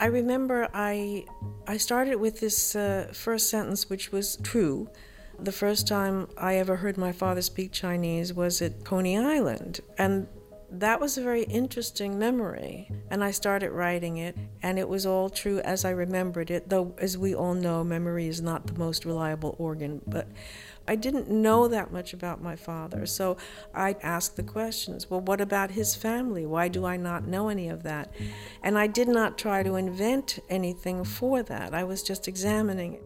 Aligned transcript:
I 0.00 0.06
remember 0.06 0.68
I 0.72 1.24
I 1.66 1.76
started 1.76 2.16
with 2.16 2.40
this 2.40 2.76
uh, 2.76 3.10
first 3.12 3.50
sentence, 3.50 3.90
which 3.90 4.12
was 4.12 4.36
true. 4.42 4.88
The 5.40 5.52
first 5.52 5.86
time 5.86 6.28
I 6.36 6.56
ever 6.56 6.76
heard 6.76 6.96
my 6.96 7.12
father 7.12 7.42
speak 7.42 7.72
Chinese 7.72 8.32
was 8.32 8.62
at 8.62 8.84
Coney 8.84 9.18
Island, 9.18 9.80
and 9.96 10.26
that 10.70 11.00
was 11.00 11.16
a 11.16 11.22
very 11.22 11.44
interesting 11.44 12.18
memory. 12.18 12.90
And 13.10 13.24
I 13.24 13.30
started 13.30 13.70
writing 13.70 14.18
it, 14.18 14.36
and 14.62 14.78
it 14.78 14.88
was 14.88 15.06
all 15.06 15.30
true 15.30 15.60
as 15.60 15.84
I 15.84 15.90
remembered 15.90 16.50
it, 16.50 16.68
though, 16.68 16.94
as 16.98 17.16
we 17.16 17.34
all 17.34 17.54
know, 17.54 17.84
memory 17.84 18.26
is 18.26 18.40
not 18.40 18.66
the 18.66 18.78
most 18.78 19.04
reliable 19.04 19.56
organ. 19.58 20.02
But 20.06 20.28
I 20.88 20.96
didn't 20.96 21.28
know 21.28 21.68
that 21.68 21.92
much 21.92 22.14
about 22.14 22.42
my 22.42 22.56
father, 22.56 23.04
so 23.04 23.36
I 23.74 23.96
asked 24.02 24.36
the 24.36 24.42
questions 24.42 25.10
well, 25.10 25.20
what 25.20 25.40
about 25.40 25.70
his 25.70 25.94
family? 25.94 26.46
Why 26.46 26.68
do 26.68 26.86
I 26.86 26.96
not 26.96 27.26
know 27.26 27.50
any 27.50 27.68
of 27.68 27.82
that? 27.82 28.10
And 28.62 28.78
I 28.78 28.88
did 28.88 29.08
not 29.08 29.36
try 29.36 29.62
to 29.62 29.76
invent 29.76 30.38
anything 30.48 31.04
for 31.04 31.42
that, 31.42 31.74
I 31.74 31.84
was 31.84 32.02
just 32.02 32.26
examining 32.26 32.94
it. 32.94 33.02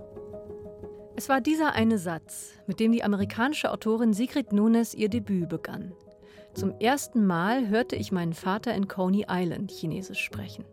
Es 1.14 1.28
war 1.28 1.40
dieser 1.40 1.74
eine 1.74 1.98
Satz, 1.98 2.52
mit 2.66 2.80
dem 2.80 2.92
die 2.92 3.04
amerikanische 3.04 3.70
Autorin 3.70 4.14
Sigrid 4.14 4.52
Nunes 4.52 4.94
ihr 4.94 5.08
Debüt 5.08 5.48
begann. 5.48 5.92
Zum 6.54 6.78
ersten 6.80 7.26
Mal 7.26 7.68
hörte 7.68 7.96
ich 7.96 8.12
meinen 8.12 8.32
Vater 8.32 8.74
in 8.74 8.86
Coney 8.86 9.26
Island 9.28 9.70
Chinesisch 9.70 10.20
sprechen. 10.20 10.64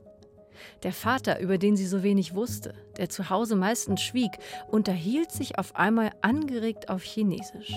Der 0.83 0.93
Vater, 0.93 1.39
über 1.39 1.57
den 1.57 1.75
sie 1.75 1.85
so 1.85 2.03
wenig 2.03 2.35
wusste, 2.35 2.73
der 2.97 3.09
zu 3.09 3.29
Hause 3.29 3.55
meistens 3.55 4.01
schwieg, 4.01 4.31
unterhielt 4.69 5.31
sich 5.31 5.57
auf 5.57 5.75
einmal 5.75 6.11
angeregt 6.21 6.89
auf 6.89 7.03
Chinesisch. 7.03 7.73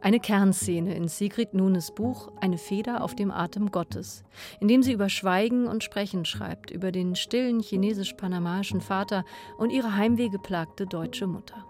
Eine 0.00 0.20
Kernszene 0.20 0.94
in 0.94 1.08
Sigrid 1.08 1.54
Nunes 1.54 1.94
Buch 1.94 2.32
Eine 2.40 2.58
Feder 2.58 3.02
auf 3.02 3.14
dem 3.14 3.30
Atem 3.30 3.70
Gottes, 3.70 4.24
in 4.60 4.68
dem 4.68 4.82
sie 4.82 4.92
über 4.92 5.08
Schweigen 5.08 5.66
und 5.66 5.84
Sprechen 5.84 6.24
schreibt, 6.24 6.70
über 6.70 6.92
den 6.92 7.14
stillen 7.14 7.60
chinesisch-panamaischen 7.60 8.80
Vater 8.80 9.24
und 9.58 9.70
ihre 9.70 9.94
heimwehgeplagte 9.96 10.86
deutsche 10.86 11.26
Mutter. 11.26 11.66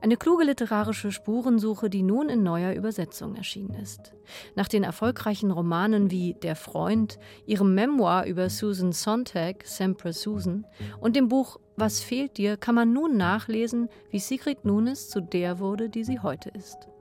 Eine 0.00 0.16
kluge 0.16 0.44
literarische 0.44 1.12
Spurensuche, 1.12 1.88
die 1.88 2.02
nun 2.02 2.28
in 2.28 2.42
neuer 2.42 2.72
Übersetzung 2.72 3.36
erschienen 3.36 3.74
ist. 3.74 4.12
Nach 4.56 4.68
den 4.68 4.82
erfolgreichen 4.82 5.50
Romanen 5.50 6.10
wie 6.10 6.34
Der 6.34 6.56
Freund, 6.56 7.18
ihrem 7.46 7.74
Memoir 7.74 8.24
über 8.24 8.50
Susan 8.50 8.92
Sontag, 8.92 9.64
Sempre 9.64 10.12
Susan, 10.12 10.66
und 11.00 11.14
dem 11.14 11.28
Buch 11.28 11.60
Was 11.76 12.00
fehlt 12.00 12.36
dir, 12.36 12.56
kann 12.56 12.74
man 12.74 12.92
nun 12.92 13.16
nachlesen, 13.16 13.88
wie 14.10 14.18
Sigrid 14.18 14.64
Nunes 14.64 15.08
zu 15.08 15.20
der 15.20 15.58
wurde, 15.58 15.88
die 15.88 16.04
sie 16.04 16.20
heute 16.20 16.50
ist. 16.50 16.91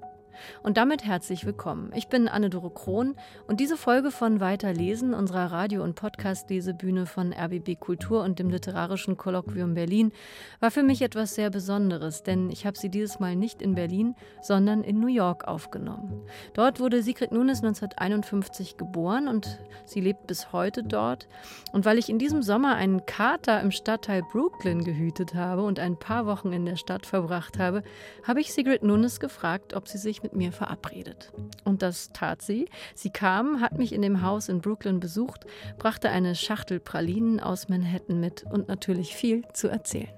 Und 0.64 0.78
damit 0.78 1.04
herzlich 1.04 1.46
willkommen. 1.46 1.92
Ich 1.96 2.08
bin 2.08 2.28
Anne-Dore 2.28 2.70
Krohn 2.72 3.16
und 3.48 3.60
diese 3.60 3.78
Folge 3.78 4.12
von 4.12 4.40
Weiterlesen, 4.40 5.14
unserer 5.14 5.52
Radio- 5.52 5.84
und 5.84 5.96
Podcast-Lesebühne 5.96 7.06
von 7.06 7.34
RBB 7.34 7.80
Kultur 7.80 8.24
und 8.24 8.40
dem 8.40 8.50
Literarischen 8.50 9.18
Kolloquium 9.18 9.74
Berlin, 9.74 10.12
war 10.60 10.72
für 10.72 10.84
mich 10.84 11.02
etwas 11.02 11.36
sehr 11.36 11.50
Besonderes, 11.50 12.24
denn 12.24 12.50
ich 12.50 12.66
habe 12.66 12.78
sie 12.78 12.90
dieses 12.90 13.20
Mal 13.20 13.36
nicht 13.36 13.62
in 13.62 13.76
Berlin, 13.76 14.16
sondern 14.42 14.84
in 14.84 15.00
New 15.00 15.08
York 15.08 15.48
aufgenommen. 15.48 16.22
Dort 16.54 16.80
wurde 16.80 17.02
Sigrid 17.02 17.32
Nunes 17.32 17.64
1951 17.64 18.78
geboren 18.78 19.28
und 19.28 19.60
sie 19.86 20.02
lebt 20.02 20.28
bis 20.28 20.52
heute 20.52 20.84
dort. 20.84 21.28
Und 21.72 21.86
weil 21.86 21.98
ich 21.98 22.10
in 22.10 22.20
diesem 22.20 22.42
Sommer 22.42 22.76
einen 22.76 23.06
Kater 23.06 23.62
im 23.62 23.72
Stadtteil 23.72 24.24
Brooklyn 24.32 24.84
gehütet 24.84 25.34
habe 25.34 25.64
und 25.64 25.80
ein 25.80 25.98
paar 25.98 26.26
Wochen 26.26 26.54
in 26.54 26.66
der 26.66 26.76
Stadt 26.76 27.06
verbracht 27.06 27.60
habe, 27.60 27.84
habe 28.24 28.42
ich 28.42 28.54
Sigrid 28.54 28.84
Nunes 28.84 29.20
gefragt, 29.20 29.74
ob 29.74 29.88
sie 29.88 29.98
sich 29.98 30.24
mit 30.24 30.31
mit 30.32 30.36
mir 30.36 30.52
verabredet. 30.52 31.32
Und 31.64 31.82
das 31.82 32.10
tat 32.14 32.42
sie. 32.42 32.68
Sie 32.96 33.10
kam, 33.10 33.62
hat 33.62 33.78
mich 33.78 33.94
in 33.94 34.02
dem 34.02 34.22
Haus 34.22 34.50
in 34.50 34.62
Brooklyn 34.62 35.00
besucht, 35.00 35.46
brachte 35.78 36.10
eine 36.10 36.36
Schachtel 36.36 36.80
Pralinen 36.80 37.40
aus 37.40 37.70
Manhattan 37.70 38.20
mit 38.20 38.44
und 38.44 38.68
natürlich 38.68 39.16
viel 39.16 39.44
zu 39.54 39.68
erzählen. 39.68 40.10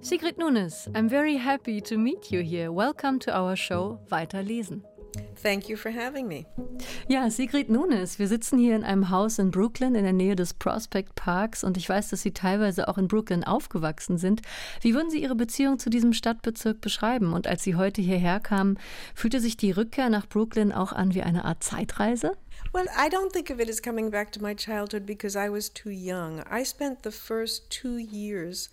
Sigrid 0.00 0.36
Nunes, 0.38 0.90
I'm 0.94 1.08
very 1.08 1.38
happy 1.38 1.80
to 1.80 1.96
meet 1.96 2.30
you 2.30 2.40
here. 2.40 2.74
Welcome 2.74 3.20
to 3.20 3.30
our 3.30 3.56
show 3.56 4.00
Weiter 4.08 4.42
lesen. 4.42 4.84
Thank 5.42 5.68
you 5.68 5.76
for 5.76 5.92
having 5.92 6.26
me. 6.26 6.46
Ja, 7.08 7.30
Sigrid 7.30 7.70
Nunes, 7.70 8.18
wir 8.18 8.26
sitzen 8.26 8.58
hier 8.58 8.74
in 8.74 8.82
einem 8.82 9.10
Haus 9.10 9.38
in 9.38 9.50
Brooklyn 9.50 9.94
in 9.94 10.02
der 10.02 10.12
Nähe 10.12 10.34
des 10.34 10.54
Prospect 10.54 11.14
Parks 11.14 11.62
und 11.62 11.76
ich 11.76 11.88
weiß, 11.88 12.10
dass 12.10 12.22
Sie 12.22 12.32
teilweise 12.32 12.88
auch 12.88 12.98
in 12.98 13.06
Brooklyn 13.06 13.44
aufgewachsen 13.44 14.18
sind. 14.18 14.42
Wie 14.80 14.94
würden 14.94 15.10
Sie 15.10 15.22
Ihre 15.22 15.36
Beziehung 15.36 15.78
zu 15.78 15.88
diesem 15.88 16.12
Stadtbezirk 16.12 16.80
beschreiben? 16.80 17.32
Und 17.32 17.46
als 17.46 17.62
Sie 17.62 17.76
heute 17.76 18.02
hierher 18.02 18.40
kamen, 18.40 18.78
fühlte 19.14 19.40
sich 19.40 19.56
die 19.56 19.70
Rückkehr 19.70 20.08
nach 20.08 20.26
Brooklyn 20.26 20.72
auch 20.72 20.92
an 20.92 21.14
wie 21.14 21.22
eine 21.22 21.44
Art 21.44 21.62
Zeitreise? 21.62 22.32
Well, 22.72 22.86
I 22.96 23.08
don't 23.08 23.32
think 23.32 23.50
of 23.50 23.60
it 23.60 23.68
as 23.68 23.80
coming 23.80 24.10
back 24.10 24.32
to 24.32 24.42
my 24.42 24.54
childhood 24.54 25.06
because 25.06 25.38
I 25.38 25.48
was 25.48 25.72
too 25.72 25.90
young. 25.90 26.42
I 26.50 26.64
spent 26.64 27.04
the 27.04 27.12
first 27.12 27.70
two 27.70 27.98
years 27.98 28.70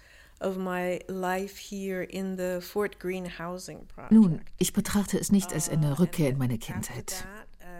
nun, 4.10 4.42
ich 4.58 4.74
betrachte 4.74 5.18
es 5.18 5.32
nicht 5.32 5.54
als 5.54 5.70
eine 5.70 5.92
uh, 5.92 5.94
Rückkehr 5.96 6.30
in 6.30 6.38
meine 6.38 6.58
Kindheit, 6.58 7.26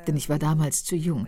denn 0.08 0.16
ich 0.16 0.30
war 0.30 0.40
damals 0.40 0.84
zu 0.84 0.96
jung. 0.96 1.28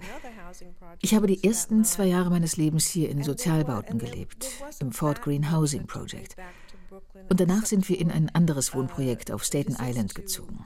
Ich 1.02 1.14
habe 1.14 1.28
die 1.28 1.44
ersten 1.44 1.84
zwei 1.84 2.06
Jahre 2.06 2.30
meines 2.30 2.58
Lebens 2.58 2.88
hier 2.88 3.10
in 3.10 3.24
Sozialbauten 3.24 4.00
gelebt, 4.00 4.48
im 4.80 4.92
Fort 4.92 5.22
Greene 5.22 5.52
Housing 5.52 5.86
Project. 5.86 6.36
Und 7.30 7.40
danach 7.40 7.66
sind 7.66 7.90
wir 7.90 8.00
in 8.00 8.12
ein 8.12 8.34
anderes 8.34 8.74
uh, 8.74 8.78
Wohnprojekt 8.78 9.32
auf 9.32 9.44
Staten 9.44 9.76
Island 9.80 10.16
gezogen. 10.16 10.64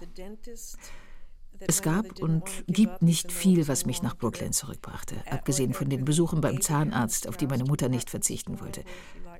Es 1.61 1.81
gab 1.81 2.21
und 2.21 2.43
gibt 2.67 3.01
nicht 3.01 3.33
viel, 3.33 3.67
was 3.67 3.85
mich 3.85 4.01
nach 4.01 4.15
Brooklyn 4.15 4.53
zurückbrachte, 4.53 5.15
abgesehen 5.29 5.73
von 5.73 5.89
den 5.89 6.05
Besuchen 6.05 6.39
beim 6.39 6.61
Zahnarzt, 6.61 7.27
auf 7.27 7.35
die 7.35 7.47
meine 7.47 7.65
Mutter 7.65 7.89
nicht 7.89 8.09
verzichten 8.09 8.61
wollte 8.61 8.83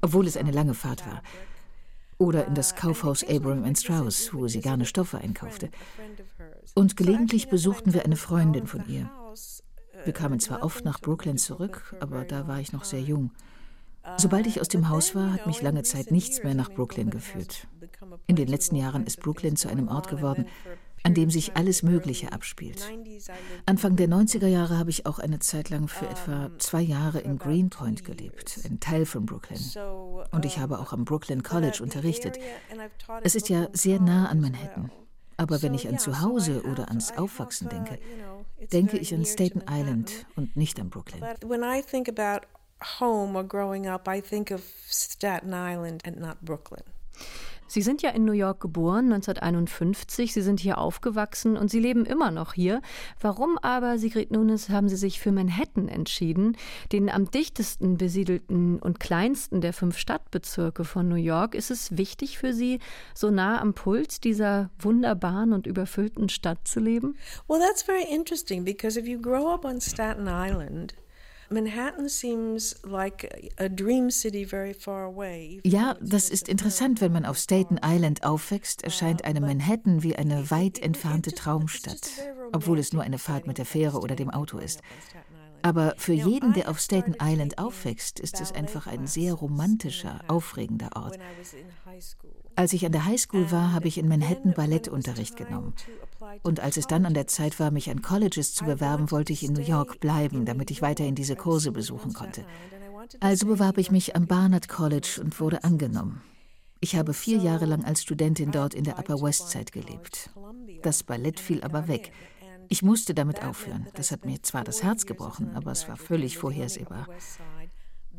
obwohl 0.01 0.27
es 0.27 0.37
eine 0.37 0.51
lange 0.51 0.73
Fahrt 0.73 1.05
war. 1.05 1.21
Oder 2.17 2.45
in 2.47 2.55
das 2.55 2.75
Kaufhaus 2.75 3.23
Abram 3.27 3.75
Strauss, 3.75 4.33
wo 4.33 4.47
sie 4.47 4.59
gerne 4.59 4.85
Stoffe 4.85 5.19
einkaufte. 5.19 5.69
Und 6.75 6.97
gelegentlich 6.97 7.49
besuchten 7.49 7.93
wir 7.93 8.03
eine 8.03 8.17
Freundin 8.17 8.67
von 8.67 8.83
ihr. 8.87 9.09
Wir 10.03 10.13
kamen 10.13 10.39
zwar 10.39 10.63
oft 10.63 10.83
nach 10.85 10.99
Brooklyn 10.99 11.37
zurück, 11.37 11.95
aber 11.99 12.25
da 12.25 12.47
war 12.47 12.59
ich 12.59 12.73
noch 12.73 12.83
sehr 12.83 13.01
jung. 13.01 13.31
Sobald 14.17 14.47
ich 14.47 14.59
aus 14.59 14.67
dem 14.69 14.89
Haus 14.89 15.13
war, 15.15 15.33
hat 15.33 15.47
mich 15.47 15.61
lange 15.61 15.83
Zeit 15.83 16.11
nichts 16.11 16.43
mehr 16.43 16.55
nach 16.55 16.69
Brooklyn 16.69 17.09
geführt. 17.09 17.67
In 18.27 18.35
den 18.35 18.47
letzten 18.47 18.75
Jahren 18.75 19.05
ist 19.05 19.21
Brooklyn 19.21 19.55
zu 19.55 19.69
einem 19.69 19.87
Ort 19.87 20.07
geworden, 20.07 20.45
an 21.03 21.13
dem 21.13 21.29
sich 21.29 21.55
alles 21.55 21.83
Mögliche 21.83 22.31
abspielt. 22.31 22.81
Anfang 23.65 23.95
der 23.95 24.07
90er 24.07 24.47
Jahre 24.47 24.77
habe 24.77 24.89
ich 24.89 25.05
auch 25.05 25.19
eine 25.19 25.39
Zeit 25.39 25.69
lang 25.69 25.87
für 25.87 26.07
etwa 26.07 26.49
zwei 26.57 26.81
Jahre 26.81 27.19
in 27.19 27.37
Greenpoint 27.37 28.03
gelebt, 28.03 28.59
ein 28.65 28.79
Teil 28.79 29.05
von 29.05 29.25
Brooklyn. 29.25 29.59
Und 30.31 30.45
ich 30.45 30.59
habe 30.59 30.79
auch 30.79 30.93
am 30.93 31.05
Brooklyn 31.05 31.43
College 31.43 31.79
unterrichtet. 31.81 32.37
Es 33.23 33.35
ist 33.35 33.49
ja 33.49 33.67
sehr 33.73 33.99
nah 33.99 34.27
an 34.27 34.41
Manhattan. 34.41 34.91
Aber 35.37 35.61
wenn 35.61 35.73
ich 35.73 35.87
an 35.87 35.97
Zuhause 35.97 36.63
oder 36.63 36.89
ans 36.89 37.13
Aufwachsen 37.17 37.69
denke, 37.69 37.97
denke 38.73 38.97
ich 38.97 39.13
an 39.13 39.23
Staten 39.23 39.63
Island 39.69 40.25
und 40.35 40.57
nicht 40.57 40.79
an 40.79 40.89
Brooklyn. 40.89 41.23
home 42.99 43.35
or 43.35 43.43
growing 43.43 43.87
up, 43.87 44.07
I 44.07 44.21
think 44.21 44.51
of 44.51 44.63
Staten 44.89 45.53
Island 45.53 46.01
and 46.05 46.19
not 46.19 46.41
Brooklyn. 46.41 46.83
Sie 47.69 47.83
sind 47.83 48.01
ja 48.01 48.09
in 48.09 48.25
New 48.25 48.33
York 48.33 48.59
geboren, 48.59 49.05
1951. 49.13 50.33
Sie 50.33 50.41
sind 50.41 50.59
hier 50.59 50.79
aufgewachsen 50.79 51.55
und 51.55 51.69
Sie 51.69 51.79
leben 51.79 52.03
immer 52.03 52.31
noch 52.31 52.53
hier. 52.53 52.81
Warum 53.21 53.59
aber, 53.59 53.99
Sigrid 53.99 54.31
Nunes, 54.31 54.69
haben 54.69 54.89
Sie 54.89 54.95
sich 54.95 55.19
für 55.19 55.31
Manhattan 55.31 55.87
entschieden, 55.87 56.57
den 56.91 57.09
am 57.09 57.29
dichtesten 57.29 57.97
besiedelten 57.97 58.79
und 58.79 58.99
kleinsten 58.99 59.61
der 59.61 59.73
fünf 59.73 59.99
Stadtbezirke 59.99 60.83
von 60.83 61.07
New 61.07 61.15
York? 61.15 61.53
Ist 61.53 61.69
es 61.69 61.95
wichtig 61.95 62.39
für 62.39 62.53
Sie, 62.53 62.79
so 63.13 63.29
nah 63.29 63.61
am 63.61 63.75
Puls 63.75 64.19
dieser 64.19 64.71
wunderbaren 64.79 65.53
und 65.53 65.67
überfüllten 65.67 66.27
Stadt 66.27 66.67
zu 66.67 66.79
leben? 66.79 67.15
Well, 67.47 67.59
that's 67.59 67.83
very 67.83 68.03
interesting 68.03 68.65
because 68.65 68.99
if 68.99 69.07
you 69.07 69.21
grow 69.21 69.53
up 69.53 69.63
on 69.63 69.79
Staten 69.79 70.27
Island, 70.27 70.95
ja, 75.63 75.95
das 76.01 76.29
ist 76.29 76.47
interessant, 76.47 77.01
wenn 77.01 77.11
man 77.11 77.25
auf 77.25 77.37
Staten 77.37 77.79
Island 77.83 78.23
aufwächst, 78.23 78.83
erscheint 78.83 79.25
einem 79.25 79.43
Manhattan 79.43 80.03
wie 80.03 80.15
eine 80.15 80.51
weit 80.51 80.79
entfernte 80.79 81.31
Traumstadt, 81.33 82.11
obwohl 82.51 82.79
es 82.79 82.93
nur 82.93 83.03
eine 83.03 83.17
Fahrt 83.17 83.47
mit 83.47 83.57
der 83.57 83.65
Fähre 83.65 83.99
oder 83.99 84.15
dem 84.15 84.29
Auto 84.29 84.57
ist. 84.57 84.81
Aber 85.61 85.95
für 85.97 86.13
jeden, 86.13 86.53
der 86.53 86.69
auf 86.69 86.79
Staten 86.79 87.15
Island 87.21 87.57
aufwächst, 87.57 88.19
ist 88.19 88.39
es 88.39 88.51
einfach 88.51 88.87
ein 88.87 89.07
sehr 89.07 89.33
romantischer, 89.33 90.21
aufregender 90.27 90.91
Ort. 90.95 91.17
Als 92.59 92.73
ich 92.73 92.85
an 92.85 92.91
der 92.91 93.05
Highschool 93.05 93.53
war, 93.53 93.71
habe 93.71 93.87
ich 93.87 93.97
in 93.97 94.09
Manhattan 94.09 94.53
Ballettunterricht 94.53 95.37
genommen. 95.37 95.73
Und 96.43 96.59
als 96.59 96.75
es 96.75 96.87
dann 96.87 97.05
an 97.05 97.13
der 97.13 97.25
Zeit 97.25 97.57
war, 97.57 97.71
mich 97.71 97.89
an 97.89 98.01
Colleges 98.01 98.53
zu 98.53 98.65
bewerben, 98.65 99.11
wollte 99.11 99.31
ich 99.31 99.45
in 99.45 99.53
New 99.53 99.61
York 99.61 100.01
bleiben, 100.01 100.43
damit 100.43 100.69
ich 100.69 100.81
weiterhin 100.81 101.15
diese 101.15 101.37
Kurse 101.37 101.71
besuchen 101.71 102.11
konnte. 102.11 102.43
Also 103.21 103.45
bewarb 103.45 103.77
ich 103.77 103.91
mich 103.91 104.17
am 104.17 104.27
Barnard 104.27 104.67
College 104.67 105.21
und 105.23 105.39
wurde 105.39 105.63
angenommen. 105.63 106.21
Ich 106.81 106.97
habe 106.97 107.13
vier 107.13 107.37
Jahre 107.37 107.65
lang 107.65 107.85
als 107.85 108.01
Studentin 108.01 108.51
dort 108.51 108.73
in 108.73 108.83
der 108.83 108.99
Upper 108.99 109.21
West 109.21 109.51
Side 109.51 109.71
gelebt. 109.71 110.29
Das 110.83 111.03
Ballett 111.03 111.39
fiel 111.39 111.63
aber 111.63 111.87
weg. 111.87 112.11
Ich 112.67 112.83
musste 112.83 113.13
damit 113.13 113.41
aufhören. 113.41 113.87
Das 113.93 114.11
hat 114.11 114.25
mir 114.25 114.43
zwar 114.43 114.65
das 114.65 114.83
Herz 114.83 115.05
gebrochen, 115.05 115.51
aber 115.55 115.71
es 115.71 115.87
war 115.87 115.95
völlig 115.95 116.37
vorhersehbar. 116.37 117.07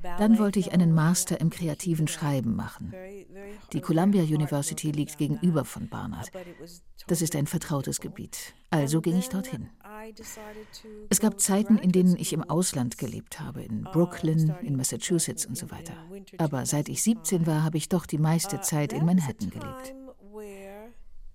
Dann 0.02 0.38
wollte 0.38 0.58
ich 0.58 0.72
einen 0.72 0.92
Master 0.92 1.40
im 1.40 1.50
kreativen 1.50 2.08
Schreiben 2.08 2.56
machen. 2.56 2.92
Die 3.72 3.80
Columbia 3.80 4.22
University 4.22 4.90
liegt 4.90 5.18
gegenüber 5.18 5.64
von 5.64 5.88
Barnard. 5.88 6.30
Das 7.06 7.22
ist 7.22 7.36
ein 7.36 7.46
vertrautes 7.46 8.00
Gebiet. 8.00 8.54
Also 8.70 9.00
ging 9.00 9.18
ich 9.18 9.28
dorthin. 9.28 9.68
Es 11.08 11.20
gab 11.20 11.40
Zeiten, 11.40 11.78
in 11.78 11.92
denen 11.92 12.16
ich 12.16 12.32
im 12.32 12.42
Ausland 12.42 12.98
gelebt 12.98 13.40
habe, 13.40 13.62
in 13.62 13.84
Brooklyn, 13.84 14.54
in 14.62 14.76
Massachusetts 14.76 15.46
und 15.46 15.56
so 15.56 15.70
weiter. 15.70 15.94
Aber 16.38 16.66
seit 16.66 16.88
ich 16.88 17.02
17 17.02 17.46
war, 17.46 17.62
habe 17.62 17.76
ich 17.76 17.88
doch 17.88 18.06
die 18.06 18.18
meiste 18.18 18.60
Zeit 18.60 18.92
in 18.92 19.04
Manhattan 19.04 19.50
gelebt. 19.50 19.94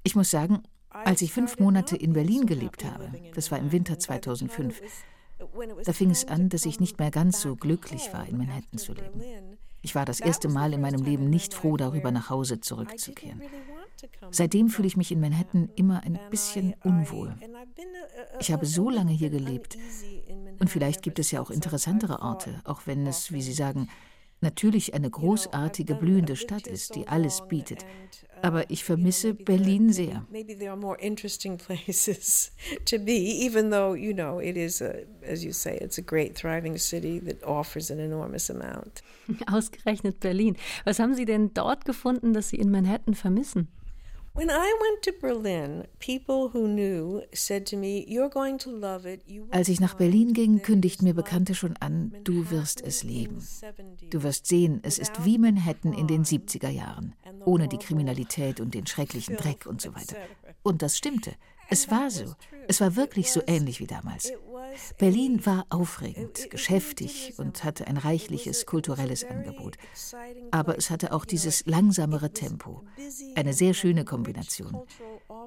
Ich 0.03 0.15
muss 0.15 0.31
sagen, 0.31 0.63
als 0.89 1.21
ich 1.21 1.33
fünf 1.33 1.59
Monate 1.59 1.95
in 1.95 2.13
Berlin 2.13 2.45
gelebt 2.45 2.85
habe, 2.85 3.12
das 3.33 3.51
war 3.51 3.59
im 3.59 3.71
Winter 3.71 4.00
2005, 4.00 4.81
da 5.83 5.94
fing 5.94 6.12
es 6.12 6.27
an, 6.27 6.50
dass 6.50 6.65
ich 6.65 6.80
nicht 6.80 7.00
mehr 7.00 7.12
ganz 7.12 7.42
so 7.42 7.56
glücklich 7.56 8.12
war, 8.13 8.27
in 8.27 8.38
Manhattan 8.38 8.77
zu 8.77 8.94
leben. 8.94 9.21
Ich 9.81 9.94
war 9.94 10.06
das 10.06 10.19
erste 10.19 10.50
Mal 10.50 10.74
in 10.74 10.81
meinem 10.81 11.03
Leben 11.03 11.30
nicht 11.30 11.53
froh 11.53 11.77
darüber, 11.77 12.12
nach 12.12 12.30
Hause 12.30 12.59
zurückzukehren. 12.59 13.42
Seitdem 14.31 14.69
fühle 14.69 14.88
ich 14.88 14.97
mich 14.97 15.12
in 15.12 15.21
Manhattan 15.21 15.69
immer 15.75 16.01
ein 16.03 16.19
bisschen 16.30 16.75
unwohl. 16.83 17.36
Ich 18.39 18.51
habe 18.51 18.65
so 18.65 18.89
lange 18.89 19.12
hier 19.12 19.30
gelebt. 19.30 19.77
Und 20.59 20.69
vielleicht 20.69 21.01
gibt 21.01 21.19
es 21.19 21.31
ja 21.31 21.42
auch 21.42 21.51
interessantere 21.51 22.21
Orte, 22.21 22.62
auch 22.63 22.81
wenn 22.86 23.06
es, 23.06 23.31
wie 23.31 23.41
Sie 23.41 23.53
sagen, 23.53 23.88
natürlich 24.45 24.94
eine 24.94 25.09
großartige, 25.09 25.95
blühende 25.95 26.38
Stadt 26.38 26.68
ist, 26.68 26.95
die 26.95 27.07
alles 27.07 27.42
bietet. 27.50 27.86
Aber 28.42 28.69
ich 28.69 28.83
vermisse 28.83 29.33
Berlin 29.33 29.92
sehr. 29.92 30.25
Ausgerechnet 39.51 40.19
Berlin. 40.19 40.56
Was 40.83 41.00
haben 41.00 41.15
Sie 41.15 41.25
denn 41.25 41.53
dort 41.53 41.86
gefunden, 41.86 42.33
dass 42.33 42.50
Sie 42.50 42.57
in 42.57 42.69
Manhattan 42.69 43.15
vermissen? 43.15 43.68
Als 49.51 49.69
ich 49.69 49.79
nach 49.79 49.93
Berlin 49.93 50.33
ging, 50.33 50.61
kündigten 50.61 51.07
mir 51.07 51.13
Bekannte 51.13 51.55
schon 51.55 51.77
an, 51.77 52.13
du 52.25 52.51
wirst 52.51 52.81
es 52.81 53.03
lieben. 53.03 53.41
Du 54.09 54.23
wirst 54.23 54.47
sehen, 54.47 54.81
es 54.83 54.99
ist 54.99 55.23
wie 55.23 55.37
Manhattan 55.37 55.93
in 55.93 56.07
den 56.07 56.25
70er 56.25 56.69
Jahren, 56.69 57.15
ohne 57.45 57.69
die 57.69 57.77
Kriminalität 57.77 58.59
und 58.59 58.73
den 58.73 58.85
schrecklichen 58.87 59.37
Dreck 59.37 59.65
und 59.65 59.79
so 59.79 59.95
weiter. 59.95 60.17
Und 60.63 60.81
das 60.81 60.97
stimmte. 60.97 61.31
Es 61.69 61.89
war 61.89 62.11
so. 62.11 62.35
Es 62.67 62.81
war 62.81 62.95
wirklich 62.97 63.31
so 63.31 63.41
ähnlich 63.47 63.79
wie 63.79 63.88
damals. 63.88 64.33
Berlin 64.98 65.45
war 65.45 65.66
aufregend, 65.69 66.50
geschäftig 66.50 67.33
und 67.38 67.63
hatte 67.63 67.88
ein 67.88 67.98
reichliches 67.98 68.66
kulturelles 68.66 69.24
Angebot. 69.24 69.77
Aber 70.51 70.77
es 70.77 70.89
hatte 70.89 71.13
auch 71.13 71.25
dieses 71.25 71.66
langsamere 71.66 72.31
Tempo. 72.31 72.83
Eine 73.36 73.54
sehr 73.54 73.74
schöne 73.74 74.06
Kombination. 74.06 74.81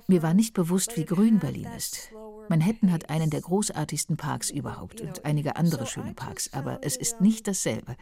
Mir 0.07 0.23
war 0.23 0.35
nicht 0.35 0.55
bewusst, 0.55 0.97
wie 0.97 1.05
grün 1.05 1.39
Berlin 1.39 1.69
ist. 1.77 2.11
Manhattan 2.49 2.93
hat 2.93 3.11
einen 3.11 3.31
der 3.31 3.41
großartigsten 3.41 4.17
Parks 4.17 4.51
überhaupt 4.51 5.01
und 5.01 5.25
einige 5.25 5.57
andere 5.57 5.87
schöne 5.87 6.15
Parks, 6.15 6.53
aber 6.53 6.81
es 6.83 6.97
ist 6.97 7.21
nicht 7.21 7.47
dasselbe. 7.47 7.97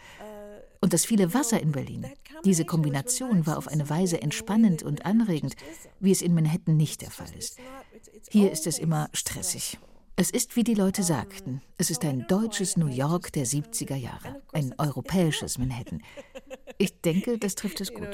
Und 0.80 0.92
das 0.92 1.04
viele 1.04 1.34
Wasser 1.34 1.60
in 1.60 1.72
Berlin, 1.72 2.06
diese 2.44 2.64
Kombination 2.64 3.46
war 3.46 3.58
auf 3.58 3.66
eine 3.66 3.88
Weise 3.88 4.20
entspannend 4.20 4.82
und 4.82 5.06
anregend, 5.06 5.56
wie 6.00 6.12
es 6.12 6.22
in 6.22 6.34
Manhattan 6.34 6.76
nicht 6.76 7.02
der 7.02 7.10
Fall 7.10 7.34
ist. 7.36 7.58
Hier 8.30 8.52
ist 8.52 8.66
es 8.66 8.78
immer 8.78 9.08
stressig. 9.12 9.78
Es 10.18 10.30
ist, 10.30 10.56
wie 10.56 10.64
die 10.64 10.72
Leute 10.72 11.02
sagten, 11.02 11.60
es 11.76 11.90
ist 11.90 12.02
ein 12.02 12.26
deutsches 12.26 12.78
New 12.78 12.86
York 12.86 13.32
der 13.32 13.44
70er 13.44 13.96
Jahre, 13.96 14.40
ein 14.54 14.74
europäisches 14.78 15.58
Manhattan. 15.58 16.02
Ich 16.78 16.98
denke, 17.02 17.36
das 17.36 17.54
trifft 17.54 17.82
es 17.82 17.92
gut. 17.92 18.08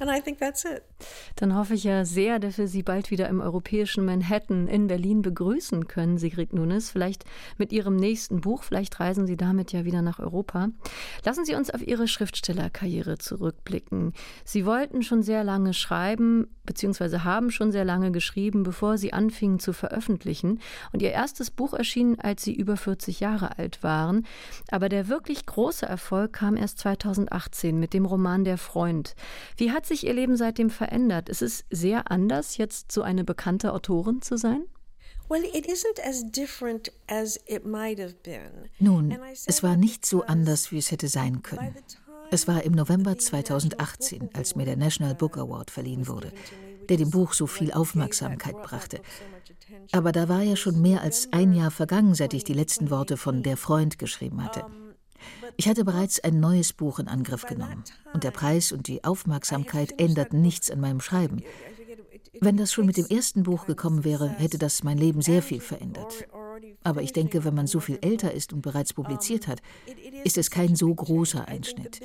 And 0.00 0.10
I 0.10 0.20
think 0.20 0.38
that's 0.38 0.64
it. 0.64 0.82
Dann 1.36 1.56
hoffe 1.56 1.74
ich 1.74 1.82
ja 1.82 2.04
sehr, 2.04 2.38
dass 2.38 2.56
wir 2.56 2.68
Sie 2.68 2.84
bald 2.84 3.10
wieder 3.10 3.28
im 3.28 3.40
europäischen 3.40 4.04
Manhattan 4.04 4.68
in 4.68 4.86
Berlin 4.86 5.22
begrüßen 5.22 5.88
können, 5.88 6.18
Sigrid 6.18 6.52
Nunes. 6.52 6.90
Vielleicht 6.90 7.24
mit 7.56 7.72
Ihrem 7.72 7.96
nächsten 7.96 8.40
Buch, 8.40 8.62
vielleicht 8.62 9.00
reisen 9.00 9.26
Sie 9.26 9.36
damit 9.36 9.72
ja 9.72 9.84
wieder 9.84 10.00
nach 10.02 10.20
Europa. 10.20 10.68
Lassen 11.24 11.44
Sie 11.44 11.56
uns 11.56 11.70
auf 11.70 11.84
Ihre 11.84 12.06
Schriftstellerkarriere 12.06 13.18
zurückblicken. 13.18 14.12
Sie 14.44 14.66
wollten 14.66 15.02
schon 15.02 15.22
sehr 15.22 15.42
lange 15.42 15.74
schreiben, 15.74 16.46
beziehungsweise 16.64 17.24
haben 17.24 17.50
schon 17.50 17.72
sehr 17.72 17.84
lange 17.84 18.12
geschrieben, 18.12 18.62
bevor 18.62 18.98
Sie 18.98 19.12
anfingen 19.12 19.58
zu 19.58 19.72
veröffentlichen. 19.72 20.60
Und 20.92 21.02
Ihr 21.02 21.10
erstes 21.10 21.50
Buch 21.50 21.74
erschien, 21.74 22.20
als 22.20 22.44
Sie 22.44 22.54
über 22.54 22.76
40 22.76 23.18
Jahre 23.18 23.58
alt 23.58 23.82
waren. 23.82 24.26
Aber 24.70 24.88
der 24.88 25.08
wirklich 25.08 25.44
große 25.44 25.86
Erfolg 25.86 26.34
kam 26.34 26.56
erst 26.56 26.78
2018 26.78 27.80
mit 27.80 27.94
dem 27.94 28.04
Roman 28.04 28.44
Der 28.44 28.58
Freund. 28.58 29.16
Wie 29.56 29.72
hat 29.72 29.87
sich 29.88 30.06
Ihr 30.06 30.14
Leben 30.14 30.36
seitdem 30.36 30.70
verändert? 30.70 31.28
Ist 31.28 31.42
es 31.42 31.64
sehr 31.70 32.10
anders, 32.10 32.56
jetzt 32.56 32.92
so 32.92 33.02
eine 33.02 33.24
bekannte 33.24 33.72
Autorin 33.72 34.22
zu 34.22 34.36
sein? 34.36 34.64
Nun, 38.78 39.14
es 39.46 39.62
war 39.62 39.76
nicht 39.76 40.06
so 40.06 40.22
anders, 40.22 40.72
wie 40.72 40.78
es 40.78 40.90
hätte 40.90 41.08
sein 41.08 41.42
können. 41.42 41.74
Es 42.30 42.46
war 42.46 42.62
im 42.62 42.72
November 42.72 43.18
2018, 43.18 44.30
als 44.34 44.54
mir 44.54 44.64
der 44.64 44.76
National 44.76 45.14
Book 45.14 45.38
Award 45.38 45.70
verliehen 45.70 46.08
wurde, 46.08 46.32
der 46.88 46.96
dem 46.96 47.10
Buch 47.10 47.32
so 47.32 47.46
viel 47.46 47.72
Aufmerksamkeit 47.72 48.62
brachte. 48.62 49.00
Aber 49.92 50.12
da 50.12 50.28
war 50.28 50.42
ja 50.42 50.56
schon 50.56 50.80
mehr 50.80 51.02
als 51.02 51.32
ein 51.32 51.52
Jahr 51.52 51.70
vergangen, 51.70 52.14
seit 52.14 52.34
ich 52.34 52.44
die 52.44 52.54
letzten 52.54 52.90
Worte 52.90 53.16
von 53.16 53.42
Der 53.42 53.56
Freund 53.56 53.98
geschrieben 53.98 54.44
hatte. 54.44 54.64
Ich 55.56 55.68
hatte 55.68 55.84
bereits 55.84 56.20
ein 56.20 56.40
neues 56.40 56.72
Buch 56.72 56.98
in 56.98 57.08
Angriff 57.08 57.46
genommen 57.46 57.84
und 58.12 58.24
der 58.24 58.30
Preis 58.30 58.72
und 58.72 58.86
die 58.88 59.04
Aufmerksamkeit 59.04 60.00
änderten 60.00 60.40
nichts 60.40 60.70
an 60.70 60.80
meinem 60.80 61.00
Schreiben. 61.00 61.42
Wenn 62.40 62.56
das 62.56 62.72
schon 62.72 62.86
mit 62.86 62.96
dem 62.96 63.06
ersten 63.06 63.42
Buch 63.42 63.66
gekommen 63.66 64.04
wäre, 64.04 64.28
hätte 64.28 64.58
das 64.58 64.84
mein 64.84 64.98
Leben 64.98 65.22
sehr 65.22 65.42
viel 65.42 65.60
verändert. 65.60 66.28
Aber 66.84 67.02
ich 67.02 67.12
denke, 67.12 67.44
wenn 67.44 67.54
man 67.54 67.66
so 67.66 67.80
viel 67.80 67.98
älter 68.00 68.32
ist 68.32 68.52
und 68.52 68.62
bereits 68.62 68.92
publiziert 68.92 69.48
hat, 69.48 69.60
ist 70.24 70.38
es 70.38 70.50
kein 70.50 70.76
so 70.76 70.94
großer 70.94 71.48
Einschnitt. 71.48 72.00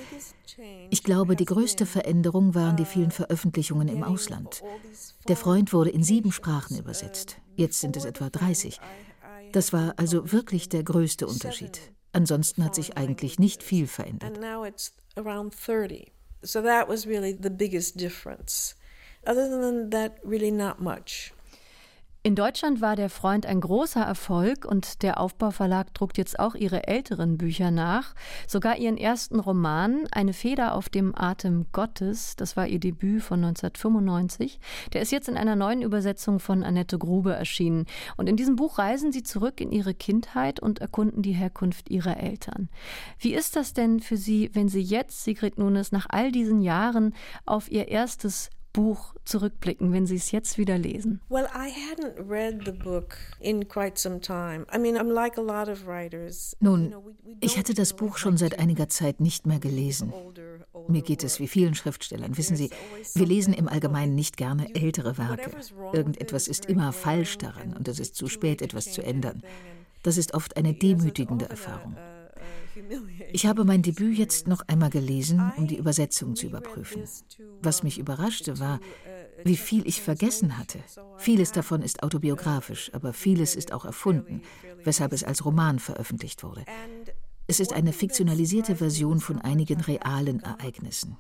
Ich 0.90 1.04
glaube, 1.04 1.36
die 1.36 1.46
größte 1.46 1.86
Veränderung 1.86 2.56
waren 2.56 2.78
die 2.78 2.86
vielen 2.86 3.12
Veröffentlichungen 3.12 3.88
im 3.88 4.04
Ausland. 4.04 4.64
Der 5.28 5.38
Freund 5.38 5.74
wurde 5.74 5.90
in 5.90 6.04
sieben 6.04 6.32
Sprachen 6.32 6.78
übersetzt. 6.78 7.38
Jetzt 7.56 7.80
sind 7.80 7.98
es 7.98 8.06
etwa 8.06 8.30
30. 8.30 8.80
Das 9.52 9.74
war 9.74 9.94
also 9.98 10.32
wirklich 10.32 10.70
der 10.70 10.84
größte 10.84 11.28
Unterschied. 11.28 11.93
Ansonsten 12.14 12.64
hat 12.64 12.76
sich 12.76 12.96
eigentlich 12.96 13.40
nicht 13.40 13.64
viel 13.64 13.88
verändert. 13.88 14.38
So 16.46 16.62
that 16.62 16.90
was 16.90 17.08
really 17.08 17.38
the 17.42 17.50
biggest 17.50 18.00
difference. 18.00 18.76
Other 19.26 19.50
than 19.50 19.90
that, 19.92 20.20
really 20.24 20.52
not 20.52 20.80
much. 20.82 21.34
In 22.26 22.36
Deutschland 22.36 22.80
war 22.80 22.96
der 22.96 23.10
Freund 23.10 23.46
ein 23.46 23.60
großer 23.60 24.00
Erfolg 24.00 24.64
und 24.64 25.04
der 25.04 25.20
Aufbauverlag 25.20 25.94
druckt 25.94 26.18
jetzt 26.18 26.40
auch 26.40 26.56
ihre 26.56 26.88
älteren 26.88 27.38
Bücher 27.38 27.70
nach. 27.70 28.16
Sogar 28.48 28.78
ihren 28.78 28.96
ersten 28.96 29.42
Roman, 29.42 30.08
Eine 30.10 30.32
Feder 30.32 30.76
auf 30.76 30.88
dem 30.88 31.14
Atem 31.14 31.66
Gottes, 31.74 32.38
das 32.38 32.56
war 32.56 32.66
ihr 32.66 32.80
Debüt 32.80 33.24
von 33.24 33.44
1995, 33.44 34.62
der 34.94 35.02
ist 35.02 35.12
jetzt 35.12 35.28
in 35.28 35.36
einer 35.36 35.58
neuen 35.58 35.82
Übersetzung 35.82 36.40
von 36.40 36.64
Annette 36.64 36.98
Grube 36.98 37.34
erschienen. 37.34 37.88
Und 38.16 38.30
in 38.30 38.38
diesem 38.38 38.56
Buch 38.56 38.78
reisen 38.78 39.12
sie 39.12 39.24
zurück 39.24 39.60
in 39.60 39.74
ihre 39.74 39.94
Kindheit 39.94 40.62
und 40.62 40.80
erkunden 40.80 41.24
die 41.24 41.34
Herkunft 41.34 41.90
ihrer 41.90 42.16
Eltern. 42.16 42.70
Wie 43.20 43.34
ist 43.34 43.58
das 43.58 43.74
denn 43.74 44.00
für 44.00 44.16
Sie, 44.16 44.50
wenn 44.54 44.70
Sie 44.70 44.82
jetzt, 44.82 45.26
Sigrid 45.26 45.58
Nunes, 45.58 45.92
nach 45.92 46.06
all 46.08 46.32
diesen 46.32 46.62
Jahren 46.62 47.14
auf 47.46 47.70
Ihr 47.70 47.90
erstes 47.90 48.50
Buch 48.74 49.14
zurückblicken, 49.24 49.94
wenn 49.94 50.08
Sie 50.08 50.16
es 50.16 50.32
jetzt 50.32 50.58
wieder 50.58 50.78
lesen? 50.78 51.22
Well, 51.30 51.46
I 51.46 51.70
hadn't 51.70 52.28
read 52.28 52.64
the 52.66 52.72
book 52.72 53.16
in 53.40 53.68
quite 53.68 54.00
some 54.00 54.20
time. 54.20 54.66
I 54.74 54.80
mean, 54.80 54.98
I'm 54.98 55.12
like 55.12 55.38
a 55.38 55.42
lot 55.42 55.70
of 55.70 55.86
writers. 55.86 56.58
Nun, 56.60 56.96
ich 57.40 57.58
hatte 57.58 57.76
das 57.76 57.94
Buch 57.94 58.18
schon 58.18 58.36
seit 58.38 58.58
einiger 58.58 58.90
Zeit 58.90 59.22
nicht 59.22 59.46
mehr 59.46 59.60
gelesen. 59.60 60.12
Mir 60.88 61.04
geht 61.04 61.24
es 61.24 61.40
wie 61.40 61.48
vielen 61.48 61.76
Schriftstellern. 61.76 62.36
Wissen 62.36 62.58
Sie, 62.58 62.72
wir 63.14 63.26
lesen 63.26 63.54
im 63.54 63.68
Allgemeinen 63.68 64.16
nicht 64.16 64.38
gerne 64.38 64.74
ältere 64.76 65.18
Werke. 65.18 65.52
Irgendetwas 65.94 66.48
ist 66.48 66.66
immer 66.66 66.92
falsch 66.92 67.38
daran 67.38 67.74
und 67.74 67.88
es 67.88 68.00
ist 68.00 68.16
zu 68.16 68.28
spät, 68.28 68.62
etwas 68.62 68.92
zu 68.92 69.04
ändern. 69.04 69.44
Das 70.02 70.18
ist 70.18 70.34
oft 70.34 70.58
eine 70.58 70.74
demütigende 70.74 71.50
Erfahrung. 71.50 71.96
Ich 73.32 73.46
habe 73.46 73.66
mein 73.66 73.82
Debüt 73.82 74.18
jetzt 74.18 74.48
noch 74.48 74.62
einmal 74.68 74.90
gelesen, 74.90 75.52
um 75.58 75.68
die 75.68 75.78
Übersetzung 75.78 76.36
zu 76.36 76.48
überprüfen. 76.48 77.04
Was 77.62 77.84
mich 77.84 78.00
überraschte, 78.00 78.60
war, 78.60 78.80
wie 79.44 79.58
viel 79.58 79.88
ich 79.88 80.02
vergessen 80.02 80.58
hatte. 80.58 80.80
Vieles 81.18 81.52
davon 81.52 81.82
ist 81.82 82.04
autobiografisch, 82.04 82.92
aber 82.94 83.14
vieles 83.14 83.56
ist 83.56 83.74
auch 83.74 83.86
erfunden, 83.86 84.42
weshalb 84.84 85.14
es 85.14 85.24
als 85.24 85.46
Roman 85.46 85.80
veröffentlicht 85.80 86.44
wurde. 86.44 86.66
Es 87.48 87.60
ist 87.60 87.74
eine 87.74 87.94
fiktionalisierte 87.94 88.78
Version 88.78 89.20
von 89.20 89.40
einigen 89.40 89.82
realen 89.82 90.40
Ereignissen. 90.42 91.18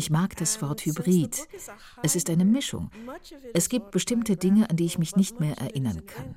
Ich 0.00 0.08
mag 0.08 0.34
das 0.36 0.62
Wort 0.62 0.86
Hybrid. 0.86 1.46
Es 2.02 2.16
ist 2.16 2.30
eine 2.30 2.46
Mischung. 2.46 2.90
Es 3.52 3.68
gibt 3.68 3.90
bestimmte 3.90 4.34
Dinge, 4.34 4.70
an 4.70 4.76
die 4.76 4.86
ich 4.86 4.96
mich 4.96 5.14
nicht 5.14 5.40
mehr 5.40 5.58
erinnern 5.58 6.06
kann. 6.06 6.34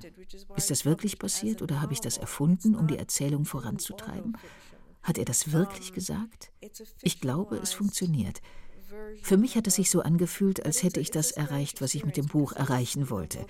Ist 0.58 0.70
das 0.70 0.84
wirklich 0.84 1.18
passiert 1.18 1.62
oder 1.62 1.82
habe 1.82 1.94
ich 1.94 2.02
das 2.02 2.18
erfunden, 2.18 2.76
um 2.76 2.88
die 2.88 2.98
Erzählung 2.98 3.46
voranzutreiben? 3.46 4.38
Hat 5.02 5.18
er 5.18 5.24
das 5.24 5.54
wirklich 5.54 5.94
gesagt? 5.94 6.52
Ich 7.04 7.22
glaube, 7.22 7.56
es 7.56 7.72
funktioniert. 7.72 8.42
Für 9.22 9.38
mich 9.38 9.56
hat 9.56 9.68
es 9.68 9.76
sich 9.76 9.90
so 9.90 10.02
angefühlt, 10.02 10.66
als 10.66 10.84
hätte 10.84 11.00
ich 11.00 11.10
das 11.10 11.32
erreicht, 11.32 11.82
was 11.82 11.96
ich 11.96 12.06
mit 12.06 12.18
dem 12.18 12.26
Buch 12.26 12.52
erreichen 12.52 13.10
wollte. 13.10 13.46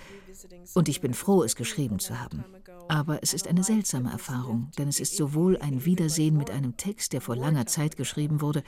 Und 0.76 0.90
ich 0.90 1.02
bin 1.02 1.16
froh, 1.16 1.42
es 1.44 1.56
geschrieben 1.56 1.98
zu 1.98 2.20
haben. 2.20 2.46
Aber 2.88 3.24
es 3.24 3.34
ist 3.34 3.48
eine 3.48 3.64
seltsame 3.64 4.12
Erfahrung, 4.12 4.70
denn 4.78 4.88
es 4.88 5.00
ist 5.00 5.16
sowohl 5.16 5.58
ein 5.58 5.86
Wiedersehen 5.86 6.38
mit 6.38 6.52
einem 6.52 6.78
Text, 6.78 7.14
der 7.14 7.22
vor 7.22 7.36
langer 7.36 7.66
Zeit 7.66 7.98
geschrieben 7.98 8.42
wurde, 8.42 8.64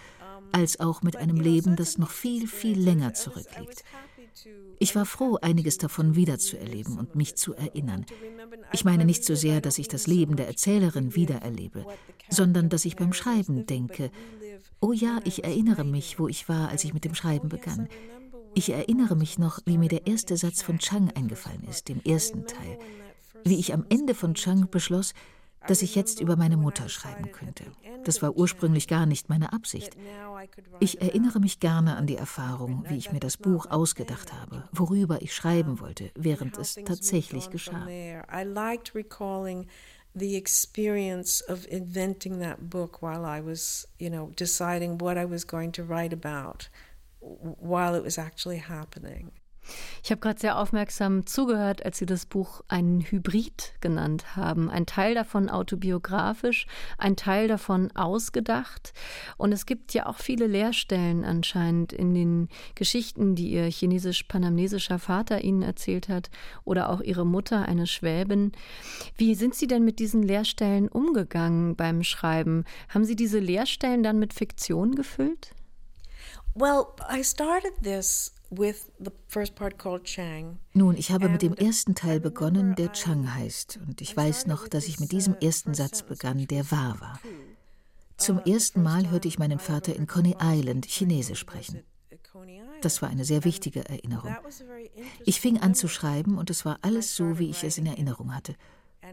als 0.52 0.80
auch 0.80 1.02
mit 1.02 1.16
einem 1.16 1.38
Leben, 1.38 1.76
das 1.76 1.98
noch 1.98 2.12
viel, 2.12 2.48
viel 2.48 2.80
länger 2.80 3.14
zurückliegt. 3.14 3.84
Ich 4.80 4.96
war 4.96 5.06
froh, 5.06 5.38
einiges 5.42 5.78
davon 5.78 6.16
wiederzuerleben 6.16 6.98
und 6.98 7.16
mich 7.16 7.36
zu 7.36 7.54
erinnern. 7.54 8.06
Ich 8.74 8.84
meine 8.84 9.06
nicht 9.06 9.24
so 9.24 9.36
sehr, 9.36 9.62
dass 9.62 9.78
ich 9.78 9.88
das 9.88 10.08
Leben 10.08 10.36
der 10.36 10.48
Erzählerin 10.48 11.16
wiedererlebe, 11.16 11.86
sondern 12.30 12.70
dass 12.70 12.86
ich 12.86 12.96
beim 12.96 13.14
Schreiben 13.14 13.66
denke, 13.66 14.12
oh 14.82 14.92
ja, 14.92 15.20
ich 15.24 15.44
erinnere 15.44 15.84
mich, 15.84 16.20
wo 16.20 16.28
ich 16.28 16.50
war, 16.50 16.70
als 16.70 16.84
ich 16.84 16.94
mit 16.94 17.06
dem 17.06 17.16
Schreiben 17.16 17.50
begann. 17.50 17.88
Ich 18.54 18.70
erinnere 18.70 19.16
mich 19.16 19.38
noch, 19.38 19.60
wie 19.66 19.78
mir 19.78 19.90
der 19.90 20.08
erste 20.08 20.38
Satz 20.38 20.62
von 20.62 20.80
Chang 20.80 21.12
eingefallen 21.12 21.64
ist, 21.70 21.90
dem 21.90 22.02
ersten 22.04 22.46
Teil. 22.46 22.80
Wie 23.44 23.60
ich 23.60 23.74
am 23.74 23.86
Ende 23.90 24.14
von 24.14 24.34
Chang 24.34 24.70
beschloss, 24.70 25.14
dass 25.68 25.82
ich 25.82 25.96
jetzt 25.96 26.20
über 26.20 26.36
meine 26.36 26.58
Mutter 26.58 26.90
schreiben 26.90 27.32
könnte. 27.32 27.66
Das 28.04 28.22
war 28.22 28.36
ursprünglich 28.36 28.88
gar 28.88 29.06
nicht 29.06 29.30
meine 29.30 29.54
Absicht. 29.54 29.96
Ich 30.80 31.02
erinnere 31.02 31.40
mich 31.40 31.60
gerne 31.60 31.96
an 31.96 32.08
die 32.08 32.18
Erfahrung, 32.18 32.86
wie 32.88 32.98
ich 32.98 33.12
mir 33.12 33.20
das 33.20 33.38
Buch 33.38 33.68
ausgedacht 33.70 34.34
habe, 34.34 34.68
worüber 34.72 35.22
ich 35.22 35.34
schreiben 35.34 35.80
wollte, 35.80 36.12
während 36.16 36.58
es 36.58 36.76
tatsächlich 36.76 37.50
geschah. 37.50 37.88
the 40.18 40.38
experience 40.38 41.42
of 41.42 41.68
inventing 41.68 42.40
that 42.40 42.70
book 42.70 43.02
while 43.02 43.26
I 43.26 43.42
was, 43.42 43.86
you 44.00 44.10
know, 44.10 44.32
deciding 44.38 44.98
what 44.98 45.18
I 45.18 45.26
was 45.26 45.44
going 45.44 45.74
to 45.74 45.84
write 45.84 46.14
about 46.14 46.70
while 47.20 47.96
it 47.96 48.04
was 48.04 48.18
actually 48.18 48.58
happening. 48.58 49.32
Ich 50.04 50.12
habe 50.12 50.22
gerade 50.22 50.40
sehr 50.40 50.60
aufmerksam 50.60 51.26
zugehört, 51.26 51.84
als 51.84 51.98
Sie 51.98 52.06
das 52.06 52.26
Buch 52.26 52.62
einen 52.68 53.02
Hybrid 53.02 53.74
genannt 53.82 54.36
haben. 54.36 54.70
Ein 54.70 54.86
Teil 54.86 55.16
davon 55.16 55.50
autobiografisch, 55.50 56.68
ein 56.98 57.16
Teil 57.16 57.48
davon 57.48 57.92
ausgedacht. 57.96 58.94
Und 59.38 59.52
es 59.52 59.66
gibt 59.66 59.94
ja 59.94 60.06
auch 60.06 60.18
viele 60.20 60.48
Leerstellen 60.48 61.26
anscheinend 61.26 61.92
in 61.92 62.14
den 62.14 62.50
Geschichten, 62.76 63.36
die 63.36 63.50
Ihr 63.52 63.66
chinesisch-panamnesischer 63.66 65.00
Vater 65.00 65.44
Ihnen 65.44 65.64
erzählt 65.64 66.10
hat 66.10 66.30
oder 66.64 66.90
auch 66.90 67.02
Ihre 67.02 67.26
Mutter, 67.26 67.66
eine 67.66 67.88
Schwäbin. 67.88 68.52
Wie 69.18 69.34
sind 69.36 69.56
Sie 69.56 69.68
denn 69.68 69.84
mit 69.84 70.00
diesen 70.00 70.22
Leerstellen 70.22 70.88
umgegangen 70.88 71.76
beim 71.76 72.04
Schreiben? 72.04 72.66
Haben 72.90 73.06
Sie 73.06 73.16
diese 73.16 73.40
Leerstellen 73.40 74.04
dann 74.04 74.20
mit 74.20 74.34
Fiktion 74.34 74.96
gefüllt? 74.96 75.55
Well, 76.56 76.88
I 77.10 77.24
started 77.24 77.74
this 77.82 78.32
nun, 80.74 80.98
ich 80.98 81.12
habe 81.12 81.30
mit 81.30 81.42
dem 81.42 81.54
ersten 81.54 81.96
Teil 81.96 82.20
begonnen, 82.20 82.76
der 82.76 82.92
Chang 82.92 83.34
heißt, 83.34 83.80
und 83.88 84.02
ich 84.02 84.16
weiß 84.16 84.48
noch, 84.48 84.68
dass 84.68 84.88
ich 84.88 85.00
mit 85.00 85.12
diesem 85.12 85.36
ersten 85.36 85.74
Satz 85.74 86.04
begann, 86.04 86.46
der 86.48 86.70
wahr 86.72 87.00
war. 87.00 87.20
Zum 88.18 88.40
ersten 88.40 88.82
Mal 88.84 89.10
hörte 89.10 89.28
ich 89.28 89.40
meinen 89.40 89.60
Vater 89.60 89.96
in 89.96 90.08
Coney 90.08 90.36
Island 90.42 90.86
Chinesisch 90.86 91.40
sprechen. 91.40 91.84
Das 92.82 93.02
war 93.02 93.10
eine 93.10 93.26
sehr 93.26 93.44
wichtige 93.44 93.88
Erinnerung. 93.88 94.36
Ich 95.26 95.42
fing 95.42 95.60
an 95.60 95.76
zu 95.76 95.88
schreiben 95.88 96.38
und 96.38 96.50
es 96.50 96.66
war 96.66 96.80
alles 96.82 97.16
so, 97.16 97.40
wie 97.40 97.50
ich 97.50 97.64
es 97.64 97.78
in 97.78 97.88
Erinnerung 97.88 98.34
hatte, 98.34 98.56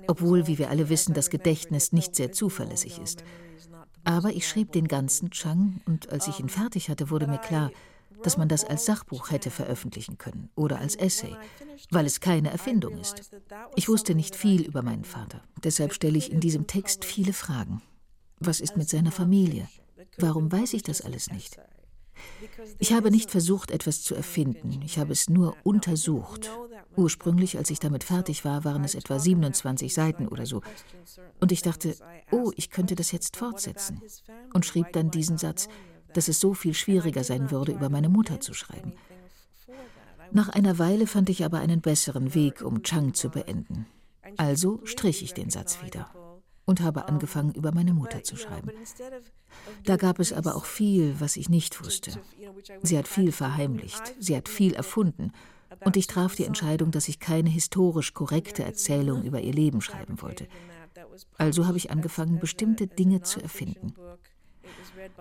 obwohl, 0.09 0.47
wie 0.47 0.59
wir 0.59 0.71
alle 0.71 0.89
wissen, 0.89 1.15
das 1.15 1.31
Gedächtnis 1.31 1.93
nicht 1.93 2.15
sehr 2.15 2.33
zuverlässig 2.33 3.01
ist. 3.01 3.25
Aber 4.05 4.31
ich 4.31 4.49
schrieb 4.49 4.73
den 4.73 4.89
ganzen 4.89 5.31
Chang 5.31 5.81
und 5.87 6.11
als 6.11 6.29
ich 6.29 6.41
ihn 6.41 6.49
fertig 6.49 6.89
hatte, 6.89 7.11
wurde 7.11 7.27
mir 7.27 7.39
klar, 7.39 7.71
dass 8.23 8.37
man 8.37 8.49
das 8.49 8.65
als 8.65 8.85
Sachbuch 8.85 9.31
hätte 9.31 9.51
veröffentlichen 9.51 10.19
können 10.19 10.49
oder 10.55 10.79
als 10.79 10.95
Essay, 10.97 11.35
weil 11.91 12.07
es 12.07 12.21
keine 12.21 12.51
Erfindung 12.51 12.99
ist. 12.99 13.31
Ich 13.75 13.89
wusste 13.89 14.15
nicht 14.15 14.37
viel 14.37 14.63
über 14.63 14.83
meinen 14.83 15.05
Vater, 15.05 15.43
deshalb 15.65 15.93
stelle 15.93 16.19
ich 16.19 16.31
in 16.31 16.41
diesem 16.41 16.67
Text 16.67 17.05
viele 17.05 17.33
Fragen. 17.33 17.83
Was 18.39 18.61
ist 18.61 18.77
mit 18.77 18.89
seiner 18.89 19.13
Familie? 19.13 19.69
Warum 20.19 20.51
weiß 20.51 20.75
ich 20.75 20.83
das 20.83 21.01
alles 21.01 21.31
nicht? 21.31 21.59
Ich 22.79 22.93
habe 22.93 23.11
nicht 23.11 23.31
versucht, 23.31 23.71
etwas 23.71 24.03
zu 24.03 24.15
erfinden, 24.15 24.81
ich 24.85 24.99
habe 24.99 25.13
es 25.13 25.29
nur 25.29 25.57
untersucht. 25.63 26.51
Ursprünglich, 26.97 27.57
als 27.57 27.71
ich 27.71 27.79
damit 27.79 28.05
fertig 28.05 28.45
war, 28.45 28.65
waren 28.65 28.85
es 28.85 28.95
etwa 28.95 29.19
27 29.19 29.95
Seiten 29.95 30.29
oder 30.29 30.45
so. 30.47 30.61
Und 31.41 31.53
ich 31.53 31.63
dachte, 31.63 31.97
oh, 32.31 32.53
ich 32.57 32.71
könnte 32.71 32.95
das 32.95 33.13
jetzt 33.13 33.37
fortsetzen. 33.37 34.03
Und 34.53 34.67
schrieb 34.67 34.93
dann 34.93 35.11
diesen 35.11 35.39
Satz, 35.39 35.69
dass 36.13 36.29
es 36.29 36.41
so 36.41 36.53
viel 36.53 36.75
schwieriger 36.75 37.25
sein 37.25 37.51
würde, 37.51 37.73
über 37.73 37.89
meine 37.89 38.09
Mutter 38.09 38.41
zu 38.41 38.53
schreiben. 38.53 38.93
Nach 40.33 40.49
einer 40.49 40.79
Weile 40.79 41.07
fand 41.07 41.31
ich 41.31 41.45
aber 41.45 41.61
einen 41.61 41.81
besseren 41.81 42.35
Weg, 42.35 42.63
um 42.63 42.83
Chang 42.83 43.15
zu 43.15 43.31
beenden. 43.31 43.87
Also 44.37 44.81
strich 44.85 45.23
ich 45.23 45.35
den 45.35 45.51
Satz 45.51 45.83
wieder 45.83 46.11
und 46.65 46.81
habe 46.81 47.09
angefangen, 47.09 47.53
über 47.53 47.73
meine 47.73 47.93
Mutter 47.93 48.23
zu 48.23 48.37
schreiben. 48.37 48.71
Da 49.85 49.97
gab 49.97 50.19
es 50.19 50.33
aber 50.33 50.57
auch 50.57 50.65
viel, 50.65 51.17
was 51.19 51.37
ich 51.37 51.49
nicht 51.49 51.85
wusste. 51.85 52.13
Sie 52.83 52.97
hat 52.97 53.09
viel 53.09 53.33
verheimlicht, 53.33 54.15
sie 54.19 54.37
hat 54.37 54.49
viel 54.49 54.75
erfunden, 54.75 55.33
und 55.85 55.97
ich 55.97 56.07
traf 56.07 56.35
die 56.35 56.45
Entscheidung, 56.45 56.91
dass 56.91 57.09
ich 57.09 57.19
keine 57.19 57.51
historisch 57.51 58.15
korrekte 58.15 58.63
Erzählung 58.63 59.23
über 59.23 59.41
ihr 59.41 59.53
Leben 59.53 59.81
schreiben 59.81 60.21
wollte. 60.23 60.47
Also 61.39 61.67
habe 61.67 61.79
ich 61.79 61.91
angefangen, 61.91 62.39
bestimmte 62.39 62.87
Dinge 62.87 63.23
zu 63.23 63.41
erfinden. 63.41 63.95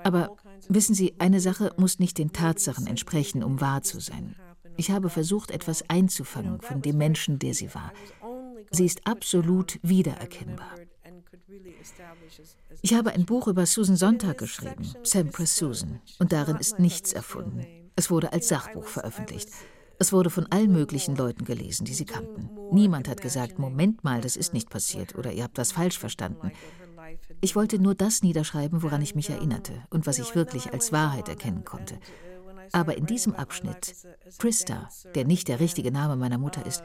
Aber 0.04 0.36
wissen 0.68 0.94
Sie, 0.94 1.16
eine 1.20 1.40
Sache 1.40 1.74
muss 1.78 2.00
nicht 2.00 2.18
den 2.18 2.34
Tatsachen 2.34 2.88
entsprechen, 2.88 3.44
um 3.44 3.62
wahr 3.62 3.82
zu 3.82 4.00
sein. 4.00 4.36
Ich 4.78 4.92
habe 4.92 5.10
versucht, 5.10 5.52
etwas 5.52 5.90
einzufangen 5.90 6.62
von 6.62 6.82
dem 6.82 6.98
Menschen, 6.98 7.40
der 7.40 7.54
sie 7.54 7.74
war. 7.74 7.92
Sie 8.72 8.86
ist 8.86 9.06
absolut 9.06 9.80
wiedererkennbar. 9.84 10.76
Ich 12.82 12.94
habe 12.94 13.12
ein 13.12 13.26
Buch 13.26 13.48
über 13.48 13.66
Susan 13.66 13.96
Sonntag 13.96 14.38
geschrieben, 14.38 14.94
Sampras 15.04 15.56
Susan, 15.56 16.02
und 16.20 16.32
darin 16.32 16.58
ist 16.58 16.80
nichts 16.80 17.14
erfunden. 17.14 17.66
Es 17.96 18.10
wurde 18.10 18.34
als 18.34 18.48
Sachbuch 18.48 18.88
veröffentlicht. 18.88 19.50
Es 20.00 20.12
wurde 20.12 20.30
von 20.30 20.48
allen 20.48 20.72
möglichen 20.72 21.16
Leuten 21.16 21.46
gelesen, 21.46 21.86
die 21.86 21.94
sie 21.94 22.06
kannten. 22.06 22.50
Niemand 22.72 23.08
hat 23.08 23.22
gesagt, 23.22 23.60
Moment 23.60 24.04
mal, 24.04 24.22
das 24.22 24.36
ist 24.36 24.54
nicht 24.54 24.70
passiert 24.70 25.16
oder 25.16 25.32
ihr 25.32 25.44
habt 25.44 25.58
das 25.58 25.74
falsch 25.74 26.00
verstanden. 26.00 26.52
Ich 27.42 27.56
wollte 27.56 27.80
nur 27.80 27.96
das 27.96 28.24
niederschreiben, 28.24 28.82
woran 28.82 29.02
ich 29.02 29.16
mich 29.16 29.30
erinnerte 29.30 29.74
und 29.90 30.08
was 30.08 30.20
ich 30.20 30.36
wirklich 30.36 30.74
als 30.74 30.92
Wahrheit 30.92 31.30
erkennen 31.30 31.66
konnte. 31.66 32.00
Aber 32.72 32.98
in 32.98 33.06
diesem 33.06 33.36
Abschnitt, 33.36 33.96
Krista, 34.38 34.90
der 35.14 35.26
nicht 35.26 35.48
der 35.50 35.60
richtige 35.60 35.92
Name 35.92 36.16
meiner 36.16 36.38
Mutter 36.38 36.66
ist, 36.66 36.84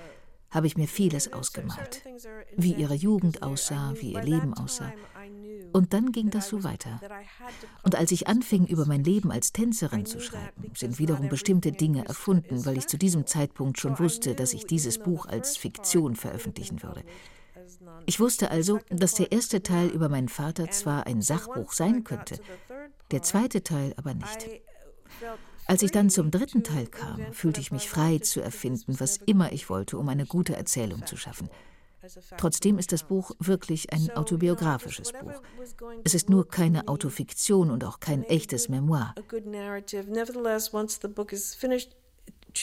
habe 0.51 0.67
ich 0.67 0.77
mir 0.77 0.89
vieles 0.89 1.33
ausgemalt. 1.33 2.03
Wie 2.57 2.73
ihre 2.73 2.95
Jugend 2.95 3.43
aussah, 3.43 3.95
wie 4.01 4.13
ihr 4.13 4.23
Leben 4.23 4.55
aussah. 4.55 4.93
Und 5.73 5.93
dann 5.93 6.13
ging 6.13 6.31
das 6.31 6.49
so 6.49 6.65
weiter. 6.65 7.01
Und 7.83 7.97
als 7.97 8.11
ich 8.11 8.29
anfing, 8.29 8.67
über 8.67 8.87
mein 8.87 9.05
Leben 9.05 9.31
als 9.31 9.53
Tänzerin 9.53 10.07
zu 10.07 10.21
schreiben, 10.21 10.71
sind 10.75 10.99
wiederum 10.99 11.29
bestimmte 11.29 11.73
Dinge 11.73 12.07
erfunden, 12.07 12.65
weil 12.65 12.79
ich 12.79 12.87
zu 12.87 12.97
diesem 12.97 13.27
Zeitpunkt 13.27 13.79
schon 13.79 13.99
wusste, 13.99 14.35
dass 14.35 14.55
ich 14.55 14.67
dieses 14.67 14.99
Buch 14.99 15.27
als 15.27 15.57
Fiktion 15.57 16.17
veröffentlichen 16.17 16.83
würde. 16.83 17.03
Ich 18.07 18.21
wusste 18.21 18.51
also, 18.51 18.79
dass 18.89 19.15
der 19.15 19.33
erste 19.33 19.63
Teil 19.63 19.89
über 19.89 20.09
meinen 20.09 20.29
Vater 20.29 20.71
zwar 20.71 21.07
ein 21.07 21.21
Sachbuch 21.21 21.73
sein 21.73 22.05
könnte, 22.05 22.39
der 23.11 23.23
zweite 23.23 23.63
Teil 23.63 23.93
aber 23.97 24.15
nicht. 24.15 24.49
Als 25.67 25.83
ich 25.83 25.91
dann 25.91 26.11
zum 26.11 26.31
dritten 26.31 26.63
Teil 26.63 26.87
kam, 26.87 27.33
fühlte 27.33 27.61
ich 27.61 27.73
mich 27.73 27.89
frei 27.89 28.19
zu 28.19 28.41
erfinden, 28.41 29.01
was 29.01 29.17
immer 29.17 29.53
ich 29.53 29.69
wollte, 29.69 29.99
um 29.99 30.09
eine 30.09 30.27
gute 30.27 30.57
Erzählung 30.57 31.05
zu 31.07 31.17
schaffen. 31.17 31.51
Trotzdem 32.37 32.79
ist 32.79 32.93
das 32.93 33.03
Buch 33.03 33.33
wirklich 33.41 33.93
ein 33.93 34.11
autobiografisches 34.13 35.13
Buch. 35.13 35.43
Es 36.05 36.15
ist 36.15 36.31
nur 36.31 36.49
keine 36.49 36.87
Autofiktion 36.87 37.71
und 37.71 37.85
auch 37.85 37.99
kein 37.99 38.23
echtes 38.25 38.69
Memoir. 38.69 39.15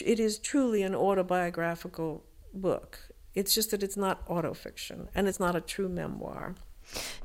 It 0.00 0.18
is 0.18 0.42
truly 0.42 0.84
an 0.84 0.96
autobiographical 0.96 2.22
book. 2.52 2.98
It's 3.34 3.54
just 3.54 3.70
that 3.70 3.82
it's 3.82 3.96
not 3.96 4.26
autofiction 4.28 5.08
and 5.14 5.28
it's 5.28 5.38
not 5.38 5.54
a 5.54 5.60
true 5.60 5.88
memoir. 5.88 6.56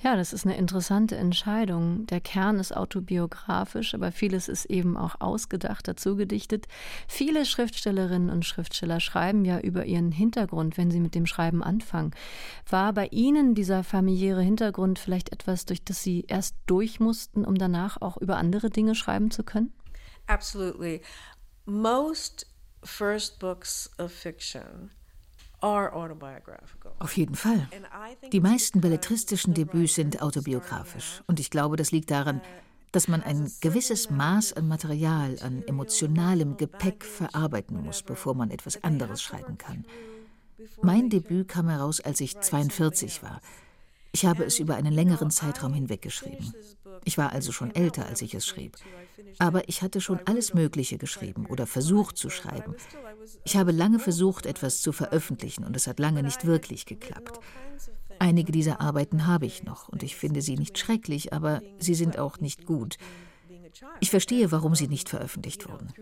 Ja, 0.02 0.16
das 0.16 0.34
ist 0.34 0.46
eine 0.46 0.58
interessante 0.58 1.16
Entscheidung. 1.16 2.06
Der 2.08 2.22
Kern 2.22 2.60
ist 2.60 2.76
autobiografisch, 2.76 3.94
aber 3.94 4.12
vieles 4.12 4.48
ist 4.48 4.66
eben 4.66 4.98
auch 4.98 5.20
ausgedacht, 5.20 5.88
dazu 5.88 6.16
gedichtet. 6.16 6.68
Viele 7.08 7.46
Schriftstellerinnen 7.46 8.30
und 8.30 8.46
Schriftsteller 8.46 9.00
schreiben 9.00 9.46
ja 9.46 9.60
über 9.60 9.86
ihren 9.86 10.12
Hintergrund, 10.12 10.78
wenn 10.78 10.92
sie 10.92 11.00
mit 11.00 11.16
dem 11.16 11.26
Schreiben 11.26 11.64
anfangen. 11.64 12.12
War 12.70 12.94
bei 12.94 13.08
Ihnen 13.08 13.56
dieser 13.56 13.84
familiäre 13.84 14.42
Hintergrund 14.42 15.00
vielleicht 15.00 15.32
etwas, 15.32 15.66
durch 15.66 15.84
das 15.84 16.04
Sie 16.04 16.26
erst 16.28 16.56
durch 16.66 17.00
mussten, 17.00 17.46
um 17.46 17.56
danach 17.56 18.02
auch 18.02 18.18
über 18.18 18.38
andere 18.38 18.70
Dinge 18.70 18.96
schreiben 18.96 19.32
zu 19.32 19.44
können? 19.44 19.74
Absolutely. 20.28 21.02
Most 21.66 22.46
first 22.84 23.40
books 23.40 23.90
of 24.00 24.12
fiction 24.12 24.92
auf 25.62 27.18
jeden 27.18 27.36
Fall. 27.36 27.68
Die 28.32 28.40
meisten 28.40 28.82
belletristischen 28.82 29.54
Debüts 29.54 29.96
sind 29.96 30.22
autobiografisch. 30.22 31.22
Und 31.28 31.40
ich 31.40 31.50
glaube, 31.50 31.76
das 31.76 31.92
liegt 31.92 32.12
daran, 32.12 32.42
dass 32.92 33.08
man 33.08 33.22
ein 33.22 33.52
gewisses 33.62 34.10
Maß 34.10 34.54
an 34.54 34.68
Material, 34.68 35.38
an 35.42 35.64
emotionalem 35.68 36.58
Gepäck 36.58 37.04
verarbeiten 37.04 37.84
muss, 37.84 38.02
bevor 38.02 38.36
man 38.36 38.52
etwas 38.52 38.84
anderes 38.84 39.22
schreiben 39.22 39.58
kann. 39.58 39.86
Mein 40.82 41.10
Debüt 41.10 41.48
kam 41.48 41.70
heraus, 41.70 42.02
als 42.02 42.20
ich 42.20 42.40
42 42.40 43.22
war. 43.22 43.42
Ich 44.12 44.26
habe 44.26 44.44
es 44.44 44.60
über 44.60 44.76
einen 44.76 44.94
längeren 44.94 45.32
Zeitraum 45.32 45.74
hinweg 45.74 46.02
geschrieben. 46.02 46.54
Ich 47.06 47.18
war 47.18 47.32
also 47.32 47.52
schon 47.52 47.74
älter, 47.74 48.06
als 48.08 48.22
ich 48.22 48.34
es 48.34 48.46
schrieb. 48.46 48.76
Aber 49.38 49.68
ich 49.70 49.82
hatte 49.82 50.02
schon 50.02 50.20
alles 50.26 50.54
Mögliche 50.54 50.98
geschrieben 50.98 51.46
oder 51.46 51.68
versucht 51.68 52.18
zu 52.18 52.30
schreiben. 52.30 52.76
Ich 53.44 53.56
habe 53.56 53.72
lange 53.72 54.00
versucht, 54.00 54.46
etwas 54.46 54.82
zu 54.82 54.92
veröffentlichen, 54.92 55.64
und 55.64 55.76
es 55.76 55.88
hat 55.88 56.00
lange 56.00 56.24
nicht 56.24 56.46
wirklich 56.46 56.86
geklappt. 56.86 57.40
Einige 58.18 58.52
dieser 58.52 58.82
Arbeiten 58.82 59.28
habe 59.28 59.46
ich 59.46 59.64
noch, 59.64 59.88
und 59.88 60.04
ich 60.04 60.16
finde 60.16 60.42
sie 60.42 60.58
nicht 60.58 60.78
schrecklich, 60.78 61.32
aber 61.32 61.62
sie 61.78 61.96
sind 61.96 62.18
auch 62.18 62.40
nicht 62.40 62.66
gut. 62.66 62.98
Ich 64.00 64.10
verstehe, 64.10 64.52
warum 64.52 64.76
sie 64.76 64.88
nicht 64.88 65.10
veröffentlicht 65.10 65.70
wurden. 65.70 65.94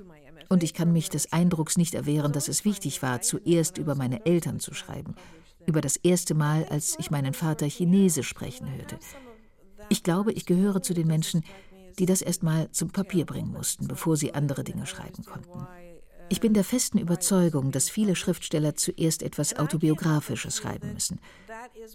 Und 0.50 0.64
ich 0.64 0.74
kann 0.74 0.94
mich 0.94 1.10
des 1.10 1.34
Eindrucks 1.34 1.78
nicht 1.78 1.94
erwehren, 1.94 2.32
dass 2.32 2.48
es 2.48 2.66
wichtig 2.66 3.02
war, 3.02 3.22
zuerst 3.22 3.78
über 3.78 3.96
meine 3.96 4.26
Eltern 4.26 4.60
zu 4.60 4.74
schreiben, 4.74 5.16
über 5.68 5.82
das 5.82 5.98
erste 5.98 6.34
Mal, 6.34 6.66
als 6.66 6.96
ich 6.98 7.12
meinen 7.12 7.34
Vater 7.34 7.68
Chinesisch 7.68 8.28
sprechen 8.28 8.72
hörte. 8.76 8.98
Ich 9.90 10.02
glaube, 10.02 10.32
ich 10.32 10.46
gehöre 10.46 10.82
zu 10.82 10.94
den 10.94 11.08
Menschen, 11.08 11.44
die 12.00 12.06
das 12.06 12.22
erst 12.22 12.42
mal 12.42 12.72
zum 12.72 12.90
Papier 12.90 13.26
bringen 13.26 13.52
mussten, 13.52 13.88
bevor 13.88 14.18
sie 14.18 14.34
andere 14.34 14.64
Dinge 14.64 14.86
schreiben 14.86 15.24
konnten. 15.24 15.68
Ich 16.30 16.42
bin 16.42 16.54
der 16.54 16.66
festen 16.66 16.98
Überzeugung, 16.98 17.72
dass 17.72 17.90
viele 17.90 18.16
Schriftsteller 18.16 18.76
zuerst 18.76 19.24
etwas 19.24 19.58
Autobiografisches 19.58 20.58
schreiben 20.58 20.94
müssen. 20.94 21.20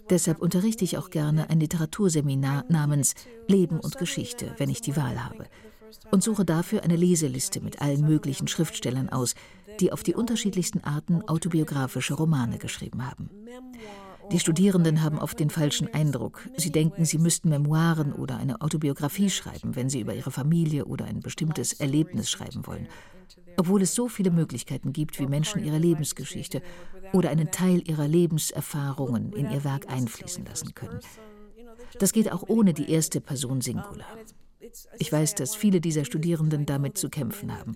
Deshalb 0.09 0.39
unterrichte 0.39 0.83
ich 0.83 0.97
auch 0.97 1.11
gerne 1.11 1.49
ein 1.49 1.59
Literaturseminar 1.59 2.65
namens 2.67 3.13
Leben 3.47 3.79
und 3.79 3.97
Geschichte, 3.97 4.55
wenn 4.57 4.69
ich 4.69 4.81
die 4.81 4.95
Wahl 4.97 5.23
habe, 5.23 5.45
und 6.11 6.23
suche 6.23 6.45
dafür 6.45 6.83
eine 6.83 6.95
Leseliste 6.95 7.61
mit 7.61 7.81
allen 7.81 8.05
möglichen 8.05 8.47
Schriftstellern 8.47 9.09
aus, 9.09 9.35
die 9.79 9.91
auf 9.91 10.03
die 10.03 10.15
unterschiedlichsten 10.15 10.83
Arten 10.83 11.21
autobiografische 11.27 12.13
Romane 12.13 12.57
geschrieben 12.57 13.09
haben. 13.09 13.29
Die 14.31 14.39
Studierenden 14.39 15.01
haben 15.01 15.19
oft 15.19 15.39
den 15.39 15.49
falschen 15.49 15.93
Eindruck. 15.93 16.47
Sie 16.57 16.71
denken, 16.71 17.05
sie 17.05 17.17
müssten 17.17 17.49
Memoiren 17.49 18.13
oder 18.13 18.37
eine 18.37 18.61
Autobiografie 18.61 19.29
schreiben, 19.29 19.75
wenn 19.75 19.89
sie 19.89 19.99
über 19.99 20.15
ihre 20.15 20.31
Familie 20.31 20.85
oder 20.85 21.05
ein 21.05 21.19
bestimmtes 21.19 21.73
Erlebnis 21.73 22.29
schreiben 22.29 22.65
wollen. 22.65 22.87
Obwohl 23.57 23.81
es 23.81 23.93
so 23.93 24.07
viele 24.07 24.31
Möglichkeiten 24.31 24.93
gibt, 24.93 25.19
wie 25.19 25.27
Menschen 25.27 25.63
ihre 25.63 25.77
Lebensgeschichte 25.77 26.61
oder 27.11 27.29
einen 27.29 27.51
Teil 27.51 27.87
ihrer 27.87 28.07
Lebenserfahrungen 28.07 29.33
in 29.33 29.51
ihr 29.51 29.63
Werk 29.63 29.91
einfließen 29.91 30.45
lassen 30.45 30.73
können. 30.73 30.99
Das 31.99 32.13
geht 32.13 32.31
auch 32.31 32.43
ohne 32.47 32.73
die 32.73 32.89
erste 32.89 33.21
Person 33.21 33.61
Singular. 33.61 34.07
Ich 34.97 35.11
weiß, 35.11 35.35
dass 35.35 35.55
viele 35.55 35.81
dieser 35.81 36.05
Studierenden 36.05 36.65
damit 36.65 36.97
zu 36.97 37.09
kämpfen 37.09 37.57
haben. 37.57 37.75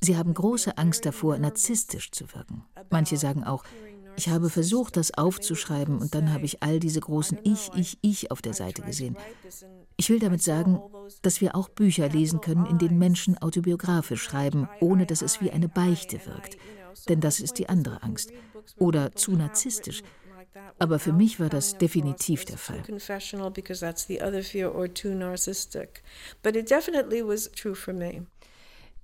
Sie 0.00 0.16
haben 0.16 0.34
große 0.34 0.78
Angst 0.78 1.04
davor, 1.04 1.38
narzisstisch 1.38 2.10
zu 2.10 2.32
wirken. 2.32 2.64
Manche 2.90 3.16
sagen 3.16 3.44
auch, 3.44 3.64
ich 4.16 4.28
habe 4.28 4.50
versucht, 4.50 4.96
das 4.96 5.14
aufzuschreiben 5.14 5.98
und 5.98 6.14
dann 6.14 6.32
habe 6.32 6.44
ich 6.44 6.62
all 6.62 6.78
diese 6.78 7.00
großen 7.00 7.38
Ich, 7.44 7.70
Ich, 7.74 7.98
Ich 8.02 8.30
auf 8.30 8.42
der 8.42 8.52
Seite 8.52 8.82
gesehen. 8.82 9.16
Ich 9.96 10.10
will 10.10 10.18
damit 10.18 10.42
sagen, 10.42 10.80
dass 11.22 11.40
wir 11.40 11.54
auch 11.54 11.68
Bücher 11.68 12.08
lesen 12.08 12.40
können, 12.40 12.66
in 12.66 12.78
denen 12.78 12.98
Menschen 12.98 13.38
autobiografisch 13.38 14.22
schreiben, 14.22 14.68
ohne 14.80 15.06
dass 15.06 15.22
es 15.22 15.40
wie 15.40 15.50
eine 15.50 15.68
Beichte 15.68 16.24
wirkt. 16.26 16.56
Denn 17.08 17.20
das 17.20 17.40
ist 17.40 17.58
die 17.58 17.68
andere 17.68 18.02
Angst. 18.02 18.32
Oder 18.76 19.12
zu 19.12 19.32
narzisstisch. 19.32 20.02
Aber 20.78 20.98
für 20.98 21.12
mich 21.12 21.40
war 21.40 21.48
das 21.48 21.78
definitiv 21.78 22.44
der 22.44 22.58
Fall. 22.58 22.82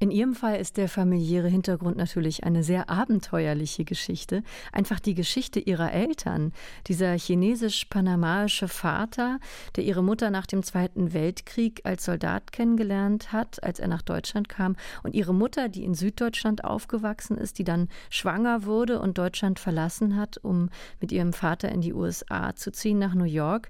In 0.01 0.13
Ihrem 0.13 0.37
Fall 0.37 0.61
ist 0.61 0.77
der 0.77 0.89
familiäre 0.89 1.49
Hintergrund 1.49 1.97
natürlich 1.97 2.45
eine 2.45 2.63
sehr 2.63 2.89
abenteuerliche 2.89 3.85
Geschichte. 3.85 4.45
Einfach 4.71 5.01
die 5.01 5.15
Geschichte 5.15 5.59
Ihrer 5.59 5.93
Eltern. 5.93 6.53
Dieser 6.87 7.19
chinesisch-panamaische 7.19 8.69
Vater, 8.69 9.41
der 9.75 9.83
Ihre 9.83 10.05
Mutter 10.05 10.31
nach 10.31 10.47
dem 10.47 10.63
Zweiten 10.63 11.15
Weltkrieg 11.15 11.81
als 11.83 12.05
Soldat 12.05 12.53
kennengelernt 12.53 13.33
hat, 13.33 13.61
als 13.65 13.81
er 13.81 13.89
nach 13.89 14.03
Deutschland 14.03 14.49
kam. 14.49 14.77
Und 15.03 15.17
Ihre 15.17 15.35
Mutter, 15.35 15.69
die 15.69 15.83
in 15.83 15.95
Süddeutschland 15.95 16.63
aufgewachsen 16.63 17.37
ist, 17.37 17.59
die 17.59 17.65
dann 17.65 17.89
schwanger 18.09 18.67
wurde 18.67 19.01
und 19.01 19.19
Deutschland 19.19 19.59
verlassen 19.59 20.15
hat, 20.15 20.39
um 20.39 20.71
mit 21.01 21.11
ihrem 21.11 21.33
Vater 21.33 21.71
in 21.71 21.81
die 21.81 21.93
USA 21.93 22.55
zu 22.55 22.71
ziehen, 22.71 23.01
nach 23.01 23.15
New 23.15 23.25
York. 23.25 23.69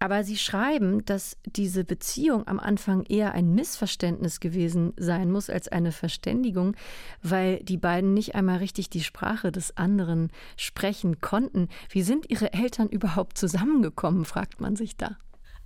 Aber 0.00 0.24
Sie 0.24 0.38
schreiben, 0.38 1.04
dass 1.04 1.36
diese 1.44 1.84
Beziehung 1.84 2.46
am 2.48 2.58
Anfang 2.58 3.04
eher 3.04 3.32
ein 3.32 3.54
Missverständnis 3.54 4.40
gewesen 4.40 4.94
sein 4.96 5.30
muss 5.30 5.50
als 5.50 5.68
eine 5.68 5.92
Verständigung, 5.92 6.74
weil 7.22 7.62
die 7.62 7.76
beiden 7.76 8.14
nicht 8.14 8.34
einmal 8.34 8.58
richtig 8.58 8.88
die 8.88 9.02
Sprache 9.02 9.52
des 9.52 9.76
anderen 9.76 10.32
sprechen 10.56 11.20
konnten. 11.20 11.68
Wie 11.90 12.02
sind 12.02 12.30
Ihre 12.30 12.54
Eltern 12.54 12.88
überhaupt 12.88 13.36
zusammengekommen, 13.36 14.24
fragt 14.24 14.60
man 14.60 14.74
sich 14.74 14.96
da. 14.96 15.18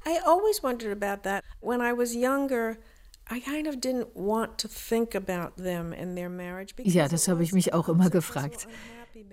I 0.04 0.18
always 0.26 0.62
wondered 0.62 0.90
about 0.92 1.22
that. 1.22 1.42
When 1.60 1.80
I 1.80 1.96
was 1.96 2.12
younger, 2.12 2.76
ja, 6.84 7.08
das 7.08 7.28
habe 7.28 7.42
ich 7.42 7.52
mich 7.52 7.72
auch 7.72 7.88
immer 7.88 8.10
gefragt. 8.10 8.68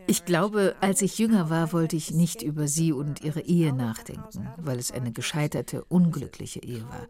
Ich 0.07 0.25
glaube, 0.25 0.75
als 0.81 1.01
ich 1.01 1.17
jünger 1.17 1.49
war, 1.49 1.73
wollte 1.73 1.95
ich 1.95 2.11
nicht 2.11 2.41
über 2.41 2.67
sie 2.67 2.91
und 2.91 3.21
ihre 3.21 3.41
Ehe 3.41 3.73
nachdenken, 3.73 4.47
weil 4.57 4.79
es 4.79 4.91
eine 4.91 5.11
gescheiterte, 5.11 5.83
unglückliche 5.85 6.61
Ehe 6.61 6.83
war. 6.89 7.07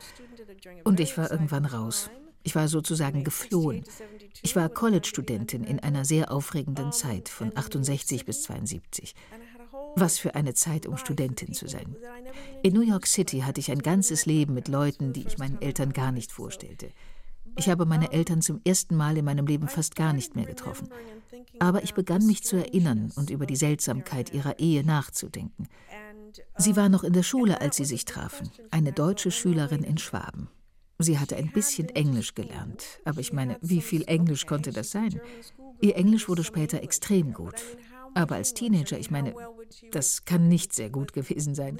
Und 0.83 0.99
ich 0.99 1.17
war 1.17 1.31
irgendwann 1.31 1.65
raus. 1.65 2.09
Ich 2.43 2.55
war 2.55 2.67
sozusagen 2.67 3.23
geflohen. 3.23 3.83
Ich 4.41 4.55
war 4.55 4.69
College-Studentin 4.69 5.63
in 5.63 5.79
einer 5.79 6.05
sehr 6.05 6.31
aufregenden 6.31 6.91
Zeit 6.91 7.29
von 7.29 7.55
68 7.55 8.25
bis 8.25 8.43
72. 8.43 9.15
Was 9.95 10.17
für 10.17 10.35
eine 10.35 10.53
Zeit, 10.53 10.85
um 10.85 10.97
Studentin 10.97 11.53
zu 11.53 11.67
sein. 11.67 11.95
In 12.63 12.73
New 12.73 12.81
York 12.81 13.05
City 13.07 13.39
hatte 13.41 13.59
ich 13.59 13.71
ein 13.71 13.81
ganzes 13.81 14.25
Leben 14.25 14.53
mit 14.53 14.67
Leuten, 14.67 15.13
die 15.13 15.27
ich 15.27 15.37
meinen 15.37 15.61
Eltern 15.61 15.91
gar 15.91 16.11
nicht 16.11 16.31
vorstellte. 16.31 16.89
Ich 17.55 17.69
habe 17.69 17.85
meine 17.85 18.11
Eltern 18.11 18.41
zum 18.41 18.61
ersten 18.65 18.95
Mal 18.95 19.17
in 19.17 19.25
meinem 19.25 19.45
Leben 19.45 19.67
fast 19.67 19.95
gar 19.95 20.13
nicht 20.13 20.35
mehr 20.35 20.45
getroffen. 20.45 20.89
Aber 21.59 21.83
ich 21.83 21.93
begann 21.93 22.25
mich 22.25 22.43
zu 22.43 22.55
erinnern 22.55 23.11
und 23.15 23.29
über 23.29 23.45
die 23.45 23.55
Seltsamkeit 23.55 24.33
ihrer 24.33 24.59
Ehe 24.59 24.83
nachzudenken. 24.83 25.67
Sie 26.57 26.75
war 26.75 26.89
noch 26.89 27.03
in 27.03 27.13
der 27.13 27.23
Schule, 27.23 27.61
als 27.61 27.75
sie 27.77 27.85
sich 27.85 28.05
trafen, 28.05 28.49
eine 28.71 28.93
deutsche 28.93 29.31
Schülerin 29.31 29.83
in 29.83 29.97
Schwaben. 29.97 30.49
Sie 30.97 31.19
hatte 31.19 31.35
ein 31.35 31.51
bisschen 31.51 31.89
Englisch 31.89 32.35
gelernt, 32.35 32.99
aber 33.05 33.19
ich 33.19 33.33
meine, 33.33 33.57
wie 33.61 33.81
viel 33.81 34.03
Englisch 34.03 34.45
konnte 34.45 34.71
das 34.71 34.91
sein? 34.91 35.19
Ihr 35.81 35.95
Englisch 35.95 36.29
wurde 36.29 36.43
später 36.43 36.81
extrem 36.83 37.33
gut. 37.33 37.55
Aber 38.13 38.35
als 38.35 38.53
Teenager, 38.53 38.99
ich 38.99 39.09
meine, 39.09 39.33
das 39.91 40.25
kann 40.25 40.47
nicht 40.47 40.73
sehr 40.73 40.89
gut 40.89 41.13
gewesen 41.13 41.55
sein. 41.55 41.79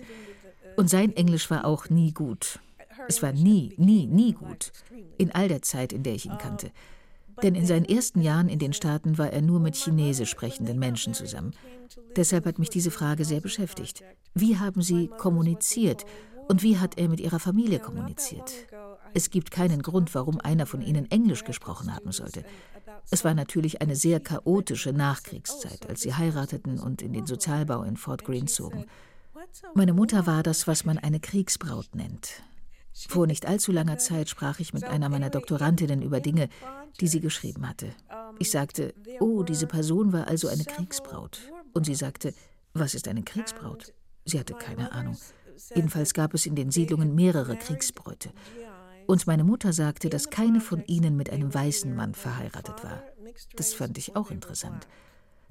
Und 0.76 0.90
sein 0.90 1.16
Englisch 1.16 1.50
war 1.50 1.66
auch 1.66 1.90
nie 1.90 2.14
gut. 2.14 2.60
Es 3.08 3.22
war 3.22 3.32
nie, 3.32 3.74
nie, 3.78 4.08
nie 4.08 4.34
gut. 4.34 4.72
In 5.18 5.32
all 5.32 5.48
der 5.48 5.62
Zeit, 5.62 5.94
in 5.94 6.04
der 6.04 6.14
ich 6.14 6.26
ihn 6.26 6.38
kannte. 6.38 6.72
Denn 7.44 7.56
in 7.56 7.66
seinen 7.66 7.86
ersten 7.86 8.22
Jahren 8.22 8.50
in 8.50 8.60
den 8.60 8.74
Staaten 8.74 9.18
war 9.18 9.32
er 9.32 9.42
nur 9.42 9.60
mit 9.60 9.76
Chinesisch 9.76 10.30
sprechenden 10.30 10.78
Menschen 10.80 11.14
zusammen. 11.14 11.54
Deshalb 12.16 12.46
hat 12.46 12.60
mich 12.60 12.70
diese 12.70 12.92
Frage 12.92 13.26
sehr 13.26 13.42
beschäftigt. 13.42 14.04
Wie 14.34 14.58
haben 14.58 14.82
Sie 14.82 15.08
kommuniziert 15.08 16.06
und 16.48 16.64
wie 16.64 16.78
hat 16.78 16.98
er 16.98 17.10
mit 17.10 17.20
Ihrer 17.20 17.40
Familie 17.40 17.80
kommuniziert? 17.80 18.52
Es 19.14 19.30
gibt 19.30 19.52
keinen 19.52 19.82
Grund, 19.82 20.14
warum 20.16 20.40
einer 20.40 20.66
von 20.66 20.82
ihnen 20.82 21.10
Englisch 21.12 21.44
gesprochen 21.44 21.94
haben 21.94 22.12
sollte. 22.12 22.46
Es 23.10 23.26
war 23.26 23.34
natürlich 23.34 23.82
eine 23.82 23.96
sehr 23.96 24.20
chaotische 24.20 24.94
Nachkriegszeit, 24.94 25.90
als 25.90 26.02
sie 26.02 26.14
heirateten 26.14 26.80
und 26.80 27.02
in 27.02 27.14
den 27.14 27.26
Sozialbau 27.26 27.84
in 27.84 27.98
Fort 27.98 28.24
Greene 28.24 28.46
zogen. 28.46 28.86
Meine 29.74 29.94
Mutter 29.94 30.28
war 30.28 30.44
das, 30.44 30.68
was 30.68 30.86
man 30.86 30.98
eine 30.98 31.20
Kriegsbraut 31.20 31.96
nennt. 31.96 32.44
Vor 32.94 33.28
nicht 33.28 33.46
allzu 33.46 33.72
langer 33.72 33.98
Zeit 33.98 34.30
sprach 34.30 34.60
ich 34.60 34.74
mit 34.74 34.84
einer 34.84 35.10
meiner 35.10 35.30
Doktorandinnen 35.30 36.02
über 36.02 36.20
Dinge, 36.20 36.50
die 37.00 37.08
sie 37.08 37.20
geschrieben 37.20 37.68
hatte. 37.68 37.94
Ich 38.40 38.52
sagte, 38.52 38.94
oh, 39.20 39.44
diese 39.44 39.68
Person 39.68 40.14
war 40.14 40.28
also 40.28 40.48
eine 40.48 40.64
Kriegsbraut. 40.64 41.40
Und 41.74 41.86
sie 41.86 41.96
sagte, 41.96 42.34
was 42.74 42.94
ist 42.94 43.08
eine 43.08 43.24
Kriegsbraut? 43.24 43.94
Sie 44.26 44.40
hatte 44.40 44.54
keine 44.54 44.92
Ahnung. 44.92 45.18
Jedenfalls 45.76 46.14
gab 46.14 46.34
es 46.34 46.46
in 46.46 46.56
den 46.56 46.72
Siedlungen 46.72 47.16
mehrere 47.16 47.56
Kriegsbräute. 47.56 48.32
Und 49.08 49.28
meine 49.28 49.44
Mutter 49.44 49.74
sagte, 49.74 50.10
dass 50.10 50.30
keine 50.30 50.62
von 50.62 50.84
ihnen 50.86 51.18
mit 51.18 51.30
einem 51.30 51.54
weißen 51.54 51.94
Mann 51.96 52.14
verheiratet 52.14 52.84
war. 52.84 53.04
Das 53.56 53.74
fand 53.74 53.98
ich 53.98 54.16
auch 54.16 54.32
interessant. 54.32 54.88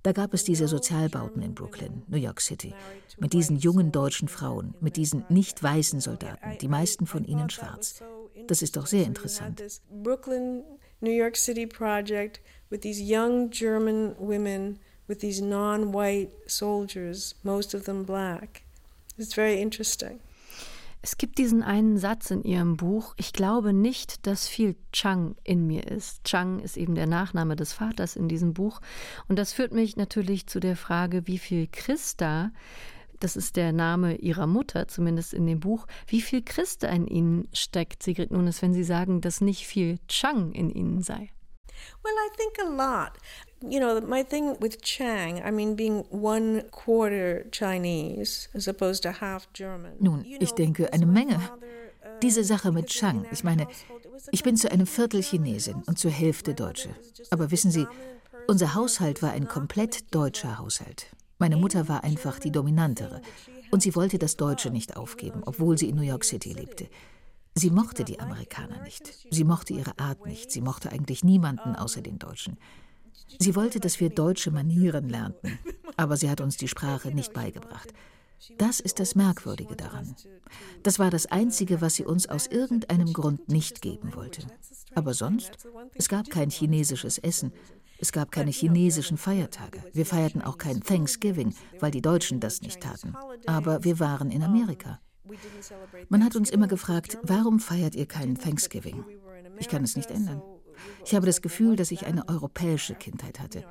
Da 0.03 0.13
gab 0.13 0.33
es 0.33 0.45
diese 0.45 0.67
Sozialbauten 0.67 1.43
in 1.43 1.55
Brooklyn, 1.55 2.03
New 2.09 2.17
York 2.17 2.41
City, 2.41 2.73
mit 3.19 3.33
diesen 3.33 3.59
jungen 3.59 3.93
deutschen 3.93 4.29
Frauen, 4.29 4.75
mit 4.81 4.97
diesen 4.97 5.25
nicht 5.29 5.63
weißen 5.63 6.01
Soldaten, 6.01 6.57
die 6.59 6.69
meisten 6.69 7.07
von 7.07 7.25
ihnen 7.25 7.51
schwarz. 7.51 8.03
Das 8.47 8.63
ist 8.63 8.77
doch 8.77 8.87
sehr 8.87 9.05
interessant. 9.05 9.63
Brooklyn 10.03 10.63
New 11.01 11.11
York 11.13 11.37
City 11.37 11.67
project 11.67 12.41
with 12.71 12.81
these 12.81 13.01
young 13.01 13.51
German 13.51 14.15
women 14.19 14.79
with 15.07 15.19
these 15.19 15.43
non-white 15.43 16.31
soldiers, 16.47 17.35
most 17.43 17.75
of 17.75 17.85
them 17.85 18.05
black. 18.05 18.63
It's 19.19 19.35
very 19.35 19.61
interesting. 19.61 20.21
Es 21.03 21.17
gibt 21.17 21.39
diesen 21.39 21.63
einen 21.63 21.97
Satz 21.97 22.31
in 22.31 22.43
Ihrem 22.43 22.77
Buch, 22.77 23.15
ich 23.17 23.33
glaube 23.33 23.73
nicht, 23.73 24.27
dass 24.27 24.47
viel 24.47 24.77
Chang 24.93 25.35
in 25.45 25.67
mir 25.67 25.87
ist. 25.87 26.25
Chang 26.25 26.59
ist 26.61 26.77
eben 26.77 26.95
der 26.95 27.07
Nachname 27.07 27.57
des 27.57 27.73
Vaters 27.73 28.17
in 28.17 28.29
diesem 28.29 28.53
Buch. 28.53 28.81
Und 29.27 29.39
das 29.39 29.55
führt 29.55 29.73
mich 29.73 29.97
natürlich 29.97 30.47
zu 30.47 30.61
der 30.61 30.77
Frage, 30.77 31.27
wie 31.27 31.39
viel 31.39 31.69
Christa, 31.69 32.51
das 33.19 33.37
ist 33.37 33.57
der 33.57 33.73
Name 33.73 34.17
Ihrer 34.17 34.47
Mutter, 34.47 34.89
zumindest 34.89 35.33
in 35.33 35.47
dem 35.47 35.61
Buch, 35.61 35.87
wie 36.07 36.21
viel 36.21 36.43
Christa 36.43 36.89
in 36.89 37.07
Ihnen 37.07 37.49
steckt, 37.55 38.03
Sigrid 38.03 38.31
Nunes, 38.31 38.61
wenn 38.61 38.75
Sie 38.75 38.85
sagen, 38.85 39.23
dass 39.23 39.41
nicht 39.41 39.67
viel 39.67 39.99
Chang 40.07 40.53
in 40.53 40.71
Ihnen 40.71 41.03
sei. 41.03 41.31
Well, 42.03 42.13
I 42.13 42.37
think 42.37 42.59
a 42.59 42.69
lot. 42.69 43.13
You 43.63 43.79
know, 43.79 44.01
my 44.01 44.23
thing 44.23 44.57
with 44.61 44.81
Chang, 44.83 45.43
I 45.45 45.51
mean, 45.51 45.77
being 45.77 46.05
one 46.11 46.63
quarter 46.71 47.45
Chinese 47.51 48.49
as 48.55 48.67
opposed 48.67 49.03
to 49.03 49.13
half 49.13 49.53
German. 49.53 49.93
Nun, 50.01 50.25
ich 50.25 50.53
denke, 50.53 50.93
eine 50.93 51.07
Menge. 51.07 51.37
Uh, 51.37 52.21
Diese 52.23 52.43
Sache 52.43 52.73
mit 52.73 52.87
Chang, 52.87 53.27
ich 53.31 53.45
meine, 53.45 53.67
ich 54.33 54.43
bin 54.43 54.57
zu 54.57 54.71
einem 54.71 54.87
Viertel 54.87 55.23
Chinesin 55.23 55.83
und 55.87 55.99
zur 55.99 56.11
Hälfte 56.11 56.55
Deutsche. 56.55 56.91
Aber 57.31 57.51
wissen 57.51 57.71
Sie, 57.71 57.87
unser 58.49 58.75
Haushalt 58.75 59.23
war 59.23 59.33
ein 59.33 59.47
komplett 59.47 60.15
deutscher 60.15 60.59
Haushalt. 60.59 61.07
Meine 61.39 61.57
Mutter 61.57 61.87
war 61.89 62.03
einfach 62.03 62.39
die 62.39 62.51
dominantere 62.51 63.21
und 63.71 63.83
sie 63.83 63.95
wollte 63.95 64.19
das 64.19 64.37
Deutsche 64.37 64.71
nicht 64.71 64.97
aufgeben, 64.97 65.43
obwohl 65.45 65.79
sie 65.79 65.89
in 65.89 65.97
New 65.97 66.03
York 66.03 66.25
City 66.25 66.53
lebte. 66.53 66.89
Sie 67.55 67.71
mochte 67.71 68.05
die 68.05 68.21
Amerikaner 68.21 68.83
nicht. 68.83 69.13
Sie 69.31 69.45
mochte 69.45 69.75
ihre 69.75 69.99
Art 69.99 70.27
nicht. 70.27 70.51
Sie 70.51 70.61
mochte 70.61 70.91
eigentlich 70.91 71.25
niemanden 71.25 71.77
außer 71.77 72.01
den 72.01 72.19
Deutschen. 72.19 72.59
Sie 73.39 73.55
wollte, 73.55 73.81
dass 73.81 74.01
wir 74.01 74.11
deutsche 74.11 74.51
Manieren 74.51 75.09
lernten, 75.09 75.59
aber 75.97 76.17
sie 76.17 76.31
hat 76.31 76.41
uns 76.41 76.57
die 76.57 76.69
Sprache 76.69 77.11
nicht 77.11 77.33
beigebracht. 77.33 77.93
Das 78.59 78.81
ist 78.81 79.01
das 79.01 79.15
Merkwürdige 79.15 79.77
daran. 79.77 80.15
Das 80.83 80.99
war 80.99 81.11
das 81.11 81.27
Einzige, 81.27 81.81
was 81.81 81.95
sie 81.95 82.05
uns 82.05 82.27
aus 82.27 82.47
irgendeinem 82.47 83.13
Grund 83.13 83.49
nicht 83.49 83.83
geben 83.83 84.15
wollte. 84.15 84.43
Aber 84.95 85.15
sonst, 85.15 85.69
es 85.95 86.09
gab 86.09 86.31
kein 86.31 86.51
chinesisches 86.51 87.19
Essen. 87.19 87.53
Es 87.99 88.13
gab 88.13 88.33
keine 88.33 88.51
chinesischen 88.51 89.19
Feiertage. 89.19 89.83
Wir 89.93 90.07
feierten 90.07 90.41
auch 90.41 90.57
kein 90.57 90.81
Thanksgiving, 90.81 91.55
weil 91.81 91.91
die 91.91 92.01
Deutschen 92.01 92.41
das 92.41 92.63
nicht 92.63 92.81
taten. 92.81 93.15
Aber 93.47 93.85
wir 93.85 94.01
waren 94.01 94.31
in 94.31 94.43
Amerika. 94.43 95.01
Man 96.09 96.25
hat 96.25 96.35
uns 96.35 96.51
immer 96.51 96.67
gefragt, 96.67 97.19
warum 97.23 97.61
feiert 97.61 97.95
ihr 97.95 98.07
keinen 98.07 98.37
Thanksgiving? 98.37 99.05
Ich 99.59 99.69
kann 99.69 99.85
es 99.85 99.97
nicht 99.97 100.11
ändern. 100.11 100.43
Ich 101.05 101.15
habe 101.15 101.27
das 101.27 101.43
Gefühl, 101.43 101.77
dass 101.77 101.91
ich 101.91 102.07
eine 102.07 102.29
europäische 102.29 102.95
Kindheit 102.95 103.41
hatte. 103.41 103.65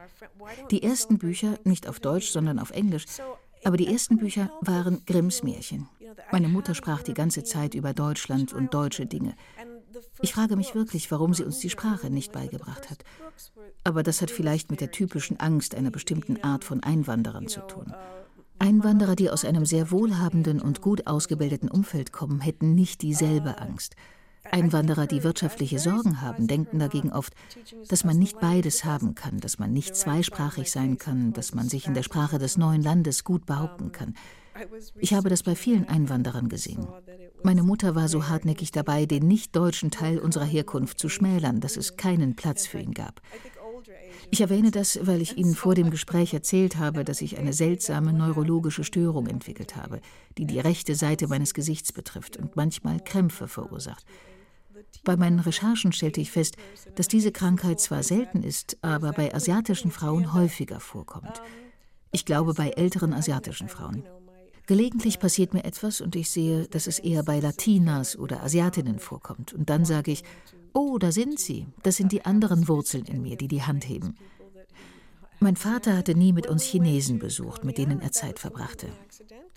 Die 0.72 0.84
ersten 0.84 1.17
Bücher, 1.17 1.58
nicht 1.63 1.88
auf 1.88 2.00
Deutsch, 2.00 2.30
sondern 2.30 2.60
auf 2.60 2.72
Englisch, 2.72 3.06
aber 3.63 3.78
die 3.78 3.88
ersten 3.88 4.17
Bücher 4.17 4.52
waren 4.62 5.04
Grimms 5.06 5.43
Märchen. 5.43 5.88
Meine 6.32 6.48
Mutter 6.48 6.76
sprach 6.76 7.04
die 7.04 7.13
ganze 7.13 7.43
Zeit 7.43 7.74
über 7.76 7.93
Deutschland 7.93 8.54
und 8.54 8.74
deutsche 8.74 9.06
Dinge. 9.06 9.36
Ich 10.22 10.34
frage 10.34 10.56
mich 10.56 10.76
wirklich, 10.76 11.12
warum 11.12 11.34
sie 11.34 11.43
uns 11.43 11.60
die 11.60 11.69
Sprache 11.69 12.10
nicht 12.10 12.32
beigebracht 12.32 12.89
hat. 12.89 13.04
Aber 13.84 14.04
das 14.04 14.22
hat 14.22 14.32
vielleicht 14.32 14.69
mit 14.69 14.82
der 14.82 14.91
typischen 14.91 15.39
Angst 15.39 15.76
einer 15.76 15.91
bestimmten 15.91 16.43
Art 16.43 16.63
von 16.63 16.84
Einwanderern 16.84 17.48
zu 17.48 17.62
tun. 17.62 17.93
Einwanderer, 18.60 19.15
die 19.15 19.30
aus 19.30 19.45
einem 19.45 19.65
sehr 19.65 19.89
wohlhabenden 19.91 20.62
und 20.62 20.82
gut 20.82 21.08
ausgebildeten 21.08 21.69
Umfeld 21.69 22.12
kommen, 22.12 22.41
hätten 22.41 22.76
nicht 22.76 23.02
dieselbe 23.02 23.60
Angst. 23.60 23.95
Einwanderer, 24.52 25.08
die 25.08 25.24
wirtschaftliche 25.24 25.80
Sorgen 25.80 26.22
haben, 26.22 26.48
denken 26.48 26.80
dagegen 26.80 27.12
oft, 27.12 27.34
dass 27.88 28.04
man 28.04 28.18
nicht 28.18 28.40
beides 28.40 28.86
haben 28.86 29.16
kann, 29.16 29.40
dass 29.40 29.60
man 29.60 29.72
nicht 29.72 29.96
zweisprachig 29.96 30.72
sein 30.72 30.98
kann, 30.98 31.34
dass 31.34 31.54
man 31.54 31.70
sich 31.70 31.88
in 31.88 31.94
der 31.94 32.04
Sprache 32.04 32.40
des 32.40 32.58
neuen 32.58 32.82
Landes 32.82 33.24
gut 33.24 33.46
behaupten 33.46 33.92
kann. 33.92 34.16
Ich 34.98 35.14
habe 35.14 35.30
das 35.30 35.44
bei 35.44 35.56
vielen 35.56 35.88
Einwanderern 35.88 36.50
gesehen. 36.50 36.88
Meine 37.44 37.64
Mutter 37.64 37.96
war 37.96 38.10
so 38.10 38.28
hartnäckig 38.28 38.72
dabei, 38.72 39.06
den 39.06 39.28
nicht-deutschen 39.28 39.92
Teil 39.92 40.20
unserer 40.20 40.46
Herkunft 40.46 41.00
zu 41.00 41.08
schmälern, 41.08 41.62
dass 41.62 41.78
es 41.78 41.96
keinen 41.96 42.36
Platz 42.36 42.68
für 42.68 42.80
ihn 42.80 42.94
gab. 42.94 43.22
Ich 44.32 44.42
erwähne 44.42 44.70
das, 44.72 45.00
weil 45.04 45.22
ich 45.22 45.38
Ihnen 45.38 45.56
vor 45.56 45.76
dem 45.76 45.90
Gespräch 45.90 46.34
erzählt 46.34 46.78
habe, 46.78 47.04
dass 47.04 47.22
ich 47.22 47.38
eine 47.38 47.54
seltsame 47.54 48.14
neurologische 48.14 48.84
Störung 48.84 49.28
entwickelt 49.28 49.76
habe, 49.76 50.02
die 50.38 50.46
die 50.46 50.60
rechte 50.60 50.96
Seite 50.96 51.28
meines 51.28 51.54
Gesichts 51.54 51.92
betrifft 51.92 52.38
und 52.38 52.56
manchmal 52.56 53.00
Krämpfe 53.00 53.48
verursacht. 53.48 54.06
Bei 55.04 55.15
meinen 55.15 55.39
Recherchen 55.39 55.92
stellte 55.92 56.22
ich 56.22 56.32
fest, 56.32 56.56
dass 56.96 57.08
diese 57.08 57.32
Krankheit 57.32 57.80
zwar 57.80 58.04
selten 58.04 58.44
ist, 58.44 58.78
aber 58.82 59.12
bei 59.12 59.34
asiatischen 59.34 59.92
Frauen 59.92 60.34
häufiger 60.34 60.80
vorkommt. 60.80 61.42
Ich 62.12 62.26
glaube 62.26 62.54
bei 62.54 62.70
älteren 62.70 63.13
asiatischen 63.13 63.70
Frauen. 63.70 64.04
Gelegentlich 64.68 65.20
passiert 65.20 65.54
mir 65.54 65.63
etwas 65.63 66.00
und 66.00 66.15
ich 66.15 66.30
sehe, 66.30 66.68
dass 66.68 66.86
es 66.86 67.00
eher 67.00 67.24
bei 67.24 67.39
Latinas 67.39 68.18
oder 68.18 68.44
Asiatinnen 68.44 69.00
vorkommt. 69.00 69.54
Und 69.54 69.70
dann 69.70 69.84
sage 69.84 70.12
ich, 70.12 70.24
Oh, 70.74 70.98
da 71.00 71.12
sind 71.12 71.39
sie. 71.39 71.65
Das 71.84 71.98
sind 71.98 72.12
die 72.12 72.26
anderen 72.26 72.68
Wurzeln 72.68 73.06
in 73.06 73.22
mir, 73.22 73.36
die 73.36 73.48
die 73.48 73.63
Hand 73.63 73.88
heben. 73.88 74.15
Mein 75.41 75.56
Vater 75.56 75.95
hatte 75.95 76.15
nie 76.15 76.34
mit 76.34 76.47
uns 76.47 76.63
Chinesen 76.63 77.17
besucht, 77.17 77.63
mit 77.63 77.78
denen 77.78 78.02
er 78.02 78.12
Zeit 78.12 78.39
verbrachte. 78.39 78.88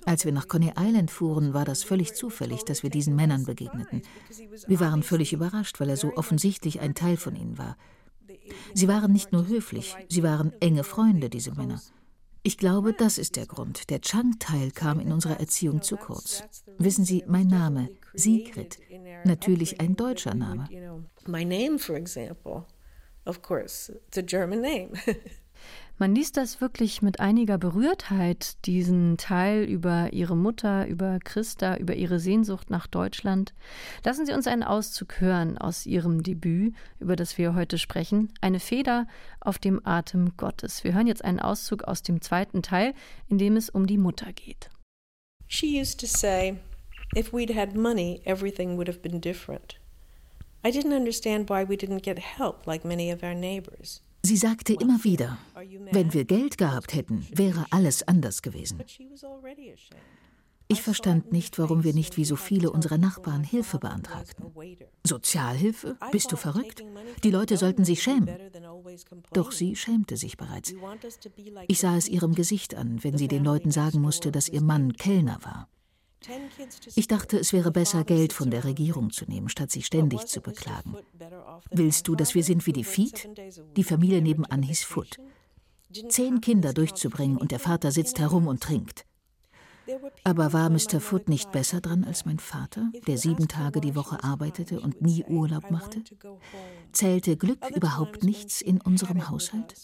Als 0.05 0.25
wir 0.25 0.33
nach 0.33 0.47
Coney 0.47 0.73
Island 0.79 1.11
fuhren, 1.11 1.55
war 1.55 1.65
das 1.65 1.83
völlig 1.83 2.15
zufällig, 2.15 2.65
dass 2.65 2.83
wir 2.83 2.91
diesen 2.91 3.17
Männern 3.17 3.45
begegneten. 3.45 4.03
Wir 4.67 4.81
waren 4.81 5.03
völlig 5.03 5.33
überrascht, 5.33 5.81
weil 5.81 5.91
er 5.91 5.97
so 5.97 6.17
offensichtlich 6.17 6.81
ein 6.81 6.95
Teil 6.95 7.17
von 7.17 7.35
ihnen 7.35 7.59
war. 7.59 7.77
Sie 8.75 8.89
waren 8.89 9.13
nicht 9.13 9.33
nur 9.33 9.47
höflich, 9.49 9.97
sie 10.09 10.23
waren 10.23 10.53
enge 10.61 10.85
Freunde, 10.85 11.29
diese 11.29 11.53
Männer. 11.53 11.81
Ich 12.45 12.59
glaube, 12.59 12.93
das 12.93 13.19
ist 13.19 13.37
der 13.37 13.47
Grund. 13.47 13.91
Der 13.91 14.01
Chang-Teil 14.01 14.73
kam 14.73 14.99
in 14.99 15.13
unserer 15.13 15.39
Erziehung 15.39 15.83
zu 15.83 15.97
kurz. 15.97 16.43
Wissen 16.79 17.05
Sie, 17.05 17.23
mein 17.29 17.47
Name, 17.47 17.89
Sigrid, 18.15 18.79
natürlich 19.25 19.81
ein 19.81 19.95
deutscher 19.95 20.35
Name. 20.35 20.69
My 21.27 21.45
name, 21.45 21.79
for 21.79 21.97
example, 21.97 22.67
of 23.25 23.43
course, 23.43 23.93
it's 24.09 24.19
a 24.19 24.23
German 24.23 24.61
name. 24.61 24.91
Man 26.03 26.17
liest 26.17 26.37
das 26.37 26.61
wirklich 26.61 27.01
mit 27.01 27.21
einiger 27.21 27.59
Berührtheit, 27.59 28.67
diesen 28.67 29.19
Teil 29.19 29.63
über 29.63 30.13
ihre 30.13 30.37
Mutter, 30.37 30.89
über 30.89 31.21
Christa, 31.23 31.77
über 31.77 31.95
ihre 31.95 32.19
Sehnsucht 32.19 32.71
nach 32.71 32.89
Deutschland. 32.89 33.55
Lassen 34.05 34.27
Sie 34.27 34.33
uns 34.33 34.49
einen 34.49 34.65
Auszug 34.65 35.21
hören 35.21 35.59
aus 35.59 35.87
Ihrem 35.87 36.25
Debüt, 36.25 36.75
über 36.99 37.15
das 37.15 37.39
wir 37.39 37.55
heute 37.55 37.79
sprechen, 37.79 38.33
Eine 38.41 38.59
Feder 38.59 39.07
auf 39.39 39.61
dem 39.61 39.81
Atem 39.87 40.37
Gottes. 40.37 40.83
Wir 40.83 40.93
hören 40.93 41.07
jetzt 41.07 41.25
einen 41.25 41.39
Auszug 41.39 41.85
aus 41.85 42.03
dem 42.03 42.21
zweiten 42.21 42.63
Teil, 42.63 42.95
in 43.29 43.39
dem 43.39 43.55
es 43.57 43.71
um 43.71 43.87
die 43.87 43.97
Mutter 43.97 44.33
geht. 44.33 44.71
She 45.47 45.81
used 45.81 46.01
to 46.01 46.09
say, 46.09 46.57
if 47.17 47.33
we'd 47.33 47.55
had 47.55 47.77
money, 47.77 48.23
everything 48.25 48.77
would 48.77 48.89
have 48.89 48.99
been 48.99 49.21
different. 49.21 49.79
I 50.67 50.73
didn't 50.73 50.97
understand 50.97 51.49
why 51.49 51.65
we 51.65 51.77
didn't 51.77 52.03
get 52.03 52.19
help 52.19 52.67
like 52.67 52.85
many 52.85 53.13
of 53.13 53.23
our 53.23 53.37
neighbors. 53.37 54.03
Sie 54.25 54.37
sagte 54.37 54.75
immer 54.75 55.03
wieder, 55.03 55.39
wenn 55.91 56.13
wir 56.13 56.25
Geld 56.25 56.57
gehabt 56.57 56.95
hätten, 56.95 57.27
wäre 57.35 57.67
alles 57.71 58.07
anders 58.07 58.43
gewesen. 58.43 58.83
Ich 60.69 60.81
verstand 60.81 61.33
nicht, 61.33 61.59
warum 61.59 61.85
wir 61.85 61.93
nicht 61.93 62.17
wie 62.17 62.25
so 62.25 62.37
viele 62.37 62.71
unserer 62.71 62.97
Nachbarn 62.97 63.45
Hilfe 63.45 63.79
beantragten. 63.79 64.47
Sozialhilfe? 65.05 65.99
Bist 66.13 66.33
du 66.33 66.37
verrückt? 66.37 66.83
Die 67.25 67.31
Leute 67.31 67.57
sollten 67.57 67.85
sich 67.85 68.03
schämen. 68.03 68.31
Doch 69.33 69.53
sie 69.53 69.77
schämte 69.77 70.17
sich 70.17 70.37
bereits. 70.37 70.73
Ich 71.69 71.81
sah 71.81 71.97
es 71.97 72.09
ihrem 72.09 72.35
Gesicht 72.35 72.75
an, 72.75 73.05
wenn 73.05 73.19
sie 73.19 73.29
den 73.29 73.45
Leuten 73.45 73.71
sagen 73.71 74.01
musste, 74.01 74.33
dass 74.33 74.49
ihr 74.49 74.63
Mann 74.63 74.95
Kellner 74.95 75.39
war. 75.43 75.69
Ich 76.95 77.09
dachte, 77.09 77.39
es 77.39 77.53
wäre 77.53 77.71
besser, 77.71 78.05
Geld 78.05 78.33
von 78.33 78.51
der 78.51 78.65
Regierung 78.65 79.11
zu 79.11 79.25
nehmen, 79.27 79.49
statt 79.49 79.71
sich 79.71 79.87
ständig 79.87 80.27
zu 80.27 80.41
beklagen. 80.41 80.97
Willst 81.71 82.09
du, 82.09 82.15
dass 82.15 82.35
wir 82.35 82.45
sind 82.45 82.67
wie 82.67 82.73
die 82.73 82.85
Feet? 82.85 83.29
Die 83.77 83.85
Familie 83.85 84.23
nebenan 84.23 84.63
hieß 84.63 84.85
Foot. 84.85 85.19
Zehn 86.09 86.41
Kinder 86.41 86.73
durchzubringen 86.73 87.37
und 87.37 87.51
der 87.51 87.59
Vater 87.59 87.93
sitzt 87.93 88.19
herum 88.19 88.47
und 88.47 88.63
trinkt. 88.63 89.05
Aber 90.25 90.53
war 90.53 90.71
Mr. 90.71 91.01
Foot 91.01 91.29
nicht 91.29 91.51
besser 91.51 91.81
dran 91.81 92.05
als 92.05 92.25
mein 92.25 92.39
Vater, 92.39 92.91
der 93.07 93.19
sieben 93.19 93.49
Tage 93.49 93.81
die 93.81 93.97
Woche 93.97 94.23
arbeitete 94.23 94.81
und 94.81 95.03
nie 95.03 95.25
Urlaub 95.25 95.71
machte? 95.71 96.03
Zählte 96.93 97.37
Glück 97.37 97.59
überhaupt 97.75 98.23
nichts 98.23 98.61
in 98.61 98.81
unserem 98.81 99.29
Haushalt? 99.29 99.75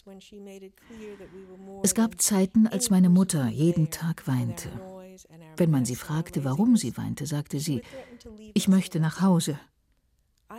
Es 1.83 1.95
gab 1.95 2.21
Zeiten, 2.21 2.67
als 2.67 2.91
meine 2.91 3.11
Mutter 3.11 3.49
jeden 3.49 3.91
Tag 3.91 4.27
weinte. 4.29 4.71
Wenn 5.57 5.71
man 5.71 5.85
sie 5.85 5.97
fragte, 5.97 6.45
warum 6.45 6.77
sie 6.77 6.97
weinte, 6.97 7.27
sagte 7.27 7.61
sie, 7.61 7.83
ich 8.55 8.69
möchte 8.69 9.01
nach 9.01 9.21
Hause. 9.21 9.59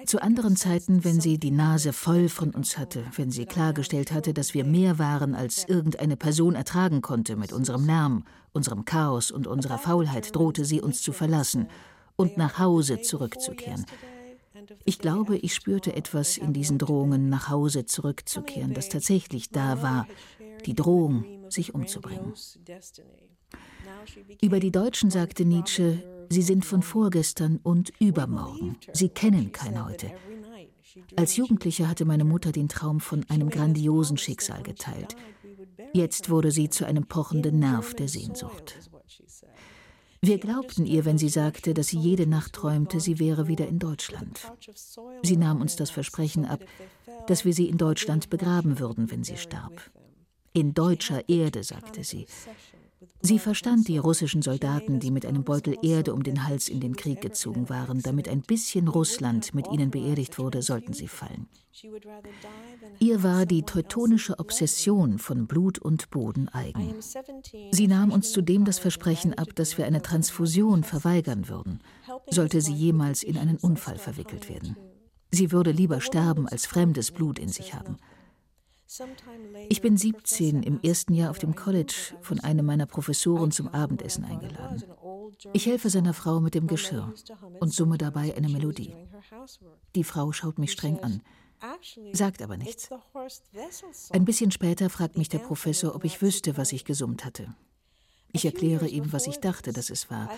Zu 0.06 0.22
anderen 0.22 0.56
Zeiten, 0.56 1.04
wenn 1.04 1.20
sie 1.20 1.40
die 1.40 1.50
Nase 1.50 1.94
voll 1.94 2.30
von 2.30 2.52
uns 2.52 2.78
hatte, 2.78 3.06
wenn 3.16 3.32
sie 3.32 3.46
klargestellt 3.46 4.12
hatte, 4.12 4.36
dass 4.36 4.54
wir 4.54 4.64
mehr 4.64 5.00
waren, 5.00 5.34
als 5.34 5.68
irgendeine 5.68 6.16
Person 6.16 6.54
ertragen 6.54 7.02
konnte 7.02 7.36
mit 7.36 7.52
unserem 7.52 7.86
Lärm, 7.86 8.24
unserem 8.52 8.86
Chaos 8.86 9.32
und 9.32 9.48
unserer 9.48 9.80
Faulheit, 9.80 10.36
drohte 10.36 10.64
sie 10.64 10.80
uns 10.80 11.02
zu 11.02 11.12
verlassen 11.12 11.68
und 12.16 12.38
nach 12.38 12.60
Hause 12.60 13.02
zurückzukehren. 13.02 13.86
Ich 14.86 15.00
glaube, 15.00 15.38
ich 15.38 15.56
spürte 15.56 15.96
etwas 15.96 16.38
in 16.38 16.54
diesen 16.54 16.78
Drohungen, 16.78 17.30
nach 17.30 17.50
Hause 17.50 17.86
zurückzukehren, 17.86 18.74
das 18.74 18.90
tatsächlich 18.90 19.50
da 19.50 19.82
war, 19.82 20.08
die 20.66 20.76
Drohung, 20.76 21.26
sich 21.50 21.74
umzubringen. 21.74 22.34
Über 24.42 24.60
die 24.60 24.72
Deutschen 24.72 25.10
sagte 25.10 25.46
Nietzsche, 25.46 26.04
sie 26.30 26.42
sind 26.42 26.66
von 26.66 26.82
vorgestern 26.82 27.60
und 27.62 27.92
übermorgen, 28.00 28.78
sie 28.94 29.10
kennen 29.10 29.52
kein 29.52 29.84
heute. 29.86 30.12
Als 31.16 31.36
Jugendliche 31.36 31.88
hatte 31.88 32.06
meine 32.06 32.26
Mutter 32.26 32.52
den 32.52 32.70
Traum 32.70 33.00
von 33.00 33.26
einem 33.30 33.50
grandiosen 33.50 34.18
Schicksal 34.18 34.64
geteilt. 34.64 35.16
Jetzt 35.94 36.30
wurde 36.30 36.52
sie 36.52 36.70
zu 36.70 36.86
einem 36.86 37.06
pochenden 37.06 37.60
Nerv 37.60 37.94
der 37.94 38.08
Sehnsucht. 38.08 38.76
Wir 40.22 40.38
glaubten 40.38 40.86
ihr, 40.86 41.06
wenn 41.06 41.18
sie 41.18 41.30
sagte, 41.30 41.74
dass 41.74 41.88
sie 41.88 42.00
jede 42.00 42.28
Nacht 42.28 42.54
träumte, 42.54 43.00
sie 43.00 43.20
wäre 43.20 43.48
wieder 43.48 43.68
in 43.68 43.80
Deutschland. 43.80 44.52
Sie 45.24 45.38
nahm 45.38 45.62
uns 45.62 45.78
das 45.78 45.90
Versprechen 45.92 46.46
ab, 46.46 46.60
dass 47.28 47.46
wir 47.46 47.54
sie 47.54 47.70
in 47.70 47.78
Deutschland 47.78 48.30
begraben 48.30 48.80
würden, 48.80 49.12
wenn 49.12 49.24
sie 49.24 49.38
starb. 49.38 49.92
In 50.52 50.74
deutscher 50.74 51.30
Erde, 51.30 51.64
sagte 51.64 52.04
sie. 52.04 52.26
Sie 53.22 53.38
verstand 53.38 53.88
die 53.90 53.98
russischen 53.98 54.42
Soldaten, 54.42 55.00
die 55.00 55.12
mit 55.12 55.26
einem 55.26 55.44
Beutel 55.44 55.76
Erde 55.82 56.14
um 56.14 56.24
den 56.24 56.48
Hals 56.48 56.70
in 56.70 56.80
den 56.80 56.96
Krieg 56.96 57.20
gezogen 57.20 57.68
waren. 57.70 58.02
Damit 58.02 58.30
ein 58.30 58.42
bisschen 58.42 58.88
Russland 58.88 59.54
mit 59.54 59.70
ihnen 59.70 59.92
beerdigt 59.92 60.40
wurde, 60.40 60.62
sollten 60.62 60.94
sie 60.94 61.10
fallen. 61.10 61.48
Ihr 63.00 63.22
war 63.22 63.46
die 63.46 63.64
teutonische 63.64 64.40
Obsession 64.40 65.20
von 65.20 65.48
Blut 65.48 65.80
und 65.80 66.10
Boden 66.10 66.48
eigen. 66.50 66.96
Sie 67.72 67.88
nahm 67.88 68.12
uns 68.12 68.32
zudem 68.32 68.64
das 68.64 68.80
Versprechen 68.80 69.34
ab, 69.34 69.50
dass 69.56 69.78
wir 69.78 69.86
eine 69.86 70.02
Transfusion 70.02 70.84
verweigern 70.84 71.50
würden, 71.50 71.82
sollte 72.30 72.62
sie 72.62 72.74
jemals 72.74 73.24
in 73.24 73.38
einen 73.38 73.58
Unfall 73.58 73.98
verwickelt 73.98 74.50
werden. 74.50 74.78
Sie 75.32 75.52
würde 75.52 75.72
lieber 75.72 76.02
sterben, 76.02 76.48
als 76.48 76.66
fremdes 76.66 77.12
Blut 77.12 77.38
in 77.38 77.50
sich 77.50 77.74
haben. 77.74 77.98
Ich 79.70 79.82
bin 79.82 79.98
17 79.98 80.64
im 80.64 80.82
ersten 80.82 81.14
Jahr 81.14 81.30
auf 81.30 81.38
dem 81.38 81.56
College 81.56 82.16
von 82.22 82.40
einem 82.40 82.66
meiner 82.66 82.88
Professoren 82.88 83.52
zum 83.52 83.68
Abendessen 83.68 84.26
eingeladen. 84.26 84.84
Ich 85.54 85.68
helfe 85.68 85.90
seiner 85.90 86.14
Frau 86.14 86.40
mit 86.40 86.56
dem 86.56 86.66
Geschirr 86.66 87.14
und 87.60 87.74
summe 87.74 87.98
dabei 87.98 88.36
eine 88.36 88.50
Melodie. 88.50 88.96
Die 89.96 90.04
Frau 90.04 90.32
schaut 90.32 90.58
mich 90.58 90.72
streng 90.72 91.00
an, 91.00 91.22
sagt 92.14 92.42
aber 92.42 92.58
nichts. 92.58 92.90
Ein 94.12 94.26
bisschen 94.26 94.52
später 94.52 94.90
fragt 94.90 95.18
mich 95.18 95.30
der 95.30 95.40
Professor, 95.40 95.94
ob 95.94 96.04
ich 96.04 96.22
wüsste, 96.22 96.58
was 96.58 96.72
ich 96.72 96.84
gesummt 96.84 97.26
hatte. 97.26 97.54
Ich 98.32 98.46
erkläre 98.46 98.88
ihm, 98.88 99.14
was 99.14 99.28
ich 99.28 99.40
dachte, 99.40 99.72
dass 99.72 99.90
es 99.90 100.10
war. 100.10 100.30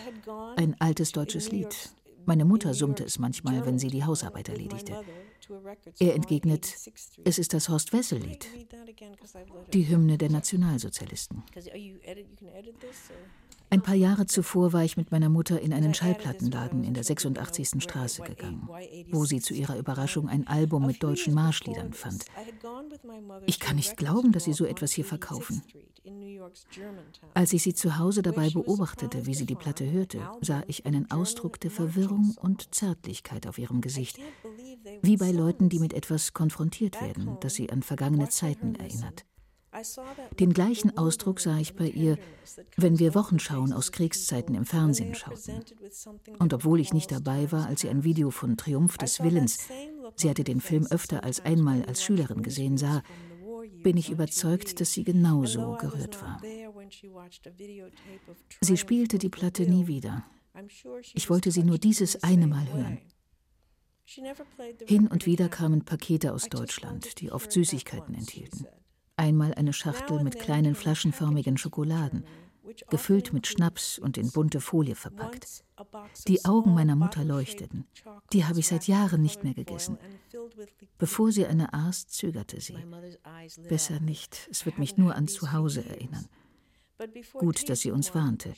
Ein 0.57 0.75
altes 0.79 1.13
deutsches 1.13 1.51
Lied. 1.51 1.91
Meine 2.25 2.45
Mutter 2.45 2.73
summte 2.73 3.03
es 3.03 3.17
manchmal, 3.17 3.65
wenn 3.65 3.79
sie 3.79 3.87
die 3.87 4.03
Hausarbeit 4.03 4.49
erledigte. 4.49 5.01
Er 5.99 6.15
entgegnet, 6.15 6.75
es 7.23 7.37
ist 7.39 7.53
das 7.53 7.69
Horst 7.69 7.93
Wessel-Lied, 7.93 8.47
die 9.73 9.87
Hymne 9.87 10.17
der 10.17 10.29
Nationalsozialisten. 10.29 11.43
Ein 13.73 13.81
paar 13.81 13.95
Jahre 13.95 14.25
zuvor 14.25 14.73
war 14.73 14.83
ich 14.83 14.97
mit 14.97 15.11
meiner 15.11 15.29
Mutter 15.29 15.61
in 15.61 15.71
einen 15.71 15.93
Schallplattenladen 15.93 16.83
in 16.83 16.93
der 16.93 17.05
86. 17.05 17.81
Straße 17.81 18.21
gegangen, 18.21 18.67
wo 19.11 19.23
sie 19.23 19.39
zu 19.39 19.53
ihrer 19.53 19.77
Überraschung 19.77 20.27
ein 20.27 20.45
Album 20.45 20.85
mit 20.85 21.01
deutschen 21.01 21.33
Marschliedern 21.33 21.93
fand. 21.93 22.25
Ich 23.45 23.61
kann 23.61 23.77
nicht 23.77 23.95
glauben, 23.95 24.33
dass 24.33 24.43
sie 24.43 24.51
so 24.51 24.65
etwas 24.65 24.91
hier 24.91 25.05
verkaufen. 25.05 25.63
Als 27.33 27.53
ich 27.53 27.63
sie 27.63 27.73
zu 27.73 27.97
Hause 27.97 28.21
dabei 28.21 28.49
beobachtete, 28.49 29.25
wie 29.25 29.35
sie 29.35 29.45
die 29.45 29.55
Platte 29.55 29.89
hörte, 29.89 30.19
sah 30.41 30.63
ich 30.67 30.85
einen 30.85 31.09
Ausdruck 31.09 31.57
der 31.61 31.71
Verwirrung 31.71 32.35
und 32.41 32.75
Zärtlichkeit 32.75 33.47
auf 33.47 33.57
ihrem 33.57 33.79
Gesicht, 33.79 34.19
wie 35.01 35.15
bei 35.15 35.31
Leuten, 35.31 35.69
die 35.69 35.79
mit 35.79 35.93
etwas 35.93 36.33
konfrontiert 36.33 37.01
werden, 37.01 37.37
das 37.39 37.53
sie 37.53 37.69
an 37.69 37.83
vergangene 37.83 38.27
Zeiten 38.27 38.75
erinnert. 38.75 39.25
Den 40.39 40.53
gleichen 40.53 40.97
Ausdruck 40.97 41.39
sah 41.39 41.57
ich 41.57 41.75
bei 41.75 41.87
ihr, 41.87 42.17
wenn 42.75 42.99
wir 42.99 43.15
Wochenschauen 43.15 43.71
aus 43.71 43.91
Kriegszeiten 43.91 44.53
im 44.53 44.65
Fernsehen 44.65 45.15
schauten. 45.15 45.63
Und 46.39 46.53
obwohl 46.53 46.79
ich 46.79 46.93
nicht 46.93 47.11
dabei 47.11 47.51
war, 47.51 47.67
als 47.67 47.81
sie 47.81 47.89
ein 47.89 48.03
Video 48.03 48.31
von 48.31 48.57
Triumph 48.57 48.97
des 48.97 49.23
Willens, 49.23 49.59
sie 50.15 50.29
hatte 50.29 50.43
den 50.43 50.59
Film 50.59 50.87
öfter 50.87 51.23
als 51.23 51.39
einmal 51.45 51.85
als 51.85 52.03
Schülerin 52.03 52.43
gesehen, 52.43 52.77
sah, 52.77 53.01
bin 53.81 53.95
ich 53.97 54.11
überzeugt, 54.11 54.81
dass 54.81 54.91
sie 54.91 55.03
genauso 55.03 55.77
gerührt 55.79 56.21
war. 56.21 56.41
Sie 58.59 58.77
spielte 58.77 59.17
die 59.17 59.29
Platte 59.29 59.63
nie 59.63 59.87
wieder. 59.87 60.25
Ich 61.13 61.29
wollte 61.29 61.51
sie 61.51 61.63
nur 61.63 61.77
dieses 61.77 62.23
eine 62.23 62.47
Mal 62.47 62.71
hören. 62.73 62.99
Hin 64.85 65.07
und 65.07 65.25
wieder 65.25 65.47
kamen 65.47 65.85
Pakete 65.85 66.33
aus 66.33 66.49
Deutschland, 66.49 67.21
die 67.21 67.31
oft 67.31 67.51
Süßigkeiten 67.51 68.13
enthielten 68.13 68.67
einmal 69.17 69.53
eine 69.53 69.73
Schachtel 69.73 70.23
mit 70.23 70.39
kleinen 70.39 70.75
flaschenförmigen 70.75 71.57
Schokoladen, 71.57 72.25
gefüllt 72.89 73.33
mit 73.33 73.47
Schnaps 73.47 73.99
und 73.99 74.17
in 74.17 74.31
bunte 74.31 74.61
Folie 74.61 74.95
verpackt. 74.95 75.63
Die 76.27 76.45
Augen 76.45 76.73
meiner 76.73 76.95
Mutter 76.95 77.23
leuchteten. 77.23 77.85
Die 78.33 78.45
habe 78.45 78.59
ich 78.59 78.67
seit 78.67 78.87
Jahren 78.87 79.21
nicht 79.21 79.43
mehr 79.43 79.53
gegessen. 79.53 79.97
Bevor 80.97 81.31
sie 81.31 81.45
eine 81.45 81.73
aß, 81.73 82.07
zögerte 82.07 82.61
sie. 82.61 82.77
Besser 83.67 83.99
nicht, 83.99 84.47
es 84.51 84.65
wird 84.65 84.79
mich 84.79 84.97
nur 84.97 85.15
an 85.15 85.27
zu 85.27 85.51
Hause 85.51 85.85
erinnern. 85.85 86.27
Gut, 87.33 87.67
dass 87.67 87.79
sie 87.79 87.89
uns 87.89 88.13
warnte. 88.13 88.53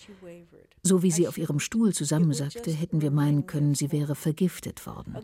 So 0.82 1.02
wie 1.02 1.12
sie 1.12 1.30
auf 1.30 1.38
ihrem 1.38 1.60
Stuhl 1.60 1.94
zusammensackte, 1.94 2.72
hätten 2.72 3.02
wir 3.02 3.12
meinen 3.12 3.46
können, 3.48 3.74
sie 3.74 3.94
wäre 3.94 4.16
vergiftet 4.16 4.86
worden. 4.86 5.18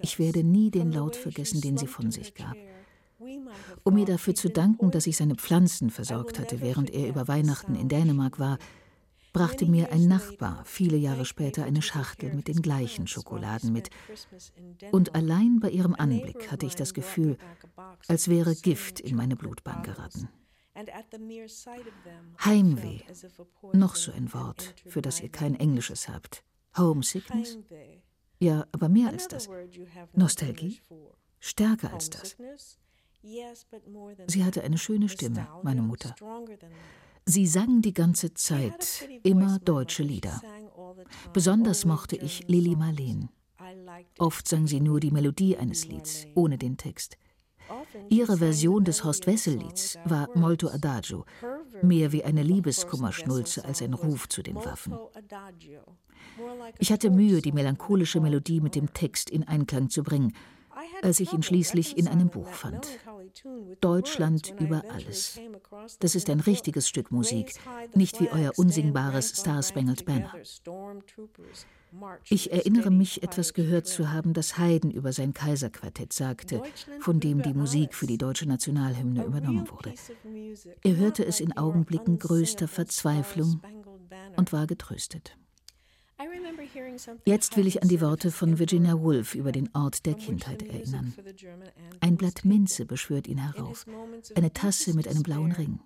Ich 0.00 0.20
werde 0.20 0.44
nie 0.44 0.70
den 0.70 0.92
Laut 0.92 1.16
vergessen, 1.16 1.60
den 1.60 1.76
sie 1.76 1.88
von 1.88 2.12
sich 2.12 2.34
gab 2.34 2.56
um 3.84 3.94
mir 3.94 4.06
dafür 4.06 4.34
zu 4.34 4.48
danken, 4.48 4.90
dass 4.90 5.06
ich 5.06 5.16
seine 5.16 5.34
Pflanzen 5.34 5.90
versorgt 5.90 6.38
hatte, 6.38 6.60
während 6.60 6.90
er 6.90 7.08
über 7.08 7.28
Weihnachten 7.28 7.74
in 7.74 7.88
Dänemark 7.88 8.38
war, 8.38 8.58
brachte 9.32 9.66
mir 9.66 9.92
ein 9.92 10.08
Nachbar 10.08 10.64
viele 10.64 10.96
Jahre 10.96 11.24
später 11.24 11.64
eine 11.64 11.82
Schachtel 11.82 12.34
mit 12.34 12.48
den 12.48 12.62
gleichen 12.62 13.06
Schokoladen 13.06 13.72
mit. 13.72 13.90
Und 14.90 15.14
allein 15.14 15.60
bei 15.60 15.70
ihrem 15.70 15.94
Anblick 15.94 16.50
hatte 16.50 16.66
ich 16.66 16.74
das 16.74 16.94
Gefühl, 16.94 17.36
als 18.08 18.28
wäre 18.28 18.54
Gift 18.54 19.00
in 19.00 19.16
meine 19.16 19.36
Blutbahn 19.36 19.82
geraten. 19.82 20.28
Heimweh, 22.44 23.00
noch 23.72 23.96
so 23.96 24.12
ein 24.12 24.32
Wort, 24.32 24.74
für 24.86 25.02
das 25.02 25.20
ihr 25.20 25.28
kein 25.28 25.56
Englisches 25.56 26.08
habt. 26.08 26.44
Homesickness? 26.76 27.58
Ja, 28.38 28.64
aber 28.70 28.88
mehr 28.88 29.08
als 29.08 29.26
das. 29.26 29.48
Nostalgie? 30.14 30.80
Stärker 31.40 31.92
als 31.92 32.10
das. 32.10 32.36
Sie 34.26 34.44
hatte 34.44 34.62
eine 34.62 34.78
schöne 34.78 35.08
Stimme, 35.08 35.48
meine 35.62 35.82
Mutter. 35.82 36.14
Sie 37.24 37.46
sang 37.46 37.82
die 37.82 37.92
ganze 37.92 38.32
Zeit 38.34 39.08
immer 39.22 39.58
deutsche 39.58 40.02
Lieder. 40.02 40.40
Besonders 41.32 41.84
mochte 41.84 42.16
ich 42.16 42.48
Lili 42.48 42.74
Marleen. 42.76 43.28
Oft 44.18 44.48
sang 44.48 44.66
sie 44.66 44.80
nur 44.80 45.00
die 45.00 45.10
Melodie 45.10 45.56
eines 45.56 45.86
Lieds, 45.86 46.26
ohne 46.34 46.58
den 46.58 46.76
Text. 46.76 47.18
Ihre 48.08 48.38
Version 48.38 48.84
des 48.84 49.04
Horst 49.04 49.26
Wessel-Lieds 49.26 49.98
war 50.04 50.30
Molto 50.34 50.68
Adagio, 50.68 51.26
mehr 51.82 52.12
wie 52.12 52.24
eine 52.24 52.42
Liebeskummerschnulze 52.42 53.64
als 53.64 53.82
ein 53.82 53.94
Ruf 53.94 54.28
zu 54.28 54.42
den 54.42 54.56
Waffen. 54.56 54.96
Ich 56.78 56.92
hatte 56.92 57.10
Mühe, 57.10 57.42
die 57.42 57.52
melancholische 57.52 58.20
Melodie 58.20 58.60
mit 58.60 58.74
dem 58.74 58.92
Text 58.94 59.28
in 59.28 59.46
Einklang 59.46 59.90
zu 59.90 60.02
bringen, 60.02 60.32
als 61.02 61.20
ich 61.20 61.32
ihn 61.32 61.42
schließlich 61.42 61.98
in 61.98 62.08
einem 62.08 62.28
Buch 62.28 62.48
fand. 62.48 62.88
Deutschland 63.80 64.54
über 64.58 64.82
alles. 64.92 65.40
Das 66.00 66.14
ist 66.14 66.30
ein 66.30 66.40
richtiges 66.40 66.88
Stück 66.88 67.10
Musik, 67.10 67.54
nicht 67.94 68.20
wie 68.20 68.30
euer 68.30 68.52
unsingbares 68.56 69.28
Star 69.28 69.62
Spangled 69.62 70.04
Banner. 70.04 70.32
Ich 72.28 72.52
erinnere 72.52 72.90
mich, 72.90 73.22
etwas 73.22 73.54
gehört 73.54 73.86
zu 73.86 74.12
haben, 74.12 74.34
das 74.34 74.58
Haydn 74.58 74.90
über 74.90 75.12
sein 75.12 75.32
Kaiserquartett 75.32 76.12
sagte, 76.12 76.62
von 77.00 77.20
dem 77.20 77.42
die 77.42 77.54
Musik 77.54 77.94
für 77.94 78.06
die 78.06 78.18
deutsche 78.18 78.46
Nationalhymne 78.46 79.24
übernommen 79.24 79.68
wurde. 79.70 79.94
Er 80.82 80.96
hörte 80.96 81.24
es 81.24 81.40
in 81.40 81.56
Augenblicken 81.56 82.18
größter 82.18 82.68
Verzweiflung 82.68 83.60
und 84.36 84.52
war 84.52 84.66
getröstet. 84.66 85.36
Jetzt 87.24 87.56
will 87.56 87.66
ich 87.66 87.82
an 87.82 87.88
die 87.88 88.00
Worte 88.00 88.30
von 88.30 88.58
Virginia 88.58 89.00
Woolf 89.00 89.34
über 89.34 89.52
den 89.52 89.70
Ort 89.74 90.04
der 90.04 90.14
Kindheit 90.14 90.62
erinnern. 90.62 91.14
Ein 92.00 92.16
Blatt 92.16 92.44
Minze 92.44 92.86
beschwört 92.86 93.28
ihn 93.28 93.38
herauf, 93.38 93.86
eine 94.34 94.52
Tasse 94.52 94.94
mit 94.94 95.06
einem 95.06 95.22
blauen 95.22 95.52
Ring. 95.52 95.80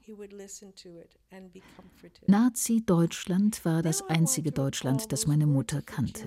Nazi-Deutschland 2.26 3.64
war 3.64 3.82
das 3.82 4.02
einzige 4.08 4.52
Deutschland, 4.52 5.12
das 5.12 5.26
meine 5.26 5.46
Mutter 5.46 5.82
kannte. 5.82 6.26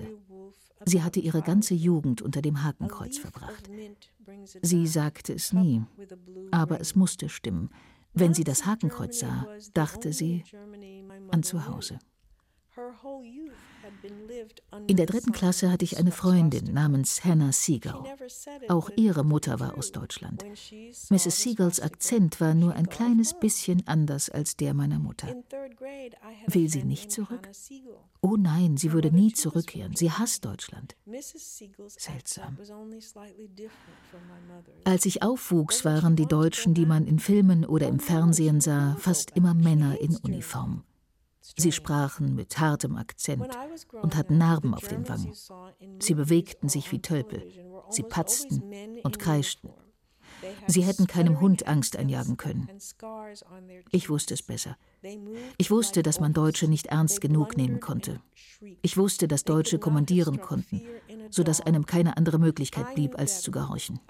Sie 0.84 1.02
hatte 1.02 1.20
ihre 1.20 1.42
ganze 1.42 1.74
Jugend 1.74 2.22
unter 2.22 2.42
dem 2.42 2.62
Hakenkreuz 2.62 3.18
verbracht. 3.18 3.68
Sie 4.62 4.86
sagte 4.86 5.32
es 5.32 5.52
nie, 5.52 5.82
aber 6.52 6.80
es 6.80 6.94
musste 6.94 7.28
stimmen. 7.28 7.70
Wenn 8.12 8.34
sie 8.34 8.44
das 8.44 8.66
Hakenkreuz 8.66 9.18
sah, 9.18 9.46
dachte 9.74 10.12
sie 10.12 10.44
an 11.30 11.42
zu 11.42 11.66
Hause. 11.66 11.98
In 14.86 14.96
der 14.96 15.06
dritten 15.06 15.32
Klasse 15.32 15.70
hatte 15.70 15.84
ich 15.84 15.98
eine 15.98 16.12
Freundin 16.12 16.72
namens 16.72 17.24
Hannah 17.24 17.52
Siegel. 17.52 17.94
Auch 18.68 18.90
ihre 18.96 19.24
Mutter 19.24 19.60
war 19.60 19.76
aus 19.76 19.92
Deutschland. 19.92 20.44
Mrs. 21.10 21.40
Siegels 21.40 21.80
Akzent 21.80 22.40
war 22.40 22.54
nur 22.54 22.74
ein 22.74 22.88
kleines 22.88 23.38
bisschen 23.38 23.86
anders 23.86 24.30
als 24.30 24.56
der 24.56 24.74
meiner 24.74 24.98
Mutter. 24.98 25.28
Will 26.46 26.68
sie 26.68 26.84
nicht 26.84 27.10
zurück? 27.10 27.48
Oh 28.20 28.36
nein, 28.36 28.76
sie 28.76 28.92
würde 28.92 29.12
nie 29.12 29.32
zurückkehren. 29.32 29.94
Sie 29.94 30.10
hasst 30.10 30.44
Deutschland. 30.44 30.96
Seltsam. 31.86 32.58
Als 34.84 35.06
ich 35.06 35.22
aufwuchs, 35.22 35.84
waren 35.84 36.16
die 36.16 36.26
Deutschen, 36.26 36.74
die 36.74 36.86
man 36.86 37.06
in 37.06 37.18
Filmen 37.18 37.64
oder 37.64 37.88
im 37.88 38.00
Fernsehen 38.00 38.60
sah, 38.60 38.96
fast 38.98 39.32
immer 39.36 39.54
Männer 39.54 40.00
in 40.00 40.16
Uniform. 40.16 40.82
Sie 41.56 41.72
sprachen 41.72 42.34
mit 42.34 42.58
hartem 42.58 42.96
Akzent 42.96 43.48
und 44.02 44.16
hatten 44.16 44.38
Narben 44.38 44.74
auf 44.74 44.88
den 44.88 45.08
Wangen. 45.08 45.32
Sie 46.00 46.14
bewegten 46.14 46.68
sich 46.68 46.90
wie 46.92 47.00
Tölpel. 47.00 47.46
Sie 47.90 48.02
patzten 48.02 48.62
und 49.02 49.18
kreischten. 49.18 49.70
Sie 50.66 50.82
hätten 50.82 51.06
keinem 51.06 51.40
Hund 51.40 51.66
Angst 51.66 51.96
einjagen 51.96 52.36
können. 52.36 52.68
Ich 53.90 54.08
wusste 54.08 54.34
es 54.34 54.42
besser. 54.42 54.76
Ich 55.58 55.70
wusste, 55.70 56.02
dass 56.02 56.20
man 56.20 56.32
Deutsche 56.32 56.68
nicht 56.68 56.86
ernst 56.86 57.20
genug 57.20 57.56
nehmen 57.56 57.80
konnte. 57.80 58.20
Ich 58.82 58.96
wusste, 58.96 59.28
dass 59.28 59.44
Deutsche 59.44 59.78
kommandieren 59.78 60.40
konnten, 60.40 60.82
sodass 61.30 61.60
einem 61.60 61.86
keine 61.86 62.16
andere 62.16 62.38
Möglichkeit 62.38 62.94
blieb, 62.94 63.18
als 63.18 63.42
zu 63.42 63.50
gehorchen. 63.50 64.00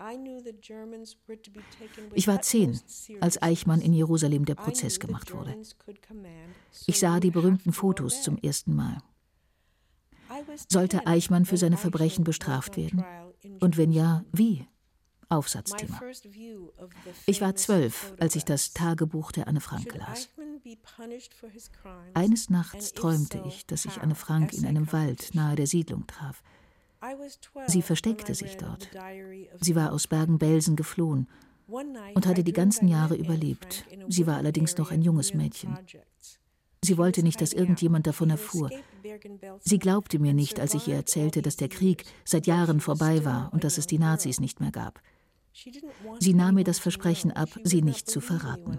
Ich 2.15 2.29
war 2.29 2.43
zehn, 2.43 2.81
als 3.21 3.43
Eichmann 3.43 3.81
in 3.81 3.93
Jerusalem 3.93 4.45
der 4.45 4.55
Prozess 4.55 5.01
gemacht 5.01 5.35
wurde. 5.35 5.57
Ich 6.87 6.99
sah 6.99 7.21
die 7.21 7.31
berühmten 7.31 7.73
Fotos 7.73 8.23
zum 8.23 8.39
ersten 8.39 8.75
Mal. 8.75 8.99
Sollte 10.69 11.07
Eichmann 11.07 11.45
für 11.45 11.57
seine 11.57 11.77
Verbrechen 11.77 12.25
bestraft 12.25 12.77
werden? 12.77 13.05
Und 13.61 13.77
wenn 13.77 13.93
ja, 13.93 14.25
wie? 14.33 14.67
Aufsatzthema. 15.29 16.01
Ich 17.27 17.41
war 17.41 17.57
zwölf, 17.57 18.15
als 18.19 18.37
ich 18.37 18.45
das 18.45 18.73
Tagebuch 18.73 19.33
der 19.33 19.49
Anne 19.49 19.61
Frank 19.61 19.95
las. 19.95 20.29
Eines 22.15 22.51
Nachts 22.51 22.93
träumte 22.93 23.43
ich, 23.47 23.67
dass 23.67 23.85
ich 23.85 24.01
Anne 24.01 24.15
Frank 24.15 24.53
in 24.53 24.67
einem 24.67 24.93
Wald 24.93 25.35
nahe 25.35 25.57
der 25.57 25.67
Siedlung 25.67 26.07
traf. 26.07 26.43
Sie 27.67 27.83
versteckte 27.83 28.35
sich 28.35 28.57
dort. 28.57 28.89
Sie 29.61 29.75
war 29.75 29.93
aus 29.93 30.07
Bergen-Belsen 30.07 30.77
geflohen 30.77 31.29
und 31.69 32.27
hatte 32.27 32.45
die 32.45 32.53
ganzen 32.53 32.89
Jahre 32.89 33.17
überlebt. 33.17 33.85
Sie 34.09 34.27
war 34.27 34.37
allerdings 34.37 34.77
noch 34.77 34.91
ein 34.91 35.03
junges 35.03 35.35
Mädchen. 35.35 35.77
Sie 36.83 36.99
wollte 36.99 37.23
nicht, 37.23 37.41
dass 37.41 37.53
irgendjemand 37.53 38.07
davon 38.07 38.31
erfuhr. 38.31 38.71
Sie 39.61 39.79
glaubte 39.79 40.19
mir 40.19 40.35
nicht, 40.35 40.61
als 40.61 40.75
ich 40.75 40.87
ihr 40.87 40.95
erzählte, 40.95 41.43
dass 41.43 41.57
der 41.57 41.69
Krieg 41.69 42.05
seit 42.25 42.47
Jahren 42.47 42.81
vorbei 42.81 43.25
war 43.25 43.53
und 43.53 43.65
dass 43.65 43.79
es 43.79 43.87
die 43.87 43.99
Nazis 43.99 44.41
nicht 44.41 44.61
mehr 44.61 44.71
gab. 44.71 45.01
Sie 46.21 46.35
nahm 46.35 46.55
mir 46.55 46.65
das 46.65 46.79
Versprechen 46.79 47.33
ab, 47.33 47.49
sie 47.65 47.83
nicht 47.83 48.11
zu 48.11 48.21
verraten. 48.21 48.79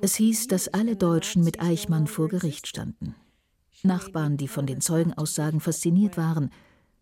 Es 0.00 0.16
hieß, 0.16 0.48
dass 0.48 0.68
alle 0.68 0.96
Deutschen 0.96 1.42
mit 1.42 1.60
Eichmann 1.60 2.06
vor 2.06 2.28
Gericht 2.28 2.66
standen. 2.66 3.14
Nachbarn, 3.82 4.36
die 4.36 4.48
von 4.48 4.66
den 4.66 4.80
Zeugenaussagen 4.80 5.60
fasziniert 5.60 6.16
waren, 6.16 6.50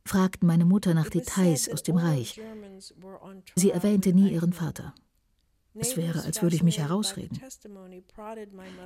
fragten 0.05 0.47
meine 0.47 0.64
Mutter 0.64 0.94
nach 0.94 1.11
Details 1.11 1.68
aus 1.68 1.83
dem 1.83 1.97
Reich. 1.97 2.40
Sie 3.57 3.71
erwähnte 3.71 4.12
nie 4.12 4.31
ihren 4.31 4.53
Vater. 4.53 4.94
Es 5.75 5.97
wäre, 5.97 6.23
als 6.23 6.40
würde 6.42 6.57
ich 6.57 6.62
mich 6.62 6.79
herausreden. 6.79 7.40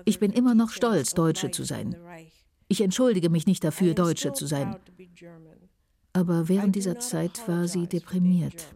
Ich 0.04 0.18
bin 0.18 0.32
immer 0.32 0.54
noch 0.54 0.70
stolz, 0.70 1.14
Deutsche 1.14 1.50
zu 1.50 1.64
sein. 1.64 1.96
Ich 2.68 2.80
entschuldige 2.80 3.28
mich 3.28 3.46
nicht 3.46 3.62
dafür, 3.62 3.94
Deutsche 3.94 4.32
zu 4.32 4.46
sein 4.46 4.76
aber 6.12 6.48
während 6.48 6.76
dieser 6.76 6.98
Zeit 6.98 7.46
war 7.46 7.68
sie 7.68 7.86
deprimiert. 7.86 8.66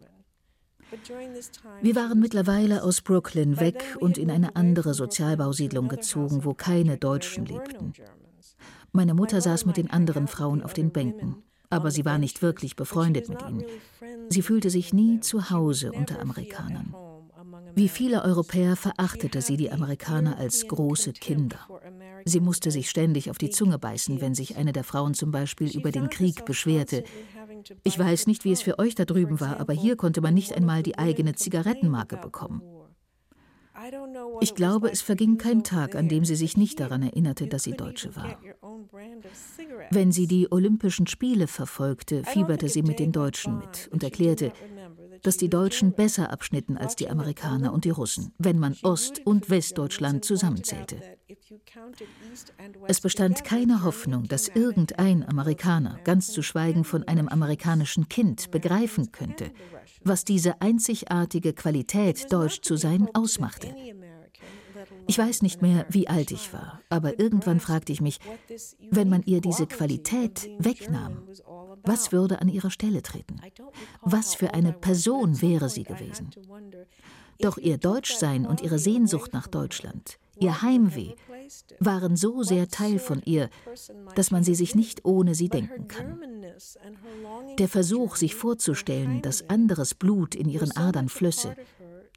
Wir 1.82 1.96
waren 1.96 2.20
mittlerweile 2.20 2.82
aus 2.82 3.00
Brooklyn 3.00 3.58
weg 3.58 3.96
und 4.00 4.18
in 4.18 4.30
eine 4.30 4.56
andere 4.56 4.94
Sozialbausiedlung 4.94 5.88
gezogen, 5.88 6.44
wo 6.44 6.54
keine 6.54 6.96
Deutschen 6.96 7.44
lebten. 7.44 7.92
Meine 8.92 9.14
Mutter 9.14 9.40
saß 9.40 9.66
mit 9.66 9.76
den 9.76 9.90
anderen 9.90 10.28
Frauen 10.28 10.62
auf 10.62 10.72
den 10.72 10.90
Bänken, 10.90 11.42
aber 11.70 11.90
sie 11.90 12.04
war 12.04 12.18
nicht 12.18 12.40
wirklich 12.40 12.76
befreundet 12.76 13.28
mit 13.28 13.42
ihnen. 13.42 13.64
Sie 14.28 14.42
fühlte 14.42 14.70
sich 14.70 14.92
nie 14.92 15.20
zu 15.20 15.50
Hause 15.50 15.92
unter 15.92 16.20
Amerikanern. 16.20 16.94
Wie 17.74 17.88
viele 17.88 18.22
Europäer 18.22 18.76
verachtete 18.76 19.42
sie 19.42 19.56
die 19.56 19.70
Amerikaner 19.70 20.38
als 20.38 20.66
große 20.66 21.12
Kinder. 21.12 21.58
Sie 22.28 22.40
musste 22.40 22.72
sich 22.72 22.90
ständig 22.90 23.30
auf 23.30 23.38
die 23.38 23.50
Zunge 23.50 23.78
beißen, 23.78 24.20
wenn 24.20 24.34
sich 24.34 24.56
eine 24.56 24.72
der 24.72 24.82
Frauen 24.82 25.14
zum 25.14 25.30
Beispiel 25.30 25.70
über 25.76 25.92
den 25.92 26.10
Krieg 26.10 26.44
beschwerte. 26.44 27.04
Ich 27.84 27.96
weiß 27.96 28.26
nicht, 28.26 28.44
wie 28.44 28.50
es 28.50 28.62
für 28.62 28.80
euch 28.80 28.96
da 28.96 29.04
drüben 29.04 29.38
war, 29.38 29.60
aber 29.60 29.72
hier 29.72 29.94
konnte 29.94 30.20
man 30.20 30.34
nicht 30.34 30.52
einmal 30.52 30.82
die 30.82 30.98
eigene 30.98 31.36
Zigarettenmarke 31.36 32.16
bekommen. 32.16 32.62
Ich 34.40 34.54
glaube, 34.56 34.90
es 34.90 35.02
verging 35.02 35.38
kein 35.38 35.62
Tag, 35.62 35.94
an 35.94 36.08
dem 36.08 36.24
sie 36.24 36.34
sich 36.34 36.56
nicht 36.56 36.80
daran 36.80 37.02
erinnerte, 37.02 37.46
dass 37.46 37.62
sie 37.62 37.72
Deutsche 37.72 38.16
war. 38.16 38.40
Wenn 39.90 40.10
sie 40.10 40.26
die 40.26 40.50
Olympischen 40.50 41.06
Spiele 41.06 41.46
verfolgte, 41.46 42.24
fieberte 42.24 42.68
sie 42.68 42.82
mit 42.82 42.98
den 42.98 43.12
Deutschen 43.12 43.58
mit 43.58 43.88
und 43.92 44.02
erklärte, 44.02 44.52
dass 45.22 45.36
die 45.36 45.48
Deutschen 45.48 45.92
besser 45.92 46.30
abschnitten 46.30 46.76
als 46.76 46.96
die 46.96 47.08
Amerikaner 47.08 47.72
und 47.72 47.84
die 47.84 47.90
Russen, 47.90 48.32
wenn 48.38 48.58
man 48.58 48.76
Ost- 48.82 49.20
und 49.24 49.50
Westdeutschland 49.50 50.24
zusammenzählte. 50.24 51.00
Es 52.86 53.00
bestand 53.00 53.44
keine 53.44 53.82
Hoffnung, 53.82 54.28
dass 54.28 54.48
irgendein 54.48 55.28
Amerikaner, 55.28 55.98
ganz 56.04 56.32
zu 56.32 56.42
schweigen 56.42 56.84
von 56.84 57.06
einem 57.08 57.28
amerikanischen 57.28 58.08
Kind, 58.08 58.50
begreifen 58.50 59.12
könnte, 59.12 59.50
was 60.04 60.24
diese 60.24 60.60
einzigartige 60.60 61.52
Qualität, 61.52 62.32
deutsch 62.32 62.60
zu 62.60 62.76
sein, 62.76 63.08
ausmachte. 63.14 63.74
Ich 65.08 65.18
weiß 65.18 65.42
nicht 65.42 65.62
mehr, 65.62 65.86
wie 65.88 66.08
alt 66.08 66.30
ich 66.30 66.52
war, 66.52 66.80
aber 66.88 67.18
irgendwann 67.18 67.60
fragte 67.60 67.92
ich 67.92 68.00
mich, 68.00 68.18
wenn 68.90 69.08
man 69.08 69.22
ihr 69.24 69.40
diese 69.40 69.66
Qualität 69.66 70.50
wegnahm, 70.58 71.28
was 71.82 72.12
würde 72.12 72.40
an 72.40 72.48
ihrer 72.48 72.70
Stelle 72.70 73.02
treten? 73.02 73.40
Was 74.02 74.34
für 74.34 74.54
eine 74.54 74.72
Person 74.72 75.40
wäre 75.40 75.68
sie 75.68 75.84
gewesen? 75.84 76.30
Doch 77.38 77.58
ihr 77.58 77.78
Deutschsein 77.78 78.46
und 78.46 78.62
ihre 78.62 78.78
Sehnsucht 78.78 79.32
nach 79.32 79.46
Deutschland, 79.46 80.18
ihr 80.40 80.62
Heimweh, 80.62 81.14
waren 81.78 82.16
so 82.16 82.42
sehr 82.42 82.68
Teil 82.68 82.98
von 82.98 83.22
ihr, 83.24 83.50
dass 84.14 84.30
man 84.30 84.42
sie 84.42 84.54
sich 84.54 84.74
nicht 84.74 85.04
ohne 85.04 85.34
sie 85.34 85.48
denken 85.48 85.86
kann. 85.86 86.20
Der 87.58 87.68
Versuch, 87.68 88.16
sich 88.16 88.34
vorzustellen, 88.34 89.20
dass 89.22 89.48
anderes 89.48 89.94
Blut 89.94 90.34
in 90.34 90.48
ihren 90.48 90.74
Adern 90.76 91.08
flösse, 91.08 91.54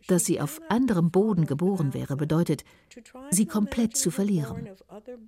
dass 0.07 0.25
sie 0.25 0.41
auf 0.41 0.61
anderem 0.69 1.11
Boden 1.11 1.45
geboren 1.45 1.93
wäre, 1.93 2.15
bedeutet, 2.15 2.63
sie 3.29 3.45
komplett 3.45 3.95
zu 3.95 4.11
verlieren. 4.11 4.69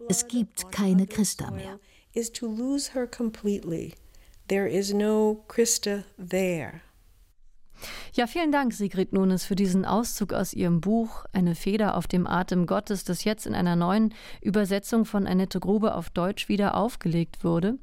Es 0.10 0.28
gibt 0.28 0.72
keine 0.72 1.08
Christa 1.08 1.52
mehr. 1.52 1.80
There 4.48 4.68
is 4.68 4.94
no 4.94 5.44
Christa 5.48 6.04
there. 6.18 6.82
Ja, 8.14 8.28
vielen 8.28 8.52
Dank, 8.52 8.74
Sigrid 8.74 9.14
Nunes, 9.14 9.46
für 9.46 9.56
diesen 9.56 9.86
Auszug 9.86 10.34
aus 10.34 10.54
Ihrem 10.54 10.82
Buch 10.82 11.26
Eine 11.32 11.56
Feder 11.56 11.96
auf 11.96 12.08
dem 12.08 12.28
Atem 12.28 12.66
Gottes, 12.66 13.04
das 13.04 13.24
jetzt 13.24 13.48
in 13.48 13.56
einer 13.56 13.76
neuen 13.76 14.14
Übersetzung 14.42 15.06
von 15.06 15.26
Annette 15.28 15.60
Grube 15.60 15.96
auf 15.96 16.10
Deutsch 16.10 16.50
wieder 16.50 16.76
aufgelegt 16.76 17.44
wurde. 17.44 17.78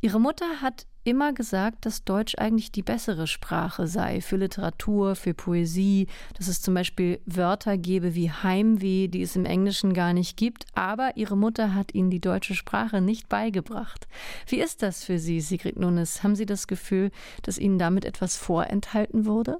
Ihre 0.00 0.20
Mutter 0.20 0.60
hat 0.60 0.86
immer 1.08 1.32
gesagt, 1.32 1.86
dass 1.86 2.04
Deutsch 2.04 2.34
eigentlich 2.36 2.70
die 2.70 2.82
bessere 2.82 3.26
Sprache 3.26 3.86
sei 3.86 4.20
für 4.20 4.36
Literatur, 4.36 5.16
für 5.16 5.34
Poesie, 5.34 6.06
dass 6.36 6.48
es 6.48 6.60
zum 6.60 6.74
Beispiel 6.74 7.20
Wörter 7.24 7.78
gebe 7.78 8.14
wie 8.14 8.30
Heimweh, 8.30 9.08
die 9.08 9.22
es 9.22 9.34
im 9.34 9.44
Englischen 9.44 9.94
gar 9.94 10.12
nicht 10.12 10.36
gibt, 10.36 10.66
aber 10.74 11.16
ihre 11.16 11.36
Mutter 11.36 11.74
hat 11.74 11.94
ihnen 11.94 12.10
die 12.10 12.20
deutsche 12.20 12.54
Sprache 12.54 13.00
nicht 13.00 13.28
beigebracht. 13.28 14.06
Wie 14.46 14.60
ist 14.60 14.82
das 14.82 15.04
für 15.04 15.18
Sie, 15.18 15.40
Sigrid 15.40 15.78
Nunes? 15.78 16.22
Haben 16.22 16.36
Sie 16.36 16.46
das 16.46 16.66
Gefühl, 16.66 17.10
dass 17.42 17.58
Ihnen 17.58 17.78
damit 17.78 18.04
etwas 18.04 18.36
vorenthalten 18.36 19.24
wurde? 19.24 19.58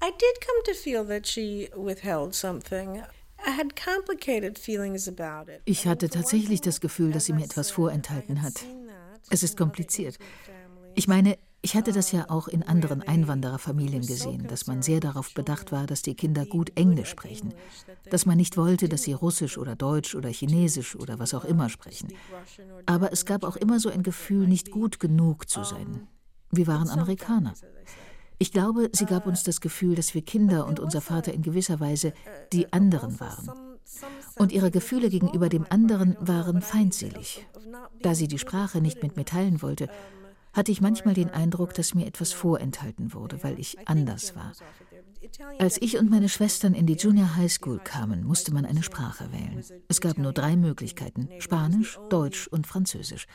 I 0.00 0.10
did 0.12 0.46
come 0.46 0.62
to 0.64 0.74
feel 0.74 1.04
that 1.06 1.26
she 1.26 1.68
withheld 1.74 2.34
something. 2.34 3.02
Ich 5.64 5.86
hatte 5.86 6.08
tatsächlich 6.08 6.60
das 6.60 6.80
Gefühl, 6.80 7.12
dass 7.12 7.24
sie 7.26 7.32
mir 7.32 7.44
etwas 7.44 7.70
vorenthalten 7.70 8.42
hat. 8.42 8.54
Es 9.30 9.42
ist 9.42 9.56
kompliziert. 9.56 10.18
Ich 10.98 11.06
meine, 11.06 11.38
ich 11.62 11.76
hatte 11.76 11.92
das 11.92 12.10
ja 12.10 12.28
auch 12.28 12.48
in 12.48 12.64
anderen 12.64 13.02
Einwandererfamilien 13.02 14.04
gesehen, 14.04 14.48
dass 14.48 14.66
man 14.66 14.82
sehr 14.82 14.98
darauf 14.98 15.32
bedacht 15.32 15.70
war, 15.70 15.86
dass 15.86 16.02
die 16.02 16.16
Kinder 16.16 16.44
gut 16.44 16.72
Englisch 16.74 17.10
sprechen, 17.10 17.54
dass 18.10 18.26
man 18.26 18.36
nicht 18.36 18.56
wollte, 18.56 18.88
dass 18.88 19.04
sie 19.04 19.12
Russisch 19.12 19.58
oder 19.58 19.76
Deutsch 19.76 20.16
oder 20.16 20.28
Chinesisch 20.28 20.96
oder 20.96 21.20
was 21.20 21.34
auch 21.34 21.44
immer 21.44 21.68
sprechen. 21.68 22.08
Aber 22.84 23.12
es 23.12 23.26
gab 23.26 23.44
auch 23.44 23.54
immer 23.54 23.78
so 23.78 23.90
ein 23.90 24.02
Gefühl, 24.02 24.48
nicht 24.48 24.72
gut 24.72 24.98
genug 24.98 25.48
zu 25.48 25.62
sein. 25.62 26.08
Wir 26.50 26.66
waren 26.66 26.90
Amerikaner. 26.90 27.54
Ich 28.40 28.50
glaube, 28.50 28.90
sie 28.92 29.06
gab 29.06 29.28
uns 29.28 29.44
das 29.44 29.60
Gefühl, 29.60 29.94
dass 29.94 30.14
wir 30.14 30.22
Kinder 30.22 30.66
und 30.66 30.80
unser 30.80 31.00
Vater 31.00 31.32
in 31.32 31.42
gewisser 31.42 31.78
Weise 31.78 32.12
die 32.52 32.72
anderen 32.72 33.20
waren. 33.20 33.52
Und 34.36 34.50
ihre 34.50 34.72
Gefühle 34.72 35.10
gegenüber 35.10 35.48
dem 35.48 35.64
anderen 35.70 36.16
waren 36.18 36.60
feindselig. 36.60 37.46
Da 38.02 38.16
sie 38.16 38.26
die 38.26 38.38
Sprache 38.38 38.80
nicht 38.80 39.00
mit 39.02 39.16
mir 39.16 39.24
teilen 39.24 39.62
wollte, 39.62 39.88
hatte 40.58 40.72
ich 40.72 40.80
manchmal 40.80 41.14
den 41.14 41.30
Eindruck, 41.30 41.72
dass 41.74 41.94
mir 41.94 42.04
etwas 42.04 42.32
vorenthalten 42.32 43.14
wurde, 43.14 43.44
weil 43.44 43.60
ich 43.60 43.78
anders 43.86 44.34
war. 44.34 44.52
Als 45.60 45.80
ich 45.80 45.96
und 45.98 46.10
meine 46.10 46.28
Schwestern 46.28 46.74
in 46.74 46.84
die 46.84 46.94
Junior 46.94 47.36
High 47.36 47.52
School 47.52 47.78
kamen, 47.78 48.24
musste 48.24 48.52
man 48.52 48.66
eine 48.66 48.82
Sprache 48.82 49.30
wählen. 49.30 49.62
Es 49.86 50.00
gab 50.00 50.18
nur 50.18 50.32
drei 50.32 50.56
Möglichkeiten: 50.56 51.28
Spanisch, 51.38 52.00
Deutsch 52.08 52.48
und 52.48 52.66
Französisch. 52.66 53.26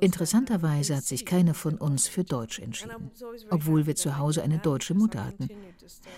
Interessanterweise 0.00 0.94
hat 0.94 1.04
sich 1.04 1.24
keine 1.24 1.54
von 1.54 1.78
uns 1.78 2.06
für 2.06 2.22
Deutsch 2.22 2.58
entschieden, 2.58 3.10
obwohl 3.50 3.86
wir 3.86 3.96
zu 3.96 4.18
Hause 4.18 4.42
eine 4.42 4.58
deutsche 4.58 4.94
Mutter 4.94 5.24
hatten. 5.24 5.48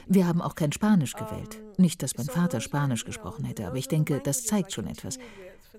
Wir 0.09 0.27
haben 0.27 0.43
auch 0.43 0.57
kein 0.57 0.73
Spanisch 0.73 1.15
gewählt. 1.15 1.63
Nicht, 1.79 2.03
dass 2.03 2.17
mein 2.17 2.27
Vater 2.27 2.61
Spanisch 2.61 3.05
gesprochen 3.05 3.45
hätte, 3.45 3.69
aber 3.69 3.77
ich 3.77 3.89
denke, 3.89 4.21
das 4.23 4.45
zeigt 4.45 4.73
schon 4.73 4.89
etwas. 4.89 5.19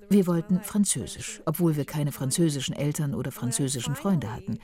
Wir 0.10 0.28
wollten 0.28 0.62
Französisch, 0.62 1.42
obwohl 1.46 1.76
wir 1.76 1.86
keine 1.86 2.12
französischen 2.12 2.76
Eltern 2.76 3.16
oder 3.16 3.32
französischen 3.32 3.96
Freunde 3.96 4.32
hatten. 4.32 4.60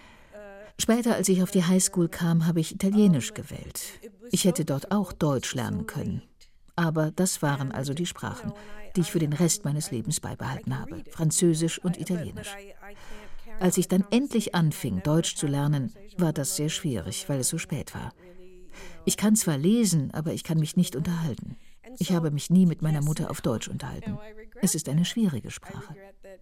Später, 0.80 1.16
als 1.16 1.30
ich 1.30 1.44
auf 1.44 1.52
die 1.52 1.64
Highschool 1.64 2.10
kam, 2.10 2.48
habe 2.48 2.60
ich 2.60 2.74
Italienisch 2.74 3.34
gewählt. 3.34 4.00
Ich 4.32 4.46
hätte 4.46 4.66
dort 4.66 4.92
auch 4.92 5.14
Deutsch 5.14 5.54
lernen 5.54 5.86
können. 5.86 6.24
Aber 6.76 7.12
das 7.12 7.42
waren 7.42 7.72
also 7.72 7.94
die 7.94 8.06
Sprachen, 8.06 8.54
die 8.96 9.02
ich 9.02 9.12
für 9.12 9.20
den 9.20 9.34
Rest 9.34 9.66
meines 9.66 9.92
Lebens 9.92 10.20
beibehalten 10.20 10.80
habe, 10.80 11.04
Französisch 11.12 11.80
und 11.80 12.00
Italienisch. 12.00 12.56
Als 13.60 13.78
ich 13.78 13.88
dann 13.88 14.06
endlich 14.10 14.56
anfing, 14.56 15.04
Deutsch 15.04 15.36
zu 15.36 15.48
lernen, 15.48 15.94
war 16.18 16.34
das 16.34 16.56
sehr 16.56 16.70
schwierig, 16.70 17.30
weil 17.30 17.42
es 17.42 17.50
so 17.50 17.58
spät 17.58 17.94
war. 17.94 18.14
Ich 19.06 19.18
kann 19.18 19.36
zwar 19.36 19.58
lesen, 19.58 20.12
aber 20.12 20.34
ich 20.34 20.44
kann 20.44 20.60
mich 20.60 20.78
nicht 20.78 20.96
unterhalten. 20.96 21.58
Ich 22.00 22.12
habe 22.12 22.32
mich 22.32 22.50
nie 22.50 22.66
mit 22.66 22.82
meiner 22.82 23.02
Mutter 23.02 23.30
auf 23.30 23.42
Deutsch 23.42 23.68
unterhalten. 23.68 24.18
Es 24.62 24.76
ist 24.76 24.90
eine 24.90 25.06
schwierige 25.06 25.52
Sprache. 25.52 25.96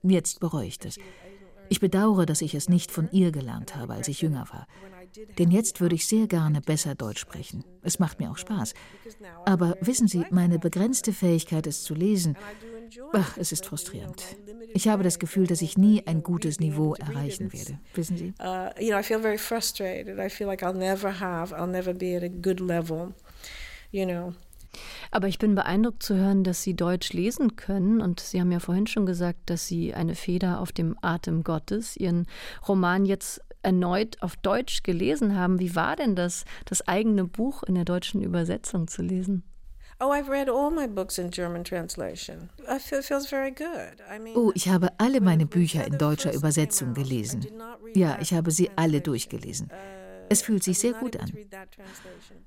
Jetzt 0.04 0.40
bereue 0.40 0.68
ich 0.68 0.80
das. 0.80 0.98
Ich 1.70 1.80
bedauere, 1.80 2.26
dass 2.26 2.42
ich 2.42 2.56
es 2.56 2.68
nicht 2.68 2.92
von 2.92 3.10
ihr 3.12 3.32
gelernt 3.32 3.76
habe, 3.76 3.94
als 3.94 4.08
ich 4.08 4.22
jünger 4.22 4.48
war. 4.52 4.68
Denn 5.38 5.52
jetzt 5.52 5.82
würde 5.82 5.96
ich 5.96 6.08
sehr 6.08 6.28
gerne 6.28 6.62
besser 6.62 6.96
Deutsch 6.96 7.22
sprechen. 7.22 7.64
Es 7.84 8.00
macht 8.00 8.20
mir 8.20 8.32
auch 8.32 8.38
Spaß. 8.38 8.74
Aber 9.46 9.78
wissen 9.82 10.08
Sie, 10.08 10.26
meine 10.32 10.60
begrenzte 10.60 11.14
Fähigkeit, 11.14 11.68
es 11.68 11.84
zu 11.84 11.94
lesen, 11.94 12.38
ach, 13.14 13.38
es 13.38 13.52
ist 13.52 13.66
frustrierend. 13.66 14.38
Ich 14.74 14.88
habe 14.88 15.04
das 15.04 15.20
Gefühl, 15.20 15.48
dass 15.48 15.62
ich 15.62 15.78
nie 15.78 16.06
ein 16.06 16.24
gutes 16.24 16.60
Niveau 16.60 16.96
erreichen 16.96 17.54
werde. 17.54 17.80
Wissen 17.94 18.18
Sie? 18.18 18.34
Uh, 18.40 18.70
you 18.80 18.90
know, 18.90 19.00
I 19.00 19.04
feel 19.04 19.20
very 19.20 19.38
frustrated. 19.38 20.20
I 20.20 20.30
feel 20.30 20.48
like 20.48 20.64
I'll 20.64 20.78
never 20.78 21.20
have, 21.20 21.54
I'll 21.56 21.70
never 21.70 21.94
be 21.94 22.16
at 22.16 22.24
a 22.24 22.30
good 22.30 22.60
level. 22.60 23.14
You 23.92 24.06
know. 24.06 24.34
Aber 25.12 25.28
ich 25.28 25.40
bin 25.40 25.56
beeindruckt 25.56 26.04
zu 26.04 26.16
hören, 26.16 26.44
dass 26.44 26.64
Sie 26.64 26.76
Deutsch 26.76 27.14
lesen 27.14 27.56
können. 27.56 28.02
Und 28.02 28.20
Sie 28.20 28.40
haben 28.40 28.52
ja 28.52 28.60
vorhin 28.60 28.88
schon 28.88 29.06
gesagt, 29.06 29.50
dass 29.50 29.68
Sie 29.68 29.94
eine 29.94 30.16
Feder 30.16 30.62
auf 30.62 30.72
dem 30.72 30.98
Atem 31.02 31.44
Gottes, 31.44 31.98
Ihren 31.98 32.28
Roman 32.68 33.06
jetzt 33.06 33.42
erneut 33.62 34.22
auf 34.22 34.38
Deutsch 34.38 34.84
gelesen 34.84 35.36
haben. 35.36 35.60
Wie 35.60 35.76
war 35.76 35.96
denn 35.96 36.16
das, 36.16 36.46
das 36.66 36.88
eigene 36.88 37.26
Buch 37.26 37.64
in 37.64 37.76
der 37.76 37.86
deutschen 37.86 38.22
Übersetzung 38.22 38.88
zu 38.88 39.02
lesen? 39.02 39.44
Oh, 44.34 44.52
ich 44.56 44.70
habe 44.70 44.88
alle 44.98 45.20
meine 45.20 45.46
Bücher 45.46 45.86
in 45.86 45.98
deutscher 45.98 46.34
Übersetzung 46.34 46.94
gelesen. 46.94 47.46
Ja, 47.96 48.18
ich 48.22 48.34
habe 48.34 48.52
sie 48.52 48.70
alle 48.78 49.02
durchgelesen. 49.02 49.70
Es 50.30 50.42
fühlt 50.42 50.64
sich 50.64 50.80
sehr 50.80 50.94
gut 50.94 51.18
an. 51.18 51.32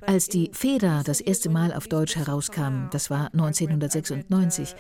Als 0.01 0.29
die 0.29 0.51
Feder 0.53 1.03
das 1.05 1.21
erste 1.21 1.51
Mal 1.51 1.73
auf 1.73 1.89
Deutsch 1.89 2.17
herauskam, 2.17 2.89
das 2.91 3.11
war 3.11 3.27
1996, 3.33 4.75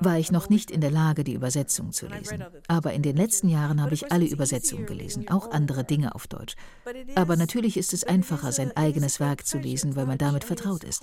war 0.00 0.18
ich 0.18 0.30
noch 0.30 0.48
nicht 0.48 0.70
in 0.70 0.80
der 0.80 0.90
Lage, 0.90 1.24
die 1.24 1.34
Übersetzung 1.34 1.92
zu 1.92 2.06
lesen. 2.06 2.44
Aber 2.68 2.92
in 2.92 3.02
den 3.02 3.16
letzten 3.16 3.48
Jahren 3.48 3.82
habe 3.82 3.94
ich 3.94 4.12
alle 4.12 4.26
Übersetzungen 4.26 4.86
gelesen, 4.86 5.28
auch 5.28 5.50
andere 5.50 5.84
Dinge 5.84 6.14
auf 6.14 6.26
Deutsch. 6.26 6.54
Aber 7.14 7.36
natürlich 7.36 7.76
ist 7.76 7.92
es 7.92 8.04
einfacher, 8.04 8.52
sein 8.52 8.76
eigenes 8.76 9.20
Werk 9.20 9.46
zu 9.46 9.58
lesen, 9.58 9.96
weil 9.96 10.06
man 10.06 10.18
damit 10.18 10.44
vertraut 10.44 10.84
ist. 10.84 11.02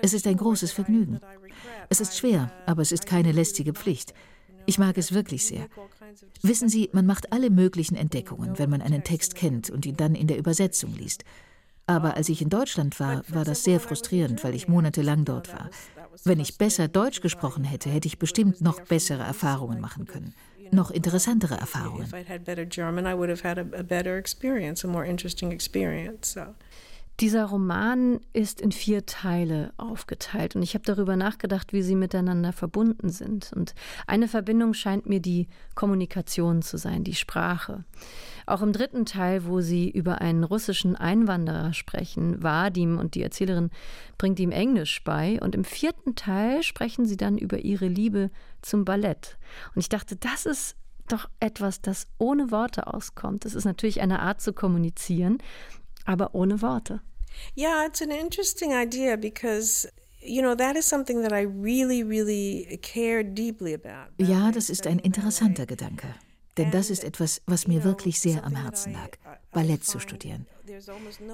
Es 0.00 0.12
ist 0.12 0.26
ein 0.26 0.36
großes 0.36 0.72
Vergnügen. 0.72 1.20
Es 1.88 2.00
ist 2.00 2.16
schwer, 2.16 2.52
aber 2.66 2.82
es 2.82 2.92
ist 2.92 3.06
keine 3.06 3.32
lästige 3.32 3.72
Pflicht. 3.72 4.14
Ich 4.66 4.78
mag 4.78 4.96
es 4.96 5.12
wirklich 5.12 5.44
sehr. 5.46 5.66
Wissen 6.42 6.68
Sie, 6.68 6.90
man 6.92 7.06
macht 7.06 7.32
alle 7.32 7.50
möglichen 7.50 7.96
Entdeckungen, 7.96 8.58
wenn 8.58 8.70
man 8.70 8.82
einen 8.82 9.04
Text 9.04 9.34
kennt 9.34 9.70
und 9.70 9.86
ihn 9.86 9.96
dann 9.96 10.14
in 10.14 10.26
der 10.26 10.38
Übersetzung 10.38 10.94
liest. 10.94 11.24
Aber 11.86 12.16
als 12.16 12.28
ich 12.28 12.40
in 12.40 12.48
Deutschland 12.48 12.98
war, 12.98 13.22
war 13.28 13.44
das 13.44 13.64
sehr 13.64 13.78
frustrierend, 13.78 14.42
weil 14.42 14.54
ich 14.54 14.68
monatelang 14.68 15.24
dort 15.24 15.52
war. 15.52 15.68
Wenn 16.24 16.40
ich 16.40 16.56
besser 16.56 16.88
Deutsch 16.88 17.20
gesprochen 17.20 17.64
hätte, 17.64 17.90
hätte 17.90 18.08
ich 18.08 18.18
bestimmt 18.18 18.60
noch 18.60 18.80
bessere 18.80 19.22
Erfahrungen 19.22 19.80
machen 19.80 20.06
können. 20.06 20.34
Noch 20.70 20.90
interessantere 20.90 21.56
Erfahrungen. 21.56 22.10
Dieser 27.20 27.44
Roman 27.44 28.18
ist 28.32 28.60
in 28.60 28.72
vier 28.72 29.06
Teile 29.06 29.72
aufgeteilt 29.76 30.56
und 30.56 30.62
ich 30.62 30.74
habe 30.74 30.84
darüber 30.84 31.14
nachgedacht, 31.14 31.72
wie 31.72 31.82
sie 31.82 31.94
miteinander 31.94 32.52
verbunden 32.52 33.08
sind. 33.08 33.52
Und 33.54 33.74
eine 34.08 34.26
Verbindung 34.26 34.74
scheint 34.74 35.06
mir 35.06 35.20
die 35.20 35.46
Kommunikation 35.76 36.60
zu 36.60 36.76
sein, 36.76 37.04
die 37.04 37.14
Sprache. 37.14 37.84
Auch 38.46 38.62
im 38.62 38.72
dritten 38.72 39.06
Teil, 39.06 39.46
wo 39.46 39.60
sie 39.60 39.88
über 39.88 40.20
einen 40.20 40.42
russischen 40.42 40.96
Einwanderer 40.96 41.72
sprechen, 41.72 42.42
Vadim 42.42 42.98
und 42.98 43.14
die 43.14 43.22
Erzählerin 43.22 43.70
bringt 44.18 44.40
ihm 44.40 44.50
Englisch 44.50 45.04
bei. 45.04 45.40
Und 45.40 45.54
im 45.54 45.62
vierten 45.62 46.16
Teil 46.16 46.64
sprechen 46.64 47.06
sie 47.06 47.16
dann 47.16 47.38
über 47.38 47.60
ihre 47.60 47.86
Liebe 47.86 48.30
zum 48.60 48.84
Ballett. 48.84 49.38
Und 49.74 49.80
ich 49.80 49.88
dachte, 49.88 50.16
das 50.16 50.46
ist 50.46 50.74
doch 51.06 51.28
etwas, 51.38 51.80
das 51.80 52.08
ohne 52.18 52.50
Worte 52.50 52.86
auskommt. 52.92 53.44
Das 53.44 53.54
ist 53.54 53.66
natürlich 53.66 54.00
eine 54.00 54.20
Art 54.20 54.40
zu 54.40 54.52
kommunizieren, 54.52 55.38
aber 56.04 56.34
ohne 56.34 56.60
Worte. 56.62 57.00
Yeah, 57.56 57.86
it's 57.86 58.00
an 58.00 58.10
interesting 58.10 58.72
idea 58.72 59.16
because 59.16 59.88
You 60.26 60.40
know, 60.40 60.54
that 60.54 60.74
is 60.74 60.86
something 60.86 61.20
that 61.22 61.34
I 61.34 61.42
really, 61.42 62.02
really 62.02 62.78
care 62.80 63.22
deeply 63.22 63.74
about. 63.74 64.08
Ja, 64.18 64.50
das 64.50 64.70
ist 64.70 64.86
ein 64.86 64.98
interessanter 64.98 65.66
Gedanke. 65.66 66.14
Denn 66.56 66.70
das 66.70 66.90
ist 66.90 67.04
etwas, 67.04 67.42
was 67.46 67.66
mir 67.66 67.84
wirklich 67.84 68.20
sehr 68.20 68.44
am 68.44 68.54
Herzen 68.54 68.92
lag, 68.92 69.10
Ballett 69.50 69.84
zu 69.84 69.98
studieren. 69.98 70.46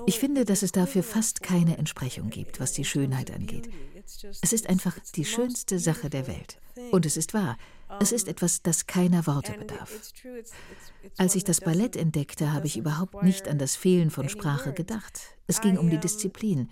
Ich 0.06 0.18
finde, 0.18 0.44
dass 0.44 0.62
es 0.62 0.72
dafür 0.72 1.02
fast 1.02 1.42
keine 1.42 1.78
Entsprechung 1.78 2.30
gibt, 2.30 2.58
was 2.58 2.72
die 2.72 2.84
Schönheit 2.84 3.30
angeht. 3.30 3.68
Es 4.42 4.52
ist 4.52 4.68
einfach 4.68 4.96
die 5.14 5.24
schönste 5.24 5.78
Sache 5.78 6.10
der 6.10 6.26
Welt. 6.26 6.58
Und 6.90 7.06
es 7.06 7.16
ist 7.16 7.34
wahr, 7.34 7.56
es 7.98 8.12
ist 8.12 8.28
etwas, 8.28 8.62
das 8.62 8.86
keiner 8.86 9.26
Worte 9.26 9.52
bedarf. 9.52 9.90
Als 11.16 11.34
ich 11.34 11.44
das 11.44 11.60
Ballett 11.60 11.96
entdeckte, 11.96 12.52
habe 12.52 12.66
ich 12.66 12.76
überhaupt 12.76 13.22
nicht 13.22 13.48
an 13.48 13.58
das 13.58 13.76
Fehlen 13.76 14.10
von 14.10 14.28
Sprache 14.28 14.72
gedacht. 14.72 15.20
Es 15.46 15.60
ging 15.60 15.76
um 15.76 15.90
die 15.90 15.98
Disziplin. 15.98 16.70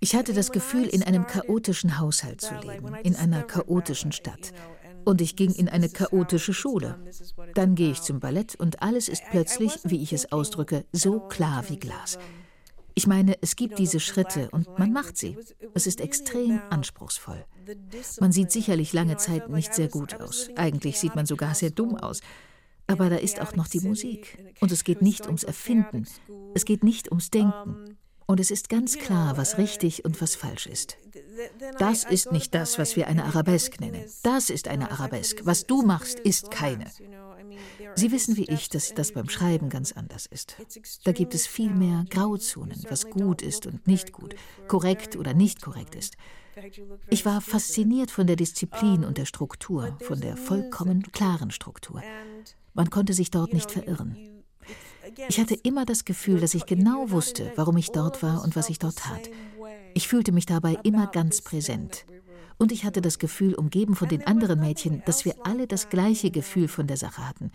Ich 0.00 0.14
hatte 0.14 0.34
das 0.34 0.52
Gefühl, 0.52 0.86
in 0.86 1.02
einem 1.02 1.26
chaotischen 1.26 1.98
Haushalt 1.98 2.42
zu 2.42 2.54
leben, 2.54 2.94
in 3.02 3.16
einer 3.16 3.42
chaotischen 3.42 4.12
Stadt. 4.12 4.52
Und 5.04 5.20
ich 5.20 5.36
ging 5.36 5.52
in 5.52 5.68
eine 5.68 5.88
chaotische 5.88 6.54
Schule. 6.54 6.98
Dann 7.54 7.74
gehe 7.74 7.92
ich 7.92 8.02
zum 8.02 8.20
Ballett 8.20 8.54
und 8.54 8.82
alles 8.82 9.08
ist 9.08 9.22
plötzlich, 9.30 9.72
wie 9.84 10.02
ich 10.02 10.12
es 10.12 10.32
ausdrücke, 10.32 10.84
so 10.92 11.20
klar 11.20 11.64
wie 11.68 11.78
Glas. 11.78 12.18
Ich 12.94 13.06
meine, 13.06 13.36
es 13.40 13.56
gibt 13.56 13.78
diese 13.78 14.00
Schritte 14.00 14.50
und 14.50 14.78
man 14.78 14.92
macht 14.92 15.16
sie. 15.16 15.36
Es 15.74 15.86
ist 15.86 16.00
extrem 16.00 16.60
anspruchsvoll. 16.70 17.44
Man 18.20 18.32
sieht 18.32 18.52
sicherlich 18.52 18.92
lange 18.92 19.16
Zeit 19.16 19.48
nicht 19.48 19.74
sehr 19.74 19.88
gut 19.88 20.20
aus. 20.20 20.50
Eigentlich 20.56 20.98
sieht 20.98 21.14
man 21.14 21.26
sogar 21.26 21.54
sehr 21.54 21.70
dumm 21.70 21.96
aus. 21.96 22.20
Aber 22.86 23.08
da 23.08 23.16
ist 23.16 23.40
auch 23.40 23.54
noch 23.56 23.68
die 23.68 23.80
Musik. 23.80 24.54
Und 24.60 24.72
es 24.72 24.84
geht 24.84 25.00
nicht 25.00 25.26
ums 25.26 25.44
Erfinden. 25.44 26.06
Es 26.54 26.64
geht 26.64 26.84
nicht 26.84 27.10
ums 27.10 27.30
Denken. 27.30 27.96
Und 28.26 28.40
es 28.40 28.50
ist 28.50 28.68
ganz 28.68 28.98
klar, 28.98 29.36
was 29.36 29.58
richtig 29.58 30.04
und 30.04 30.20
was 30.20 30.34
falsch 30.34 30.66
ist. 30.66 30.96
Das 31.78 32.04
ist 32.04 32.32
nicht 32.32 32.54
das, 32.54 32.78
was 32.78 32.96
wir 32.96 33.08
eine 33.08 33.24
Arabesk 33.24 33.80
nennen. 33.80 34.04
Das 34.22 34.50
ist 34.50 34.68
eine 34.68 34.90
Arabesk. 34.90 35.40
Was 35.44 35.66
du 35.66 35.82
machst, 35.82 36.20
ist 36.20 36.50
keine. 36.50 36.86
Sie 37.94 38.10
wissen 38.12 38.36
wie 38.36 38.44
ich, 38.44 38.68
dass 38.68 38.94
das 38.94 39.12
beim 39.12 39.28
Schreiben 39.28 39.68
ganz 39.68 39.92
anders 39.92 40.26
ist. 40.26 40.56
Da 41.04 41.12
gibt 41.12 41.34
es 41.34 41.46
viel 41.46 41.70
mehr 41.70 42.04
Grauzonen, 42.08 42.84
was 42.88 43.10
gut 43.10 43.42
ist 43.42 43.66
und 43.66 43.86
nicht 43.86 44.12
gut, 44.12 44.34
korrekt 44.68 45.16
oder 45.16 45.34
nicht 45.34 45.60
korrekt 45.60 45.94
ist. 45.94 46.16
Ich 47.08 47.24
war 47.24 47.40
fasziniert 47.40 48.10
von 48.10 48.26
der 48.26 48.36
Disziplin 48.36 49.04
und 49.04 49.18
der 49.18 49.24
Struktur, 49.24 49.96
von 50.00 50.20
der 50.20 50.36
vollkommen 50.36 51.02
klaren 51.12 51.50
Struktur. 51.50 52.02
Man 52.74 52.90
konnte 52.90 53.14
sich 53.14 53.30
dort 53.30 53.52
nicht 53.52 53.70
verirren. 53.70 54.16
Ich 55.28 55.40
hatte 55.40 55.54
immer 55.54 55.84
das 55.84 56.04
Gefühl, 56.04 56.40
dass 56.40 56.54
ich 56.54 56.66
genau 56.66 57.10
wusste, 57.10 57.52
warum 57.56 57.76
ich 57.76 57.90
dort 57.90 58.22
war 58.22 58.42
und 58.42 58.56
was 58.56 58.70
ich 58.70 58.78
dort 58.78 58.96
tat. 58.96 59.30
Ich 59.94 60.08
fühlte 60.08 60.32
mich 60.32 60.46
dabei 60.46 60.78
immer 60.82 61.06
ganz 61.06 61.42
präsent. 61.42 62.06
Und 62.58 62.70
ich 62.70 62.84
hatte 62.84 63.00
das 63.00 63.18
Gefühl, 63.18 63.54
umgeben 63.54 63.96
von 63.96 64.08
den 64.08 64.26
anderen 64.26 64.60
Mädchen, 64.60 65.02
dass 65.04 65.24
wir 65.24 65.34
alle 65.44 65.66
das 65.66 65.88
gleiche 65.88 66.30
Gefühl 66.30 66.68
von 66.68 66.86
der 66.86 66.96
Sache 66.96 67.26
hatten. 67.28 67.50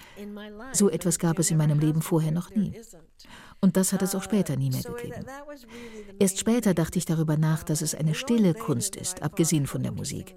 So 0.74 0.90
etwas 0.90 1.18
gab 1.20 1.40
es 1.40 1.50
in 1.50 1.58
meinem 1.58 1.80
Leben 1.80 2.02
vorher 2.02 2.32
noch 2.32 2.54
nie. 2.54 2.74
Und 3.62 3.78
das 3.78 3.94
hat 3.94 4.02
es 4.02 4.16
auch 4.16 4.24
später 4.24 4.56
nie 4.56 4.70
mehr 4.70 4.84
gegeben. 4.84 5.26
Erst 6.20 6.40
später 6.40 6.74
dachte 6.74 7.00
ich 7.00 7.06
darüber 7.06 7.38
nach, 7.38 7.64
dass 7.64 7.82
es 7.82 7.96
eine 7.96 8.16
stille 8.16 8.54
Kunst 8.54 8.96
ist, 8.96 9.24
abgesehen 9.24 9.66
von 9.66 9.82
der 9.82 9.94
Musik. 9.94 10.36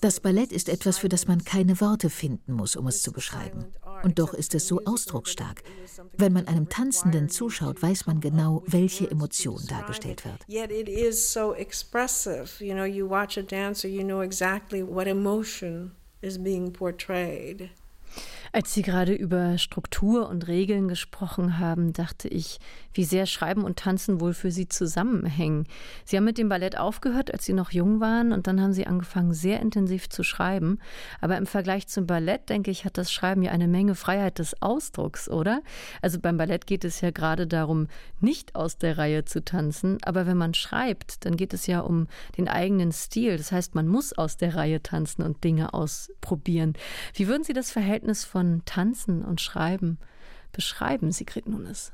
Das 0.00 0.20
Ballett 0.20 0.52
ist 0.52 0.68
etwas, 0.68 0.98
für 0.98 1.08
das 1.08 1.26
man 1.26 1.44
keine 1.44 1.80
Worte 1.80 2.10
finden 2.10 2.52
muss, 2.52 2.76
um 2.76 2.86
es 2.86 3.02
zu 3.02 3.12
beschreiben. 3.12 3.66
Und 4.02 4.18
doch 4.18 4.34
ist 4.34 4.54
es 4.54 4.66
so 4.66 4.80
ausdrucksstark. 4.84 5.62
Wenn 6.16 6.32
man 6.32 6.46
einem 6.48 6.68
Tanzenden 6.68 7.28
zuschaut, 7.28 7.82
weiß 7.82 8.06
man 8.06 8.20
genau, 8.20 8.62
welche 8.66 9.10
Emotion 9.10 9.60
dargestellt 9.68 10.24
wird. 10.24 10.44
Is 16.22 16.36
being 16.36 16.70
portrayed. 16.70 17.70
Als 18.52 18.74
Sie 18.74 18.82
gerade 18.82 19.14
über 19.14 19.58
Struktur 19.58 20.28
und 20.28 20.48
Regeln 20.48 20.88
gesprochen 20.88 21.60
haben, 21.60 21.92
dachte 21.92 22.26
ich, 22.26 22.58
wie 22.92 23.04
sehr 23.04 23.26
Schreiben 23.26 23.62
und 23.62 23.78
Tanzen 23.78 24.20
wohl 24.20 24.34
für 24.34 24.50
Sie 24.50 24.66
zusammenhängen. 24.66 25.66
Sie 26.04 26.16
haben 26.16 26.24
mit 26.24 26.36
dem 26.36 26.48
Ballett 26.48 26.76
aufgehört, 26.76 27.32
als 27.32 27.44
Sie 27.44 27.52
noch 27.52 27.70
jung 27.70 28.00
waren, 28.00 28.32
und 28.32 28.48
dann 28.48 28.60
haben 28.60 28.72
Sie 28.72 28.88
angefangen, 28.88 29.34
sehr 29.34 29.60
intensiv 29.60 30.08
zu 30.08 30.24
schreiben. 30.24 30.80
Aber 31.20 31.36
im 31.36 31.46
Vergleich 31.46 31.86
zum 31.86 32.08
Ballett, 32.08 32.48
denke 32.48 32.72
ich, 32.72 32.84
hat 32.84 32.98
das 32.98 33.12
Schreiben 33.12 33.42
ja 33.42 33.52
eine 33.52 33.68
Menge 33.68 33.94
Freiheit 33.94 34.40
des 34.40 34.60
Ausdrucks, 34.60 35.28
oder? 35.28 35.62
Also 36.02 36.18
beim 36.18 36.36
Ballett 36.36 36.66
geht 36.66 36.84
es 36.84 37.00
ja 37.00 37.12
gerade 37.12 37.46
darum, 37.46 37.86
nicht 38.18 38.56
aus 38.56 38.78
der 38.78 38.98
Reihe 38.98 39.24
zu 39.24 39.44
tanzen, 39.44 39.98
aber 40.02 40.26
wenn 40.26 40.36
man 40.36 40.54
schreibt, 40.54 41.24
dann 41.24 41.36
geht 41.36 41.54
es 41.54 41.68
ja 41.68 41.80
um 41.80 42.08
den 42.36 42.48
eigenen 42.48 42.90
Stil. 42.90 43.36
Das 43.36 43.52
heißt, 43.52 43.76
man 43.76 43.86
muss 43.86 44.12
aus 44.12 44.36
der 44.36 44.56
Reihe 44.56 44.82
tanzen 44.82 45.22
und 45.22 45.44
Dinge 45.44 45.72
ausprobieren. 45.72 46.74
Wie 47.14 47.28
würden 47.28 47.44
Sie 47.44 47.52
das 47.52 47.70
Verhältnis 47.70 48.24
von 48.24 48.39
von 48.40 48.62
Tanzen 48.64 49.22
und 49.22 49.38
Schreiben 49.38 49.98
beschreiben, 50.52 51.12
Sigrid 51.12 51.46
Nunes? 51.46 51.92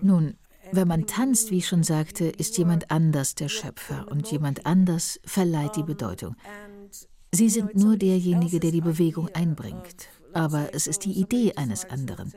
Nun, 0.00 0.38
wenn 0.72 0.88
man 0.88 1.06
tanzt, 1.06 1.50
wie 1.50 1.58
ich 1.58 1.68
schon 1.68 1.82
sagte, 1.82 2.24
ist 2.24 2.56
jemand 2.56 2.90
anders 2.90 3.34
der 3.34 3.50
Schöpfer 3.50 4.06
und 4.10 4.32
jemand 4.32 4.64
anders 4.64 5.20
verleiht 5.26 5.76
die 5.76 5.82
Bedeutung. 5.82 6.36
Sie 7.32 7.50
sind 7.50 7.74
nur 7.76 7.98
derjenige, 7.98 8.60
der 8.60 8.70
die 8.70 8.80
Bewegung 8.80 9.28
einbringt, 9.34 10.08
aber 10.32 10.70
es 10.72 10.86
ist 10.86 11.04
die 11.04 11.12
Idee 11.12 11.52
eines 11.56 11.84
anderen. 11.84 12.32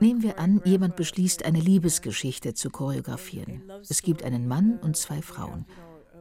Nehmen 0.00 0.22
wir 0.22 0.38
an, 0.38 0.62
jemand 0.64 0.96
beschließt, 0.96 1.44
eine 1.44 1.60
Liebesgeschichte 1.60 2.54
zu 2.54 2.70
choreografieren. 2.70 3.70
Es 3.86 4.00
gibt 4.00 4.22
einen 4.22 4.48
Mann 4.48 4.78
und 4.78 4.96
zwei 4.96 5.20
Frauen 5.20 5.66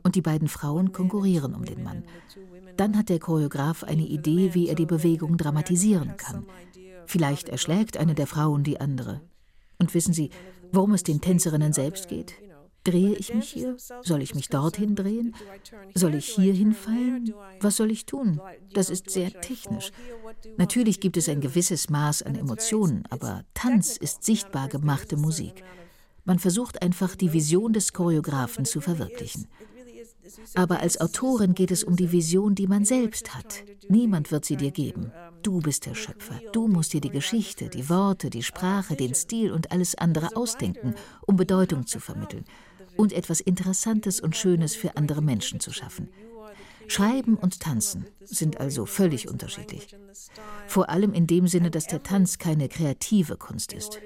und 0.07 0.15
die 0.15 0.22
beiden 0.22 0.47
Frauen 0.47 0.93
konkurrieren 0.93 1.53
um 1.53 1.65
den 1.65 1.84
Mann. 1.84 2.05
Dann 2.78 2.97
hat 2.97 3.09
der 3.09 3.19
Choreograf 3.19 3.84
eine 3.84 4.05
Idee, 4.05 4.53
wie 4.53 4.69
er 4.69 4.75
die 4.75 4.86
Bewegung 4.86 5.38
dramatisieren 5.38 6.15
kann. 6.17 6.45
Vielleicht 7.07 7.49
erschlägt 7.49 7.97
eine 7.97 8.13
der 8.13 8.28
Frauen 8.28 8.63
die 8.63 8.80
andere. 8.80 9.21
Und 9.80 9.93
wissen 9.93 10.13
Sie, 10.13 10.30
worum 10.71 10.93
es 10.93 11.03
den 11.03 11.21
Tänzerinnen 11.21 11.73
selbst 11.73 12.07
geht? 12.07 12.36
Drehe 12.84 13.15
ich 13.15 13.34
mich 13.34 13.49
hier? 13.49 13.75
Soll 14.01 14.21
ich 14.21 14.34
mich 14.34 14.47
dorthin 14.47 14.95
drehen? 14.95 15.36
Soll 15.93 16.15
ich 16.15 16.28
hier 16.28 16.53
hinfallen? 16.53 17.34
Was 17.59 17.75
soll 17.75 17.91
ich 17.91 18.05
tun? 18.05 18.39
Das 18.73 18.89
ist 18.89 19.09
sehr 19.09 19.30
technisch. 19.41 19.91
Natürlich 20.57 21.01
gibt 21.01 21.17
es 21.17 21.28
ein 21.28 21.41
gewisses 21.41 21.89
Maß 21.89 22.23
an 22.23 22.36
Emotionen, 22.36 23.03
aber 23.09 23.43
Tanz 23.53 23.97
ist 23.97 24.23
sichtbar 24.23 24.69
gemachte 24.69 25.17
Musik. 25.17 25.63
Man 26.23 26.39
versucht 26.39 26.82
einfach, 26.82 27.15
die 27.15 27.34
Vision 27.34 27.73
des 27.73 27.91
Choreografen 27.91 28.63
zu 28.63 28.80
verwirklichen. 28.80 29.47
Aber 30.55 30.80
als 30.80 30.99
Autorin 30.99 31.53
geht 31.53 31.71
es 31.71 31.84
um 31.84 31.95
die 31.95 32.11
Vision, 32.11 32.55
die 32.55 32.67
man 32.67 32.86
selbst 32.86 33.36
hat. 33.36 33.63
Niemand 33.89 34.32
wird 34.32 34.45
sie 34.45 34.57
dir 34.57 34.71
geben. 34.71 35.11
Du 35.43 35.59
bist 35.59 35.86
der 35.86 35.95
Schöpfer. 35.95 36.39
Du 36.51 36.67
musst 36.67 36.93
dir 36.93 37.01
die 37.01 37.09
Geschichte, 37.09 37.69
die 37.69 37.89
Worte, 37.89 38.30
die 38.30 38.43
Sprache, 38.43 38.95
den 38.95 39.13
Stil 39.15 39.51
und 39.51 39.71
alles 39.71 39.95
andere 39.95 40.36
ausdenken, 40.36 40.95
um 41.25 41.36
Bedeutung 41.36 41.86
zu 41.86 41.99
vermitteln 41.99 42.45
und 42.97 43.13
etwas 43.13 43.39
Interessantes 43.39 44.19
und 44.19 44.36
Schönes 44.36 44.75
für 44.75 44.97
andere 44.97 45.21
Menschen 45.21 45.59
zu 45.59 45.71
schaffen. 45.71 46.09
Schreiben 46.88 47.35
und 47.35 47.59
Tanzen 47.59 48.05
sind 48.21 48.59
also 48.59 48.85
völlig 48.85 49.27
unterschiedlich. 49.27 49.95
Vor 50.67 50.89
allem 50.89 51.13
in 51.13 51.27
dem 51.27 51.47
Sinne, 51.47 51.69
dass 51.71 51.88
der 51.88 52.03
Tanz 52.03 52.38
keine 52.38 52.69
kreative 52.69 53.38
Kunst 53.38 53.73
ist. 53.73 53.99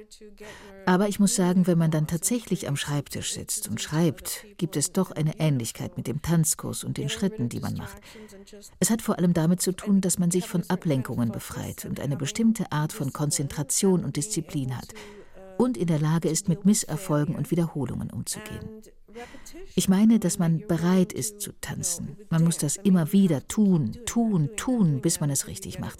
Aber 0.85 1.07
ich 1.07 1.19
muss 1.19 1.35
sagen, 1.35 1.67
wenn 1.67 1.77
man 1.77 1.91
dann 1.91 2.07
tatsächlich 2.07 2.67
am 2.67 2.75
Schreibtisch 2.75 3.33
sitzt 3.33 3.69
und 3.69 3.81
schreibt, 3.81 4.45
gibt 4.57 4.75
es 4.75 4.91
doch 4.91 5.11
eine 5.11 5.39
Ähnlichkeit 5.39 5.95
mit 5.97 6.07
dem 6.07 6.21
Tanzkurs 6.21 6.83
und 6.83 6.97
den 6.97 7.09
Schritten, 7.09 7.49
die 7.49 7.59
man 7.59 7.75
macht. 7.75 7.97
Es 8.79 8.89
hat 8.89 9.01
vor 9.01 9.17
allem 9.17 9.33
damit 9.33 9.61
zu 9.61 9.73
tun, 9.73 10.01
dass 10.01 10.17
man 10.17 10.31
sich 10.31 10.47
von 10.47 10.63
Ablenkungen 10.69 11.31
befreit 11.31 11.85
und 11.85 11.99
eine 11.99 12.17
bestimmte 12.17 12.71
Art 12.71 12.93
von 12.93 13.13
Konzentration 13.13 14.03
und 14.03 14.15
Disziplin 14.15 14.75
hat 14.75 14.93
und 15.61 15.77
in 15.77 15.85
der 15.85 15.99
Lage 15.99 16.27
ist, 16.27 16.49
mit 16.49 16.65
Misserfolgen 16.65 17.35
und 17.35 17.51
Wiederholungen 17.51 18.09
umzugehen. 18.09 18.67
Ich 19.75 19.87
meine, 19.87 20.17
dass 20.17 20.39
man 20.39 20.65
bereit 20.67 21.13
ist 21.13 21.39
zu 21.39 21.51
tanzen. 21.61 22.17
Man 22.31 22.43
muss 22.43 22.57
das 22.57 22.77
immer 22.77 23.11
wieder 23.11 23.47
tun, 23.47 23.95
tun, 24.07 24.49
tun, 24.55 25.01
bis 25.01 25.19
man 25.19 25.29
es 25.29 25.45
richtig 25.45 25.79
macht. 25.79 25.99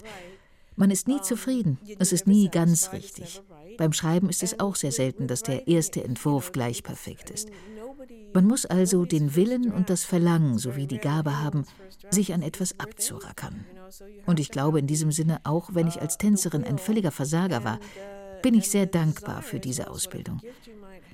Man 0.74 0.90
ist 0.90 1.06
nie 1.06 1.20
zufrieden, 1.20 1.78
es 2.00 2.12
ist 2.12 2.26
nie 2.26 2.48
ganz 2.48 2.92
richtig. 2.92 3.40
Beim 3.78 3.92
Schreiben 3.92 4.28
ist 4.28 4.42
es 4.42 4.58
auch 4.58 4.74
sehr 4.74 4.90
selten, 4.90 5.28
dass 5.28 5.42
der 5.42 5.68
erste 5.68 6.02
Entwurf 6.02 6.50
gleich 6.50 6.82
perfekt 6.82 7.30
ist. 7.30 7.48
Man 8.34 8.46
muss 8.46 8.66
also 8.66 9.04
den 9.04 9.36
Willen 9.36 9.70
und 9.70 9.90
das 9.90 10.04
Verlangen 10.04 10.58
sowie 10.58 10.88
die 10.88 10.98
Gabe 10.98 11.40
haben, 11.40 11.66
sich 12.10 12.32
an 12.32 12.42
etwas 12.42 12.80
abzurackern. 12.80 13.64
Und 14.26 14.40
ich 14.40 14.50
glaube 14.50 14.80
in 14.80 14.86
diesem 14.88 15.12
Sinne, 15.12 15.40
auch 15.44 15.70
wenn 15.74 15.86
ich 15.86 16.00
als 16.00 16.18
Tänzerin 16.18 16.64
ein 16.64 16.78
völliger 16.78 17.12
Versager 17.12 17.62
war, 17.62 17.78
bin 18.42 18.54
ich 18.54 18.68
sehr 18.68 18.86
dankbar 18.86 19.42
für 19.42 19.60
diese 19.60 19.88
Ausbildung. 19.88 20.40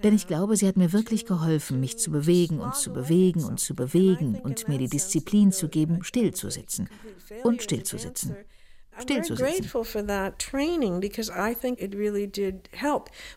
Denn 0.02 0.14
ich 0.14 0.26
glaube, 0.26 0.56
sie 0.56 0.66
hat 0.66 0.76
mir 0.76 0.92
wirklich 0.92 1.26
geholfen, 1.26 1.80
mich 1.80 1.98
zu 1.98 2.10
bewegen 2.10 2.60
und 2.60 2.74
zu 2.74 2.92
bewegen 2.92 3.44
und 3.44 3.58
zu 3.58 3.74
bewegen 3.74 4.38
und 4.42 4.68
mir 4.68 4.78
die 4.78 4.88
Disziplin 4.88 5.52
zu 5.52 5.68
geben, 5.68 6.04
still 6.04 6.32
zu 6.32 6.50
sitzen 6.50 6.88
und 7.42 7.62
still 7.62 7.82
zu 7.82 7.98
sitzen. 7.98 8.36
Still 9.00 9.22
zu 9.22 9.36
sitzen. 9.36 9.64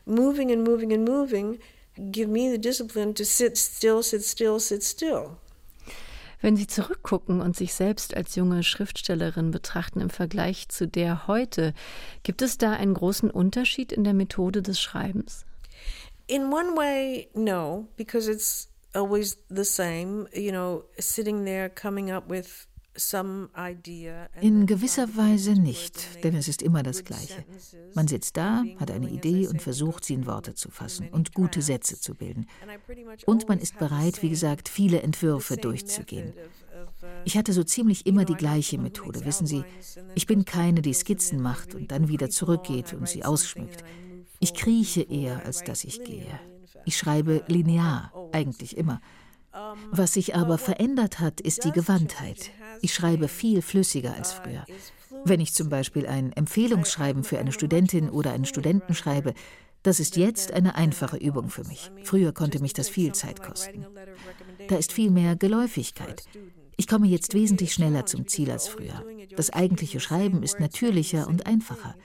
Moving 0.05 0.51
and 0.51 0.63
moving 0.63 0.93
and 0.93 1.07
moving 1.07 1.59
give 2.11 2.29
me 2.29 2.49
the 2.49 2.57
discipline 2.57 3.13
to 3.13 3.25
sit 3.25 3.57
still, 3.57 4.01
sit 4.01 4.23
still, 4.23 4.59
sit 4.59 4.83
still. 4.83 5.37
Wenn 6.41 6.57
Sie 6.57 6.67
zurückgucken 6.67 7.39
und 7.39 7.55
sich 7.55 7.73
selbst 7.73 8.15
als 8.15 8.35
junge 8.35 8.63
Schriftstellerin 8.63 9.51
betrachten 9.51 10.01
im 10.01 10.09
Vergleich 10.09 10.69
zu 10.69 10.87
der 10.87 11.27
heute, 11.27 11.73
gibt 12.23 12.41
es 12.41 12.57
da 12.57 12.73
einen 12.73 12.95
großen 12.95 13.29
Unterschied 13.29 13.91
in 13.91 14.03
der 14.03 14.15
Methode 14.15 14.63
des 14.63 14.81
Schreibens? 14.81 15.45
In 16.27 16.51
one 16.51 16.75
way, 16.75 17.29
no, 17.35 17.87
because 17.95 18.29
it's 18.29 18.69
always 18.93 19.37
the 19.49 19.63
same, 19.63 20.27
you 20.33 20.51
know, 20.51 20.83
sitting 20.97 21.45
there 21.45 21.69
coming 21.69 22.11
up 22.11 22.29
with 22.29 22.67
in 24.41 24.65
gewisser 24.65 25.15
Weise 25.15 25.53
nicht, 25.53 26.23
denn 26.23 26.35
es 26.35 26.47
ist 26.47 26.61
immer 26.61 26.83
das 26.83 27.05
Gleiche. 27.05 27.45
Man 27.93 28.07
sitzt 28.07 28.35
da, 28.35 28.63
hat 28.79 28.91
eine 28.91 29.09
Idee 29.09 29.47
und 29.47 29.61
versucht, 29.61 30.03
sie 30.03 30.13
in 30.13 30.25
Worte 30.25 30.55
zu 30.55 30.69
fassen 30.69 31.07
und 31.09 31.33
gute 31.33 31.61
Sätze 31.61 31.99
zu 31.99 32.15
bilden. 32.15 32.47
Und 33.25 33.47
man 33.47 33.59
ist 33.59 33.79
bereit, 33.79 34.21
wie 34.21 34.29
gesagt, 34.29 34.67
viele 34.67 35.01
Entwürfe 35.01 35.55
durchzugehen. 35.55 36.33
Ich 37.23 37.37
hatte 37.37 37.53
so 37.53 37.63
ziemlich 37.63 38.05
immer 38.05 38.25
die 38.25 38.35
gleiche 38.35 38.77
Methode. 38.77 39.25
Wissen 39.25 39.47
Sie, 39.47 39.63
ich 40.15 40.27
bin 40.27 40.45
keine, 40.45 40.81
die 40.81 40.93
Skizzen 40.93 41.41
macht 41.41 41.73
und 41.75 41.91
dann 41.91 42.09
wieder 42.09 42.29
zurückgeht 42.29 42.93
und 42.93 43.07
sie 43.07 43.23
ausschmückt. 43.23 43.83
Ich 44.39 44.53
krieche 44.53 45.01
eher, 45.01 45.45
als 45.45 45.63
dass 45.63 45.83
ich 45.83 46.03
gehe. 46.03 46.39
Ich 46.85 46.97
schreibe 46.97 47.43
linear, 47.47 48.11
eigentlich 48.31 48.75
immer. 48.75 49.01
Was 49.91 50.13
sich 50.13 50.35
aber 50.35 50.57
verändert 50.57 51.19
hat, 51.19 51.41
ist 51.41 51.65
die 51.65 51.71
Gewandtheit. 51.71 52.51
Ich 52.81 52.93
schreibe 52.93 53.27
viel 53.27 53.61
flüssiger 53.61 54.15
als 54.15 54.33
früher. 54.33 54.65
Wenn 55.23 55.39
ich 55.39 55.53
zum 55.53 55.69
Beispiel 55.69 56.07
ein 56.07 56.33
Empfehlungsschreiben 56.33 57.23
für 57.23 57.39
eine 57.39 57.51
Studentin 57.51 58.09
oder 58.09 58.31
einen 58.31 58.45
Studenten 58.45 58.95
schreibe, 58.95 59.33
das 59.83 59.99
ist 59.99 60.15
jetzt 60.15 60.51
eine 60.51 60.75
einfache 60.75 61.17
Übung 61.17 61.49
für 61.49 61.63
mich. 61.65 61.91
Früher 62.03 62.33
konnte 62.33 62.59
mich 62.59 62.73
das 62.73 62.89
viel 62.89 63.13
Zeit 63.13 63.41
kosten. 63.41 63.85
Da 64.67 64.75
ist 64.75 64.91
viel 64.91 65.09
mehr 65.09 65.35
Geläufigkeit. 65.35 66.23
Ich 66.77 66.87
komme 66.87 67.07
jetzt 67.07 67.33
wesentlich 67.33 67.73
schneller 67.73 68.05
zum 68.05 68.27
Ziel 68.27 68.51
als 68.51 68.67
früher. 68.67 69.03
Das 69.35 69.51
eigentliche 69.51 69.99
Schreiben 69.99 70.43
ist 70.43 70.59
natürlicher 70.59 71.27
und 71.27 71.45
einfacher. 71.45 71.95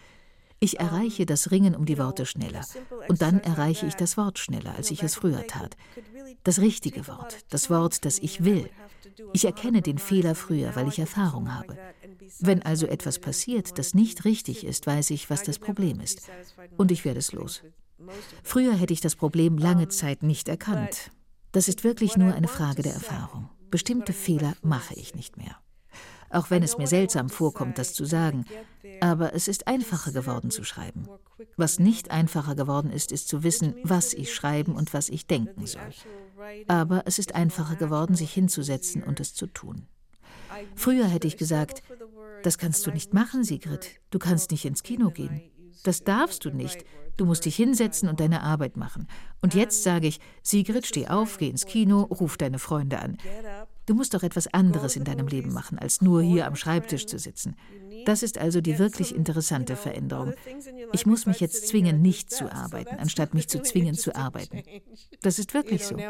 Ich 0.59 0.81
erreiche 0.81 1.27
das 1.27 1.51
Ringen 1.51 1.75
um 1.75 1.85
die 1.85 1.99
Worte 1.99 2.25
schneller. 2.25 2.63
Und 3.09 3.21
dann 3.21 3.41
erreiche 3.41 3.87
ich 3.87 3.95
das 3.95 4.17
Wort 4.17 4.39
schneller, 4.39 4.75
als 4.75 4.91
ich 4.91 5.03
es 5.03 5.15
früher 5.15 5.47
tat. 5.47 5.77
Das 6.45 6.61
richtige 6.61 7.07
Wort, 7.09 7.39
das 7.51 7.69
Wort, 7.69 8.05
das 8.05 8.19
ich 8.19 8.45
will. 8.45 8.71
Ich 9.33 9.45
erkenne 9.45 9.83
den 9.83 9.99
Fehler 9.99 10.35
früher, 10.35 10.75
weil 10.77 10.89
ich 10.89 10.99
Erfahrung 10.99 11.55
habe. 11.55 11.77
Wenn 12.41 12.63
also 12.63 12.87
etwas 12.87 13.19
passiert, 13.19 13.79
das 13.79 13.95
nicht 13.95 14.25
richtig 14.25 14.65
ist, 14.65 14.87
weiß 14.87 15.11
ich, 15.11 15.31
was 15.31 15.43
das 15.43 15.59
Problem 15.59 16.01
ist. 16.01 16.29
Und 16.77 16.91
ich 16.91 17.05
werde 17.05 17.19
es 17.19 17.33
los. 17.33 17.63
Früher 18.43 18.75
hätte 18.75 18.93
ich 18.93 19.01
das 19.01 19.17
Problem 19.17 19.59
lange 19.59 19.89
Zeit 19.89 20.23
nicht 20.23 20.49
erkannt. 20.49 21.11
Das 21.53 21.69
ist 21.69 21.85
wirklich 21.85 22.17
nur 22.17 22.35
eine 22.35 22.49
Frage 22.49 22.83
der 22.83 22.95
Erfahrung. 22.95 23.49
Bestimmte 23.71 24.13
Fehler 24.13 24.55
mache 24.63 24.95
ich 24.95 25.15
nicht 25.15 25.37
mehr 25.37 25.57
auch 26.31 26.51
wenn 26.51 26.63
es 26.63 26.79
mir 26.79 26.87
seltsam 26.87 27.29
vorkommt, 27.29 27.79
das 27.79 27.95
zu 27.95 28.05
sagen. 28.05 28.45
Aber 29.01 29.35
es 29.35 29.49
ist 29.49 29.67
einfacher 29.67 30.13
geworden 30.13 30.51
zu 30.51 30.65
schreiben. 30.65 31.09
Was 31.57 31.79
nicht 31.79 32.11
einfacher 32.11 32.55
geworden 32.55 32.91
ist, 32.91 33.13
ist 33.13 33.29
zu 33.29 33.43
wissen, 33.43 33.75
was 33.83 34.13
ich 34.15 34.35
schreiben 34.35 34.75
und 34.75 34.95
was 34.95 35.09
ich 35.09 35.27
denken 35.27 35.67
soll. 35.67 35.83
Aber 36.69 37.03
es 37.07 37.19
ist 37.19 37.35
einfacher 37.35 37.77
geworden, 37.77 38.15
sich 38.15 38.33
hinzusetzen 38.33 39.03
und 39.03 39.21
es 39.21 39.35
zu 39.35 39.47
tun. 39.47 39.87
Früher 40.75 41.07
hätte 41.07 41.27
ich 41.27 41.37
gesagt, 41.37 41.83
das 42.43 42.59
kannst 42.59 42.87
du 42.87 42.91
nicht 42.91 43.13
machen, 43.13 43.45
Sigrid. 43.45 44.01
Du 44.11 44.19
kannst 44.19 44.51
nicht 44.51 44.65
ins 44.65 44.83
Kino 44.83 45.11
gehen. 45.11 45.43
Das 45.85 46.05
darfst 46.05 46.45
du 46.45 46.51
nicht. 46.51 46.85
Du 47.17 47.25
musst 47.25 47.45
dich 47.45 47.57
hinsetzen 47.57 48.09
und 48.09 48.21
deine 48.21 48.43
Arbeit 48.43 48.77
machen. 48.77 49.09
Und 49.41 49.55
jetzt 49.55 49.83
sage 49.83 50.07
ich, 50.07 50.21
Sigrid, 50.43 50.87
steh 50.87 51.09
auf, 51.09 51.39
geh 51.39 51.49
ins 51.49 51.67
Kino, 51.67 52.03
ruf 52.03 52.37
deine 52.37 52.59
Freunde 52.59 52.99
an. 52.99 53.19
Du 53.87 53.95
musst 53.95 54.15
doch 54.15 54.23
etwas 54.25 54.49
anderes 54.49 54.97
in 54.97 55.05
deinem 55.05 55.29
Leben 55.29 55.53
machen, 55.53 55.79
als 55.79 56.01
nur 56.03 56.21
hier 56.21 56.47
am 56.47 56.57
Schreibtisch 56.57 57.07
zu 57.07 57.19
sitzen. 57.19 57.57
Das 58.05 58.23
ist 58.23 58.37
also 58.39 58.61
die 58.61 58.79
wirklich 58.79 59.15
interessante 59.15 59.77
Veränderung. 59.77 60.35
Ich 60.93 61.07
muss 61.07 61.27
mich 61.27 61.41
jetzt 61.41 61.69
zwingen, 61.69 62.03
nicht 62.03 62.31
zu 62.31 62.53
arbeiten, 62.53 62.97
anstatt 62.97 63.35
mich 63.35 63.49
zu 63.49 63.63
zwingen 63.63 63.95
zu 63.95 64.15
arbeiten. 64.15 64.63
Das 65.23 65.39
ist 65.39 65.55
wirklich 65.55 65.87
so. 65.87 65.97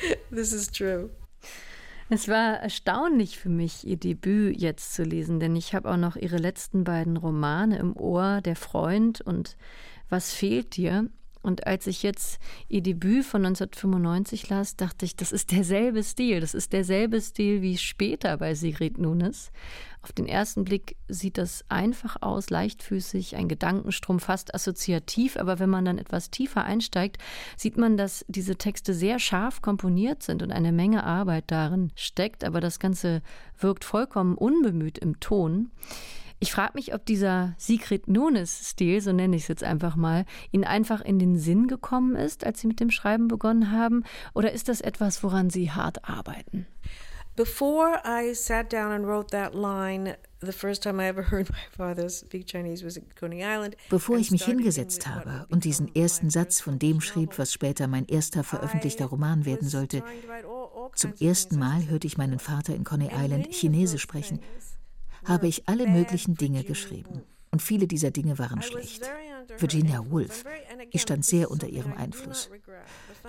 This 0.30 0.52
is 0.52 0.70
true. 0.70 1.10
Es 2.10 2.28
war 2.28 2.58
erstaunlich 2.60 3.38
für 3.38 3.48
mich, 3.48 3.86
ihr 3.86 3.96
Debüt 3.96 4.60
jetzt 4.60 4.94
zu 4.94 5.04
lesen, 5.04 5.40
denn 5.40 5.56
ich 5.56 5.74
habe 5.74 5.90
auch 5.90 5.96
noch 5.96 6.16
ihre 6.16 6.36
letzten 6.36 6.84
beiden 6.84 7.16
Romane 7.16 7.78
im 7.78 7.96
Ohr, 7.96 8.40
Der 8.42 8.56
Freund 8.56 9.20
und 9.22 9.56
Was 10.08 10.32
fehlt 10.32 10.76
dir? 10.76 11.08
Und 11.44 11.66
als 11.66 11.86
ich 11.86 12.02
jetzt 12.02 12.38
ihr 12.68 12.82
Debüt 12.82 13.26
von 13.26 13.44
1995 13.44 14.48
las, 14.48 14.76
dachte 14.76 15.04
ich, 15.04 15.14
das 15.14 15.30
ist 15.30 15.52
derselbe 15.52 16.02
Stil. 16.02 16.40
Das 16.40 16.54
ist 16.54 16.72
derselbe 16.72 17.20
Stil 17.20 17.60
wie 17.60 17.76
später 17.76 18.38
bei 18.38 18.54
Sigrid 18.54 18.96
Nunes. 18.96 19.52
Auf 20.00 20.12
den 20.12 20.26
ersten 20.26 20.64
Blick 20.64 20.96
sieht 21.06 21.36
das 21.36 21.62
einfach 21.68 22.22
aus, 22.22 22.48
leichtfüßig, 22.48 23.36
ein 23.36 23.48
Gedankenstrom, 23.48 24.20
fast 24.20 24.54
assoziativ. 24.54 25.36
Aber 25.36 25.58
wenn 25.58 25.68
man 25.68 25.84
dann 25.84 25.98
etwas 25.98 26.30
tiefer 26.30 26.64
einsteigt, 26.64 27.18
sieht 27.58 27.76
man, 27.76 27.98
dass 27.98 28.24
diese 28.26 28.56
Texte 28.56 28.94
sehr 28.94 29.18
scharf 29.18 29.60
komponiert 29.60 30.22
sind 30.22 30.42
und 30.42 30.50
eine 30.50 30.72
Menge 30.72 31.04
Arbeit 31.04 31.44
darin 31.48 31.92
steckt. 31.94 32.42
Aber 32.42 32.62
das 32.62 32.78
Ganze 32.78 33.20
wirkt 33.58 33.84
vollkommen 33.84 34.36
unbemüht 34.36 34.96
im 34.96 35.20
Ton. 35.20 35.72
Ich 36.40 36.52
frage 36.52 36.72
mich, 36.74 36.94
ob 36.94 37.06
dieser 37.06 37.54
Sigrid 37.56 38.08
Nunes-Stil, 38.08 39.00
so 39.00 39.12
nenne 39.12 39.36
ich 39.36 39.42
es 39.42 39.48
jetzt 39.48 39.64
einfach 39.64 39.96
mal, 39.96 40.26
Ihnen 40.52 40.64
einfach 40.64 41.00
in 41.00 41.18
den 41.18 41.38
Sinn 41.38 41.68
gekommen 41.68 42.16
ist, 42.16 42.44
als 42.44 42.60
Sie 42.60 42.66
mit 42.66 42.80
dem 42.80 42.90
Schreiben 42.90 43.28
begonnen 43.28 43.70
haben, 43.70 44.04
oder 44.34 44.52
ist 44.52 44.68
das 44.68 44.80
etwas, 44.80 45.22
woran 45.22 45.50
Sie 45.50 45.70
hart 45.70 46.08
arbeiten? 46.08 46.66
Before 47.36 48.00
I 48.04 48.34
sat 48.34 48.72
down 48.72 48.92
and 48.92 49.06
wrote 49.06 49.30
that 49.30 49.54
line, 49.54 50.16
Bevor 53.90 54.18
ich 54.18 54.30
mich 54.30 54.44
hingesetzt 54.44 55.06
habe 55.06 55.46
und 55.50 55.64
diesen 55.64 55.94
ersten 55.96 56.30
Satz 56.30 56.60
von 56.60 56.78
dem 56.78 57.00
schrieb, 57.00 57.38
was 57.38 57.52
später 57.52 57.88
mein 57.88 58.06
erster 58.06 58.44
veröffentlichter 58.44 59.06
Roman 59.06 59.46
werden 59.46 59.68
sollte, 59.68 60.04
zum 60.94 61.14
ersten 61.18 61.58
Mal 61.58 61.88
hörte 61.88 62.06
ich 62.06 62.18
meinen 62.18 62.38
Vater 62.38 62.74
in 62.74 62.84
Coney 62.84 63.10
Island 63.12 63.52
Chinesisch 63.52 64.02
sprechen 64.02 64.38
habe 65.24 65.48
ich 65.48 65.68
alle 65.68 65.86
möglichen 65.86 66.34
Dinge 66.34 66.64
geschrieben. 66.64 67.22
Und 67.50 67.62
viele 67.62 67.86
dieser 67.86 68.10
Dinge 68.10 68.38
waren 68.38 68.62
schlecht. 68.62 69.08
Virginia 69.58 70.04
Woolf, 70.10 70.44
ich 70.90 71.02
stand 71.02 71.24
sehr 71.24 71.50
unter 71.50 71.68
ihrem 71.68 71.92
Einfluss. 71.92 72.50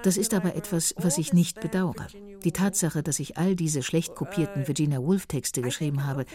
Das 0.04 0.18
ist 0.18 0.34
aber 0.34 0.56
etwas, 0.56 0.94
was 0.98 1.18
ich 1.18 1.34
nicht 1.34 1.62
bedauere. 1.62 2.08
Die 2.44 2.52
Tatsache, 2.52 3.02
dass 3.02 3.20
ich 3.20 3.38
all 3.38 3.56
diese 3.56 3.82
schlecht 3.82 4.16
kopierten 4.16 4.68
Virginia 4.68 5.00
Woolf-Texte 5.00 5.62
geschrieben 5.62 6.06
habe, 6.06 6.26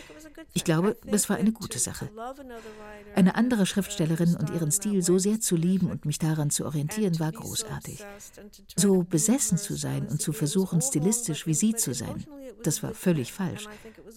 ich 0.54 0.64
glaube, 0.64 0.96
das 1.04 1.28
war 1.28 1.36
eine 1.36 1.52
gute 1.52 1.78
Sache. 1.78 2.11
Eine 3.14 3.34
andere 3.34 3.66
Schriftstellerin 3.66 4.36
und 4.36 4.50
ihren 4.50 4.72
Stil 4.72 5.02
so 5.02 5.18
sehr 5.18 5.40
zu 5.40 5.56
lieben 5.56 5.90
und 5.90 6.04
mich 6.04 6.18
daran 6.18 6.50
zu 6.50 6.64
orientieren, 6.64 7.18
war 7.20 7.32
großartig. 7.32 8.04
So 8.76 9.02
besessen 9.02 9.58
zu 9.58 9.74
sein 9.74 10.06
und 10.08 10.22
zu 10.22 10.32
versuchen, 10.32 10.80
stilistisch 10.80 11.46
wie 11.46 11.54
sie 11.54 11.74
zu 11.74 11.92
sein, 11.92 12.24
das 12.62 12.82
war 12.82 12.94
völlig 12.94 13.32
falsch. 13.32 13.66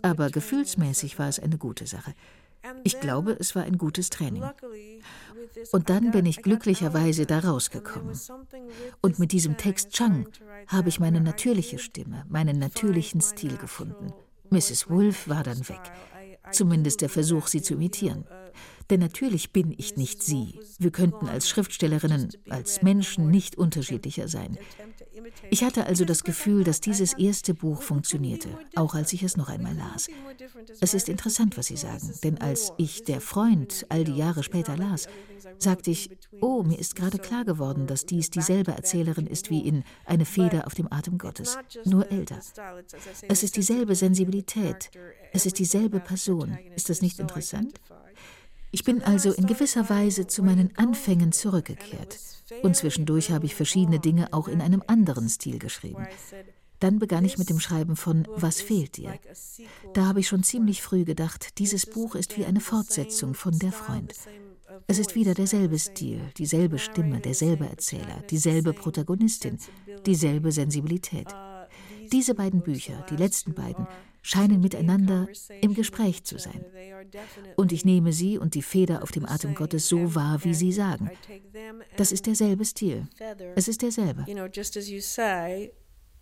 Aber 0.03 0.29
gefühlsmäßig 0.29 1.17
war 1.17 1.29
es 1.29 1.39
eine 1.39 1.57
gute 1.57 1.87
Sache. 1.87 2.13
Ich 2.83 2.99
glaube, 2.99 3.35
es 3.39 3.55
war 3.55 3.63
ein 3.63 3.77
gutes 3.77 4.09
Training. 4.09 4.43
Und 5.71 5.89
dann 5.89 6.11
bin 6.11 6.25
ich 6.25 6.41
glücklicherweise 6.41 7.25
da 7.25 7.39
rausgekommen. 7.39 8.17
Und 9.01 9.19
mit 9.19 9.31
diesem 9.31 9.57
Text 9.57 9.91
Chang 9.91 10.27
habe 10.67 10.89
ich 10.89 10.99
meine 10.99 11.21
natürliche 11.21 11.79
Stimme, 11.79 12.25
meinen 12.29 12.59
natürlichen 12.59 13.21
Stil 13.21 13.57
gefunden. 13.57 14.13
Mrs. 14.49 14.89
Wolf 14.89 15.27
war 15.27 15.43
dann 15.43 15.67
weg. 15.67 15.81
Zumindest 16.51 17.01
der 17.01 17.09
Versuch, 17.09 17.47
sie 17.47 17.61
zu 17.61 17.73
imitieren. 17.73 18.25
Denn 18.89 18.99
natürlich 18.99 19.51
bin 19.51 19.73
ich 19.77 19.95
nicht 19.97 20.23
sie. 20.23 20.59
Wir 20.79 20.91
könnten 20.91 21.27
als 21.27 21.49
Schriftstellerinnen, 21.49 22.29
als 22.49 22.81
Menschen 22.81 23.29
nicht 23.29 23.57
unterschiedlicher 23.57 24.27
sein. 24.27 24.57
Ich 25.49 25.63
hatte 25.63 25.85
also 25.85 26.05
das 26.05 26.23
Gefühl, 26.23 26.63
dass 26.63 26.81
dieses 26.81 27.13
erste 27.13 27.53
Buch 27.53 27.81
funktionierte, 27.81 28.49
auch 28.75 28.95
als 28.95 29.13
ich 29.13 29.23
es 29.23 29.37
noch 29.37 29.49
einmal 29.49 29.75
las. 29.75 30.07
Es 30.81 30.93
ist 30.93 31.09
interessant, 31.09 31.57
was 31.57 31.67
Sie 31.67 31.77
sagen, 31.77 32.13
denn 32.23 32.39
als 32.39 32.71
ich 32.77 33.03
Der 33.03 33.21
Freund 33.21 33.85
all 33.89 34.03
die 34.03 34.15
Jahre 34.15 34.43
später 34.43 34.75
las, 34.75 35.07
sagte 35.59 35.91
ich, 35.91 36.09
oh, 36.41 36.63
mir 36.63 36.79
ist 36.79 36.95
gerade 36.95 37.19
klar 37.19 37.45
geworden, 37.45 37.87
dass 37.87 38.05
dies 38.05 38.29
dieselbe 38.29 38.71
Erzählerin 38.71 39.27
ist 39.27 39.49
wie 39.49 39.67
in 39.67 39.83
Eine 40.05 40.25
Feder 40.25 40.67
auf 40.67 40.73
dem 40.73 40.91
Atem 40.91 41.17
Gottes, 41.17 41.57
nur 41.85 42.11
älter. 42.11 42.39
Es 43.27 43.43
ist 43.43 43.55
dieselbe 43.55 43.95
Sensibilität, 43.95 44.91
es 45.31 45.45
ist 45.45 45.59
dieselbe 45.59 45.99
Person. 45.99 46.57
Ist 46.75 46.89
das 46.89 47.01
nicht 47.01 47.19
interessant? 47.19 47.79
Ich 48.73 48.83
bin 48.83 49.03
also 49.03 49.31
in 49.31 49.45
gewisser 49.45 49.87
Weise 49.87 50.25
zu 50.25 50.41
meinen 50.41 50.75
Anfängen 50.77 51.31
zurückgekehrt. 51.31 52.17
Und 52.63 52.75
zwischendurch 52.75 53.29
habe 53.29 53.45
ich 53.45 53.53
verschiedene 53.53 53.99
Dinge 53.99 54.33
auch 54.33 54.47
in 54.47 54.61
einem 54.61 54.81
anderen 54.87 55.29
Stil 55.29 55.59
geschrieben. 55.59 56.07
Dann 56.79 56.97
begann 56.97 57.23
ich 57.23 57.37
mit 57.37 57.51
dem 57.51 57.59
Schreiben 57.59 57.95
von 57.95 58.27
Was 58.35 58.61
fehlt 58.61 58.97
dir? 58.97 59.13
Da 59.93 60.07
habe 60.07 60.21
ich 60.21 60.27
schon 60.27 60.41
ziemlich 60.41 60.81
früh 60.81 61.05
gedacht, 61.05 61.59
dieses 61.59 61.85
Buch 61.85 62.15
ist 62.15 62.35
wie 62.35 62.45
eine 62.45 62.61
Fortsetzung 62.61 63.35
von 63.35 63.59
Der 63.59 63.71
Freund. 63.71 64.15
Es 64.87 64.97
ist 64.97 65.13
wieder 65.13 65.35
derselbe 65.35 65.77
Stil, 65.77 66.21
dieselbe 66.39 66.79
Stimme, 66.79 67.19
derselbe 67.19 67.67
Erzähler, 67.67 68.23
dieselbe 68.31 68.73
Protagonistin, 68.73 69.59
dieselbe 70.07 70.51
Sensibilität. 70.51 71.27
Diese 72.11 72.33
beiden 72.33 72.63
Bücher, 72.63 73.05
die 73.11 73.17
letzten 73.17 73.53
beiden, 73.53 73.85
scheinen 74.23 74.61
miteinander 74.61 75.27
im 75.61 75.75
Gespräch 75.75 76.23
zu 76.23 76.39
sein. 76.39 76.65
Und 77.55 77.71
ich 77.71 77.85
nehme 77.85 78.11
sie 78.13 78.39
und 78.39 78.55
die 78.55 78.63
Feder 78.63 79.03
auf 79.03 79.11
dem 79.11 79.25
Atem 79.25 79.53
Gottes 79.53 79.87
so 79.87 80.15
wahr, 80.15 80.43
wie 80.43 80.55
sie 80.55 80.71
sagen. 80.71 81.11
Das 81.97 82.11
ist 82.11 82.25
derselbe 82.25 82.65
Stil. 82.65 83.07
Es 83.55 83.67
ist 83.67 83.83
derselbe. 83.83 84.25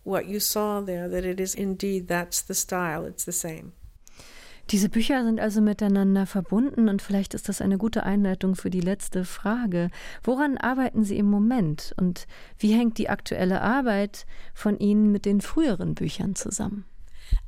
What 0.04 0.26
you 0.26 0.40
saw 0.40 0.84
there, 0.84 1.08
that 1.08 1.24
it 1.24 1.38
is 1.38 1.54
indeed 1.54 2.08
that's 2.08 2.44
the 2.48 2.54
style, 2.54 3.06
it's 3.06 3.24
the 3.24 3.30
same. 3.30 3.70
Diese 4.70 4.88
Bücher 4.88 5.24
sind 5.24 5.38
also 5.38 5.60
miteinander 5.60 6.26
verbunden 6.26 6.88
und 6.88 7.02
vielleicht 7.02 7.34
ist 7.34 7.48
das 7.48 7.60
eine 7.60 7.78
gute 7.78 8.04
Einleitung 8.04 8.56
für 8.56 8.70
die 8.70 8.80
letzte 8.80 9.24
Frage. 9.24 9.90
Woran 10.22 10.56
arbeiten 10.56 11.04
Sie 11.04 11.18
im 11.18 11.26
Moment 11.26 11.94
und 11.98 12.26
wie 12.58 12.72
hängt 12.72 12.98
die 12.98 13.08
aktuelle 13.08 13.60
Arbeit 13.60 14.26
von 14.54 14.78
Ihnen 14.78 15.12
mit 15.12 15.24
den 15.24 15.40
früheren 15.40 15.94
Büchern 15.94 16.34
zusammen? 16.34 16.84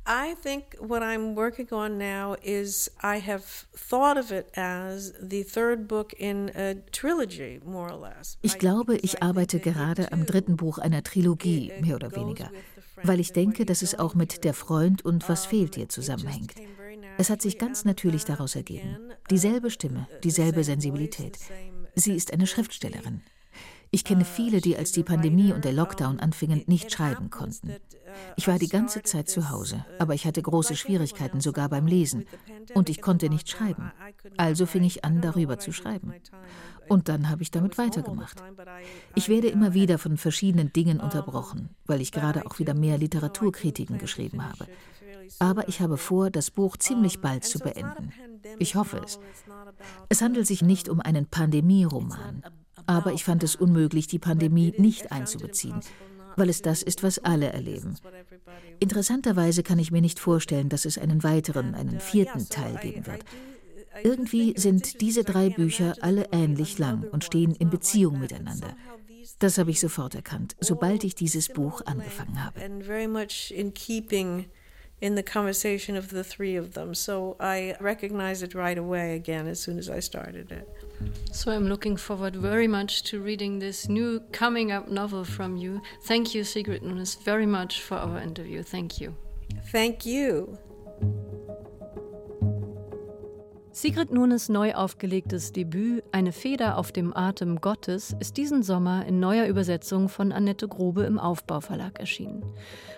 I 0.07 0.35
think 0.41 0.75
what 0.79 1.01
I'm 1.01 1.35
working 1.35 1.71
on 1.71 1.97
now 1.97 2.35
is 2.43 2.91
I 3.01 3.19
have 3.19 3.43
thought 3.73 4.17
of 4.17 4.31
it 4.31 4.47
as 4.55 5.13
the 5.19 5.43
third 5.43 5.87
book 5.87 6.13
in 6.13 6.51
a 6.55 6.75
trilogy, 6.91 7.59
more 7.65 7.91
or 7.91 7.99
less. 7.99 8.37
Ich 8.41 8.59
glaube, 8.59 8.97
ich 8.97 9.23
arbeite 9.23 9.59
gerade 9.59 10.11
am 10.11 10.25
dritten 10.25 10.57
Buch 10.57 10.77
einer 10.77 11.01
Trilogie, 11.01 11.71
mehr 11.81 11.95
oder 11.95 12.15
weniger, 12.15 12.51
weil 13.03 13.19
ich 13.19 13.33
denke, 13.33 13.65
dass 13.65 13.81
es 13.81 13.97
auch 13.97 14.13
mit 14.13 14.43
Der 14.43 14.53
Freund 14.53 15.03
und 15.03 15.27
Was 15.27 15.47
fehlt 15.47 15.75
dir 15.75 15.89
zusammenhängt. 15.89 16.53
Es 17.17 17.29
hat 17.29 17.41
sich 17.41 17.57
ganz 17.57 17.85
natürlich 17.85 18.25
daraus 18.25 18.55
ergeben. 18.55 19.11
Dieselbe 19.29 19.71
Stimme, 19.71 20.07
dieselbe 20.23 20.63
Sensibilität. 20.63 21.39
Sie 21.95 22.13
ist 22.13 22.31
eine 22.31 22.45
Schriftstellerin. 22.45 23.21
Ich 23.89 24.03
kenne 24.03 24.25
viele, 24.25 24.59
die 24.59 24.75
als 24.75 24.91
die 24.91 25.03
Pandemie 25.03 25.53
und 25.53 25.63
der 25.63 25.71
Lockdown 25.71 26.19
anfingen, 26.19 26.63
nicht 26.67 26.91
schreiben 26.91 27.29
konnten. 27.29 27.75
Ich 28.35 28.47
war 28.47 28.59
die 28.59 28.67
ganze 28.67 29.01
Zeit 29.03 29.29
zu 29.29 29.49
Hause, 29.49 29.85
aber 29.99 30.13
ich 30.13 30.25
hatte 30.25 30.41
große 30.41 30.75
Schwierigkeiten 30.75 31.41
sogar 31.41 31.69
beim 31.69 31.87
Lesen 31.87 32.25
und 32.73 32.89
ich 32.89 33.01
konnte 33.01 33.29
nicht 33.29 33.49
schreiben. 33.49 33.91
Also 34.37 34.65
fing 34.65 34.83
ich 34.83 35.05
an, 35.05 35.21
darüber 35.21 35.59
zu 35.59 35.71
schreiben. 35.71 36.13
Und 36.87 37.09
dann 37.09 37.29
habe 37.29 37.41
ich 37.41 37.51
damit 37.51 37.77
weitergemacht. 37.77 38.43
Ich 39.15 39.29
werde 39.29 39.47
immer 39.47 39.73
wieder 39.73 39.97
von 39.97 40.17
verschiedenen 40.17 40.71
Dingen 40.71 40.99
unterbrochen, 40.99 41.69
weil 41.85 42.01
ich 42.01 42.11
gerade 42.11 42.45
auch 42.45 42.59
wieder 42.59 42.73
mehr 42.73 42.97
Literaturkritiken 42.97 43.97
geschrieben 43.97 44.43
habe. 44.43 44.67
Aber 45.39 45.67
ich 45.67 45.81
habe 45.81 45.97
vor, 45.97 46.29
das 46.29 46.51
Buch 46.51 46.77
ziemlich 46.77 47.21
bald 47.21 47.43
zu 47.43 47.59
beenden. 47.59 48.11
Ich 48.59 48.75
hoffe 48.75 49.01
es. 49.03 49.19
Es 50.09 50.21
handelt 50.21 50.47
sich 50.47 50.61
nicht 50.61 50.89
um 50.89 50.99
einen 50.99 51.25
Pandemieroman, 51.25 52.43
aber 52.85 53.13
ich 53.13 53.23
fand 53.23 53.43
es 53.43 53.55
unmöglich, 53.55 54.07
die 54.07 54.19
Pandemie 54.19 54.73
nicht 54.77 55.11
einzubeziehen, 55.11 55.79
weil 56.35 56.49
es 56.49 56.61
das 56.61 56.83
ist, 56.83 57.03
was 57.03 57.19
alle 57.19 57.51
erleben. 57.51 57.95
Interessanterweise 58.79 59.63
kann 59.63 59.79
ich 59.79 59.91
mir 59.91 60.01
nicht 60.01 60.19
vorstellen, 60.19 60.69
dass 60.69 60.85
es 60.85 60.97
einen 60.97 61.23
weiteren, 61.23 61.75
einen 61.75 61.99
vierten 61.99 62.49
Teil 62.49 62.77
geben 62.81 63.05
wird. 63.05 63.23
Irgendwie 64.03 64.53
sind 64.57 65.01
diese 65.01 65.23
drei 65.23 65.49
Bücher 65.49 65.95
alle 66.01 66.27
ähnlich 66.31 66.77
lang 66.77 67.03
und 67.11 67.23
stehen 67.23 67.55
in 67.55 67.69
Beziehung 67.69 68.19
miteinander. 68.19 68.75
Das 69.39 69.57
habe 69.57 69.71
ich 69.71 69.79
sofort 69.79 70.15
erkannt, 70.15 70.55
sobald 70.59 71.03
ich 71.03 71.15
dieses 71.15 71.49
Buch 71.49 71.81
angefangen 71.85 72.43
habe. 72.43 72.59
In 75.01 75.15
the 75.15 75.23
conversation 75.23 75.95
of 75.95 76.09
the 76.09 76.23
three 76.23 76.55
of 76.55 76.73
them. 76.73 76.95
So 76.95 77.35
I 77.39 77.75
recognized 77.79 78.43
it 78.43 78.55
right 78.55 78.77
away 78.77 79.15
again 79.15 79.47
as 79.47 79.59
soon 79.59 79.77
as 79.77 79.89
I 79.89 79.99
started 79.99 80.51
it. 80.51 80.69
So 81.31 81.51
I'm 81.51 81.67
looking 81.67 81.97
forward 81.97 82.35
very 82.35 82.67
much 82.67 83.03
to 83.03 83.19
reading 83.19 83.59
this 83.59 83.89
new 83.89 84.21
coming 84.31 84.71
up 84.71 84.87
novel 84.87 85.25
from 85.25 85.57
you. 85.57 85.81
Thank 86.03 86.33
you, 86.33 86.43
Sigrid 86.43 86.83
Nunes, 86.83 87.15
very 87.15 87.45
much 87.45 87.81
for 87.81 87.95
our 87.95 88.19
interview. 88.19 88.63
Thank 88.63 89.01
you. 89.01 89.15
Thank 89.65 90.05
you. 90.05 90.57
Sigrid 93.77 94.09
Nunes 94.09 94.47
neu 94.47 94.73
aufgelegtes 94.73 95.51
Debüt 95.51 96.01
Eine 96.13 96.31
Feder 96.31 96.77
auf 96.77 96.93
dem 96.93 97.13
Atem 97.13 97.59
Gottes 97.59 98.15
ist 98.21 98.37
diesen 98.37 98.63
Sommer 98.63 99.05
in 99.05 99.19
neuer 99.19 99.47
Übersetzung 99.47 100.07
von 100.07 100.31
Annette 100.31 100.69
Grube 100.69 101.03
im 101.03 101.19
Aufbauverlag 101.19 101.99
erschienen. 101.99 102.41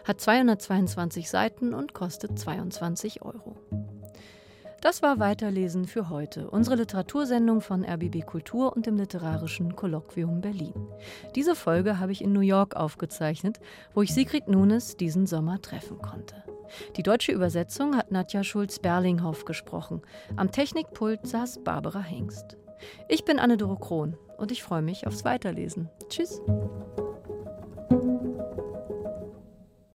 Hat 0.03 0.21
222 0.21 1.31
Seiten 1.31 1.73
und 1.73 1.95
kostet 1.95 2.37
22 2.37 3.23
Euro. 3.23 3.55
Das 4.81 5.01
war 5.01 5.19
Weiterlesen 5.19 5.85
für 5.85 6.09
heute, 6.09 6.49
unsere 6.51 6.75
Literatursendung 6.75 7.61
von 7.61 7.83
RBB 7.83 8.25
Kultur 8.25 8.75
und 8.75 8.85
dem 8.85 8.95
Literarischen 8.95 9.75
Kolloquium 9.75 10.39
Berlin. 10.41 10.73
Diese 11.35 11.55
Folge 11.55 11.99
habe 11.99 12.11
ich 12.11 12.23
in 12.23 12.31
New 12.31 12.41
York 12.41 12.75
aufgezeichnet, 12.75 13.59
wo 13.95 14.03
ich 14.03 14.13
Sigrid 14.13 14.47
Nunes 14.47 14.95
diesen 14.95 15.25
Sommer 15.25 15.61
treffen 15.61 15.97
konnte. 15.99 16.35
Die 16.95 17.03
deutsche 17.03 17.31
Übersetzung 17.31 17.95
hat 17.95 18.11
Nadja 18.11 18.43
Schulz-Berlinghoff 18.43 19.45
gesprochen. 19.45 20.01
Am 20.35 20.51
Technikpult 20.51 21.25
saß 21.25 21.63
Barbara 21.63 22.01
Hengst. 22.01 22.57
Ich 23.09 23.25
bin 23.25 23.39
Anne-Doro 23.39 23.77
Krohn 23.77 24.15
und 24.37 24.51
ich 24.51 24.61
freue 24.61 24.83
mich 24.83 25.07
aufs 25.07 25.25
Weiterlesen. 25.25 25.89
Tschüss. 26.09 26.41